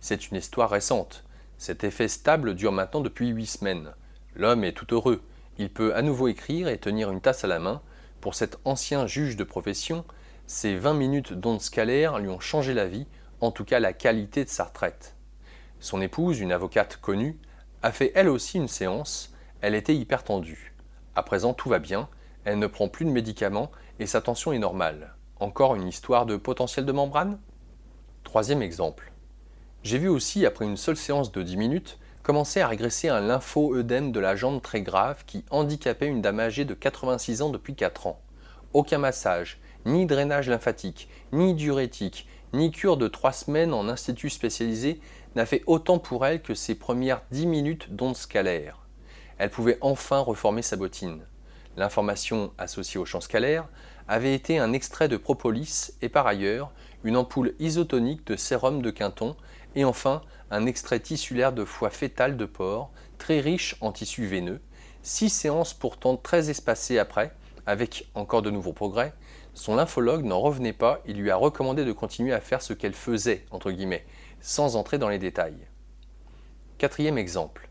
C'est 0.00 0.28
une 0.28 0.36
histoire 0.36 0.68
récente. 0.68 1.24
Cet 1.56 1.82
effet 1.82 2.08
stable 2.08 2.54
dure 2.54 2.72
maintenant 2.72 3.00
depuis 3.00 3.28
huit 3.28 3.46
semaines. 3.46 3.94
L'homme 4.36 4.64
est 4.64 4.72
tout 4.72 4.94
heureux. 4.94 5.22
Il 5.58 5.70
peut 5.70 5.94
à 5.94 6.02
nouveau 6.02 6.28
écrire 6.28 6.68
et 6.68 6.78
tenir 6.78 7.10
une 7.10 7.20
tasse 7.20 7.44
à 7.44 7.48
la 7.48 7.58
main. 7.58 7.82
Pour 8.20 8.34
cet 8.34 8.58
ancien 8.64 9.06
juge 9.06 9.36
de 9.36 9.44
profession, 9.44 10.04
ces 10.46 10.76
20 10.76 10.94
minutes 10.94 11.32
d'ondes 11.32 11.60
scalaires 11.60 12.18
lui 12.18 12.28
ont 12.28 12.40
changé 12.40 12.74
la 12.74 12.86
vie, 12.86 13.06
en 13.40 13.50
tout 13.50 13.64
cas 13.64 13.80
la 13.80 13.92
qualité 13.92 14.44
de 14.44 14.48
sa 14.48 14.64
retraite. 14.64 15.16
Son 15.80 16.00
épouse, 16.00 16.40
une 16.40 16.52
avocate 16.52 16.96
connue, 16.96 17.38
a 17.82 17.90
fait 17.90 18.12
elle 18.14 18.28
aussi 18.28 18.58
une 18.58 18.68
séance, 18.68 19.34
elle 19.60 19.74
était 19.74 19.96
hyper 19.96 20.24
tendue. 20.24 20.74
À 21.14 21.22
présent 21.22 21.52
tout 21.52 21.68
va 21.68 21.78
bien, 21.78 22.08
elle 22.44 22.58
ne 22.58 22.66
prend 22.66 22.88
plus 22.88 23.04
de 23.04 23.10
médicaments 23.10 23.70
et 23.98 24.06
sa 24.06 24.20
tension 24.20 24.52
est 24.52 24.58
normale. 24.58 25.14
Encore 25.40 25.74
une 25.74 25.88
histoire 25.88 26.26
de 26.26 26.36
potentiel 26.36 26.86
de 26.86 26.92
membrane? 26.92 27.38
Troisième 28.22 28.62
exemple. 28.62 29.12
J'ai 29.82 29.98
vu 29.98 30.08
aussi, 30.08 30.46
après 30.46 30.64
une 30.64 30.76
seule 30.76 30.96
séance 30.96 31.32
de 31.32 31.42
10 31.42 31.56
minutes, 31.56 31.98
commencer 32.22 32.60
à 32.60 32.68
régresser 32.68 33.08
un 33.08 33.20
lympho-œdème 33.20 34.12
de 34.12 34.20
la 34.20 34.36
jambe 34.36 34.62
très 34.62 34.82
grave 34.82 35.24
qui 35.26 35.44
handicapait 35.50 36.06
une 36.06 36.22
dame 36.22 36.40
âgée 36.40 36.64
de 36.64 36.74
86 36.74 37.42
ans 37.42 37.50
depuis 37.50 37.74
4 37.74 38.06
ans. 38.06 38.20
Aucun 38.72 38.98
massage, 38.98 39.58
ni 39.84 40.06
drainage 40.06 40.48
lymphatique, 40.48 41.08
ni 41.32 41.54
diurétique, 41.54 42.28
ni 42.52 42.70
cure 42.70 42.96
de 42.96 43.08
3 43.08 43.32
semaines 43.32 43.74
en 43.74 43.88
institut 43.88 44.30
spécialisé 44.30 45.00
n'a 45.34 45.46
fait 45.46 45.62
autant 45.66 45.98
pour 45.98 46.24
elle 46.26 46.42
que 46.42 46.54
ses 46.54 46.74
premières 46.74 47.22
10 47.30 47.46
minutes 47.46 47.94
d'ondes 47.94 48.16
scalaires. 48.16 48.86
Elle 49.38 49.50
pouvait 49.50 49.78
enfin 49.80 50.20
reformer 50.20 50.62
sa 50.62 50.76
bottine. 50.76 51.22
L'information 51.76 52.52
associée 52.58 53.00
au 53.00 53.06
champ 53.06 53.20
scalaire 53.20 53.66
avait 54.06 54.34
été 54.34 54.58
un 54.58 54.72
extrait 54.72 55.08
de 55.08 55.16
propolis 55.16 55.92
et 56.02 56.08
par 56.08 56.26
ailleurs 56.26 56.70
une 57.02 57.16
ampoule 57.16 57.54
isotonique 57.58 58.26
de 58.26 58.36
sérum 58.36 58.82
de 58.82 58.90
Quinton 58.90 59.36
et 59.74 59.84
enfin 59.84 60.20
un 60.52 60.66
extrait 60.66 61.00
tissulaire 61.00 61.52
de 61.52 61.64
foie 61.64 61.88
fétal 61.88 62.36
de 62.36 62.44
porc 62.44 62.90
très 63.16 63.40
riche 63.40 63.74
en 63.80 63.90
tissu 63.90 64.26
veineux, 64.26 64.60
six 65.02 65.30
séances 65.30 65.72
pourtant 65.72 66.16
très 66.16 66.50
espacées 66.50 66.98
après, 66.98 67.32
avec 67.64 68.08
encore 68.14 68.42
de 68.42 68.50
nouveaux 68.50 68.74
progrès, 68.74 69.14
son 69.54 69.76
lymphologue 69.76 70.24
n'en 70.24 70.40
revenait 70.40 70.74
pas 70.74 71.00
et 71.06 71.14
lui 71.14 71.30
a 71.30 71.36
recommandé 71.36 71.86
de 71.86 71.92
continuer 71.92 72.34
à 72.34 72.40
faire 72.40 72.60
ce 72.60 72.74
qu'elle 72.74 72.92
faisait, 72.92 73.46
entre 73.50 73.70
guillemets, 73.70 74.04
sans 74.40 74.76
entrer 74.76 74.98
dans 74.98 75.08
les 75.08 75.18
détails. 75.18 75.66
Quatrième 76.76 77.16
exemple. 77.16 77.70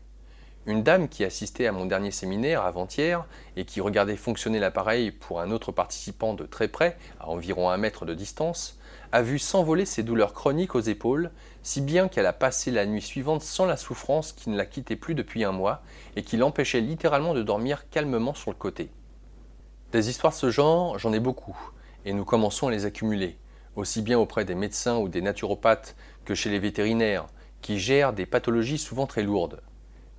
Une 0.66 0.82
dame 0.82 1.08
qui 1.08 1.24
assistait 1.24 1.66
à 1.66 1.72
mon 1.72 1.86
dernier 1.86 2.10
séminaire 2.10 2.62
avant-hier 2.62 3.26
et 3.56 3.64
qui 3.64 3.80
regardait 3.80 4.16
fonctionner 4.16 4.58
l'appareil 4.58 5.12
pour 5.12 5.40
un 5.40 5.52
autre 5.52 5.70
participant 5.70 6.34
de 6.34 6.46
très 6.46 6.68
près, 6.68 6.96
à 7.20 7.28
environ 7.28 7.70
un 7.70 7.76
mètre 7.76 8.06
de 8.06 8.14
distance, 8.14 8.78
a 9.12 9.22
vu 9.22 9.38
s'envoler 9.38 9.84
ses 9.84 10.02
douleurs 10.02 10.32
chroniques 10.32 10.74
aux 10.74 10.80
épaules, 10.80 11.30
si 11.62 11.80
bien 11.80 12.08
qu'elle 12.08 12.26
a 12.26 12.32
passé 12.32 12.70
la 12.70 12.86
nuit 12.86 13.02
suivante 13.02 13.42
sans 13.42 13.66
la 13.66 13.76
souffrance 13.76 14.32
qui 14.32 14.50
ne 14.50 14.56
la 14.56 14.66
quittait 14.66 14.96
plus 14.96 15.14
depuis 15.14 15.44
un 15.44 15.52
mois 15.52 15.82
et 16.16 16.22
qui 16.22 16.36
l'empêchait 16.38 16.80
littéralement 16.80 17.34
de 17.34 17.42
dormir 17.42 17.88
calmement 17.90 18.34
sur 18.34 18.50
le 18.50 18.56
côté. 18.56 18.90
Des 19.92 20.08
histoires 20.08 20.32
de 20.32 20.38
ce 20.38 20.50
genre, 20.50 20.98
j'en 20.98 21.12
ai 21.12 21.20
beaucoup, 21.20 21.56
et 22.06 22.14
nous 22.14 22.24
commençons 22.24 22.68
à 22.68 22.70
les 22.70 22.86
accumuler, 22.86 23.36
aussi 23.76 24.00
bien 24.00 24.18
auprès 24.18 24.46
des 24.46 24.54
médecins 24.54 24.96
ou 24.96 25.08
des 25.08 25.20
naturopathes 25.20 25.94
que 26.24 26.34
chez 26.34 26.48
les 26.48 26.58
vétérinaires, 26.58 27.26
qui 27.60 27.78
gèrent 27.78 28.14
des 28.14 28.26
pathologies 28.26 28.78
souvent 28.78 29.06
très 29.06 29.22
lourdes 29.22 29.60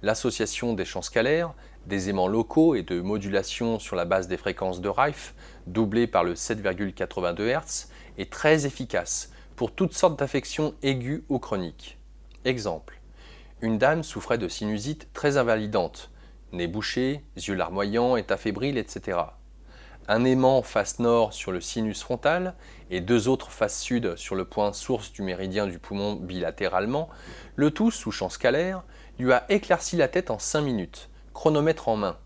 l'association 0.04 0.74
des 0.74 0.86
champs 0.86 1.02
scalaires, 1.02 1.54
des 1.88 2.10
aimants 2.10 2.28
locaux 2.28 2.76
et 2.76 2.84
de 2.84 3.02
modulation 3.02 3.80
sur 3.80 3.96
la 3.96 4.06
base 4.06 4.28
des 4.28 4.38
fréquences 4.38 4.82
de 4.82 4.90
Rife, 4.90 5.34
doublée 5.66 6.08
par 6.08 6.24
le 6.24 6.36
7,82 6.36 7.58
Hz, 7.58 7.88
est 8.18 8.32
très 8.32 8.66
efficace 8.66 9.32
pour 9.56 9.74
toutes 9.74 9.94
sortes 9.94 10.20
d'affections 10.20 10.76
aiguës 10.82 11.22
ou 11.30 11.40
chroniques. 11.40 11.98
Exemple. 12.46 13.00
Une 13.62 13.78
dame 13.78 14.04
souffrait 14.04 14.38
de 14.38 14.48
sinusite 14.48 15.08
très 15.14 15.38
invalidante, 15.38 16.12
nez 16.52 16.68
bouché, 16.68 17.24
yeux 17.38 17.56
larmoyants, 17.56 18.18
état 18.18 18.38
fébrile, 18.38 18.78
etc. 18.78 19.20
Un 20.08 20.26
aimant 20.26 20.62
face 20.64 21.00
nord 21.00 21.32
sur 21.32 21.54
le 21.54 21.62
sinus 21.62 22.02
frontal 22.04 22.56
et 22.90 23.00
deux 23.00 23.30
autres 23.30 23.52
face 23.52 23.80
sud 23.80 24.18
sur 24.18 24.36
le 24.36 24.44
point 24.44 24.74
source 24.74 25.14
du 25.14 25.22
méridien 25.22 25.66
du 25.66 25.80
poumon 25.80 26.16
bilatéralement, 26.16 27.08
le 27.56 27.72
tout 27.72 27.90
sous 27.90 28.12
champ 28.12 28.30
scalaire, 28.30 28.84
lui 29.18 29.32
a 29.32 29.46
éclairci 29.50 29.96
la 29.96 30.10
tête 30.10 30.30
en 30.30 30.40
5 30.40 30.62
minutes, 30.62 31.10
chronomètre 31.34 31.88
en 31.88 31.96
main. 31.96 32.18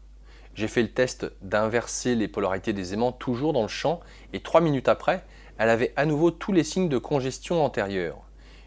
J'ai 0.55 0.67
fait 0.67 0.81
le 0.81 0.91
test 0.91 1.31
d'inverser 1.43 2.15
les 2.15 2.27
polarités 2.27 2.73
des 2.73 2.95
aimants 2.95 3.11
toujours 3.11 3.53
dans 3.53 3.61
le 3.61 3.67
champ 3.67 3.99
et 4.33 4.39
3 4.39 4.59
minutes 4.61 4.87
après, 4.87 5.23
elle 5.57 5.69
avait 5.69 5.93
à 5.95 6.05
nouveau 6.05 6.31
tous 6.31 6.51
les 6.51 6.63
signes 6.63 6.89
de 6.89 6.97
congestion 6.97 7.63
antérieure. 7.63 8.21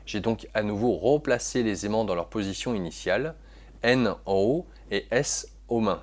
J'ai 0.06 0.20
donc 0.20 0.48
à 0.54 0.62
nouveau 0.62 0.96
replacé 0.96 1.62
les 1.62 1.86
aimants 1.86 2.04
dans 2.04 2.14
leur 2.14 2.28
position 2.28 2.74
initiale, 2.74 3.34
N 3.82 4.14
en 4.26 4.34
haut 4.34 4.66
et 4.90 5.06
S 5.10 5.54
aux 5.68 5.80
mains. 5.80 6.02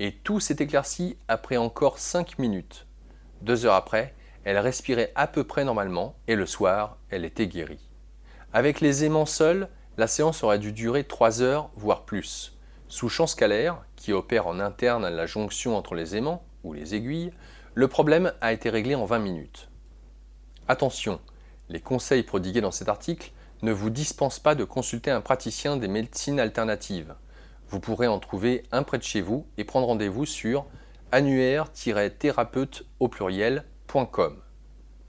Et 0.00 0.12
tout 0.12 0.40
s'est 0.40 0.56
éclairci 0.58 1.16
après 1.28 1.56
encore 1.56 1.98
5 1.98 2.38
minutes. 2.38 2.86
Deux 3.42 3.66
heures 3.66 3.74
après, 3.74 4.14
elle 4.44 4.58
respirait 4.58 5.12
à 5.14 5.26
peu 5.26 5.44
près 5.44 5.64
normalement 5.64 6.16
et 6.26 6.34
le 6.34 6.46
soir, 6.46 6.96
elle 7.10 7.24
était 7.24 7.46
guérie. 7.46 7.88
Avec 8.52 8.80
les 8.80 9.04
aimants 9.04 9.26
seuls, 9.26 9.68
la 9.96 10.06
séance 10.06 10.42
aurait 10.42 10.58
dû 10.58 10.72
durer 10.72 11.04
3 11.04 11.42
heures, 11.42 11.70
voire 11.76 12.04
plus. 12.04 12.56
Sous 12.88 13.08
champ 13.08 13.26
scalaire, 13.26 13.84
qui 13.96 14.12
opère 14.12 14.46
en 14.46 14.58
interne 14.58 15.04
à 15.04 15.10
la 15.10 15.26
jonction 15.26 15.76
entre 15.76 15.94
les 15.94 16.16
aimants, 16.16 16.42
ou 16.64 16.72
les 16.72 16.94
aiguilles, 16.94 17.32
le 17.74 17.88
problème 17.88 18.32
a 18.40 18.52
été 18.52 18.70
réglé 18.70 18.94
en 18.94 19.04
20 19.04 19.18
minutes. 19.18 19.67
Attention, 20.68 21.18
les 21.70 21.80
conseils 21.80 22.22
prodigués 22.22 22.60
dans 22.60 22.70
cet 22.70 22.90
article 22.90 23.32
ne 23.62 23.72
vous 23.72 23.88
dispensent 23.88 24.38
pas 24.38 24.54
de 24.54 24.64
consulter 24.64 25.10
un 25.10 25.22
praticien 25.22 25.78
des 25.78 25.88
médecines 25.88 26.38
alternatives. 26.38 27.14
Vous 27.70 27.80
pourrez 27.80 28.06
en 28.06 28.18
trouver 28.18 28.64
un 28.70 28.82
près 28.82 28.98
de 28.98 29.02
chez 29.02 29.22
vous 29.22 29.46
et 29.56 29.64
prendre 29.64 29.86
rendez-vous 29.86 30.26
sur 30.26 30.66
annuaire-thérapeute 31.10 32.84
pluriel.com. 33.10 34.42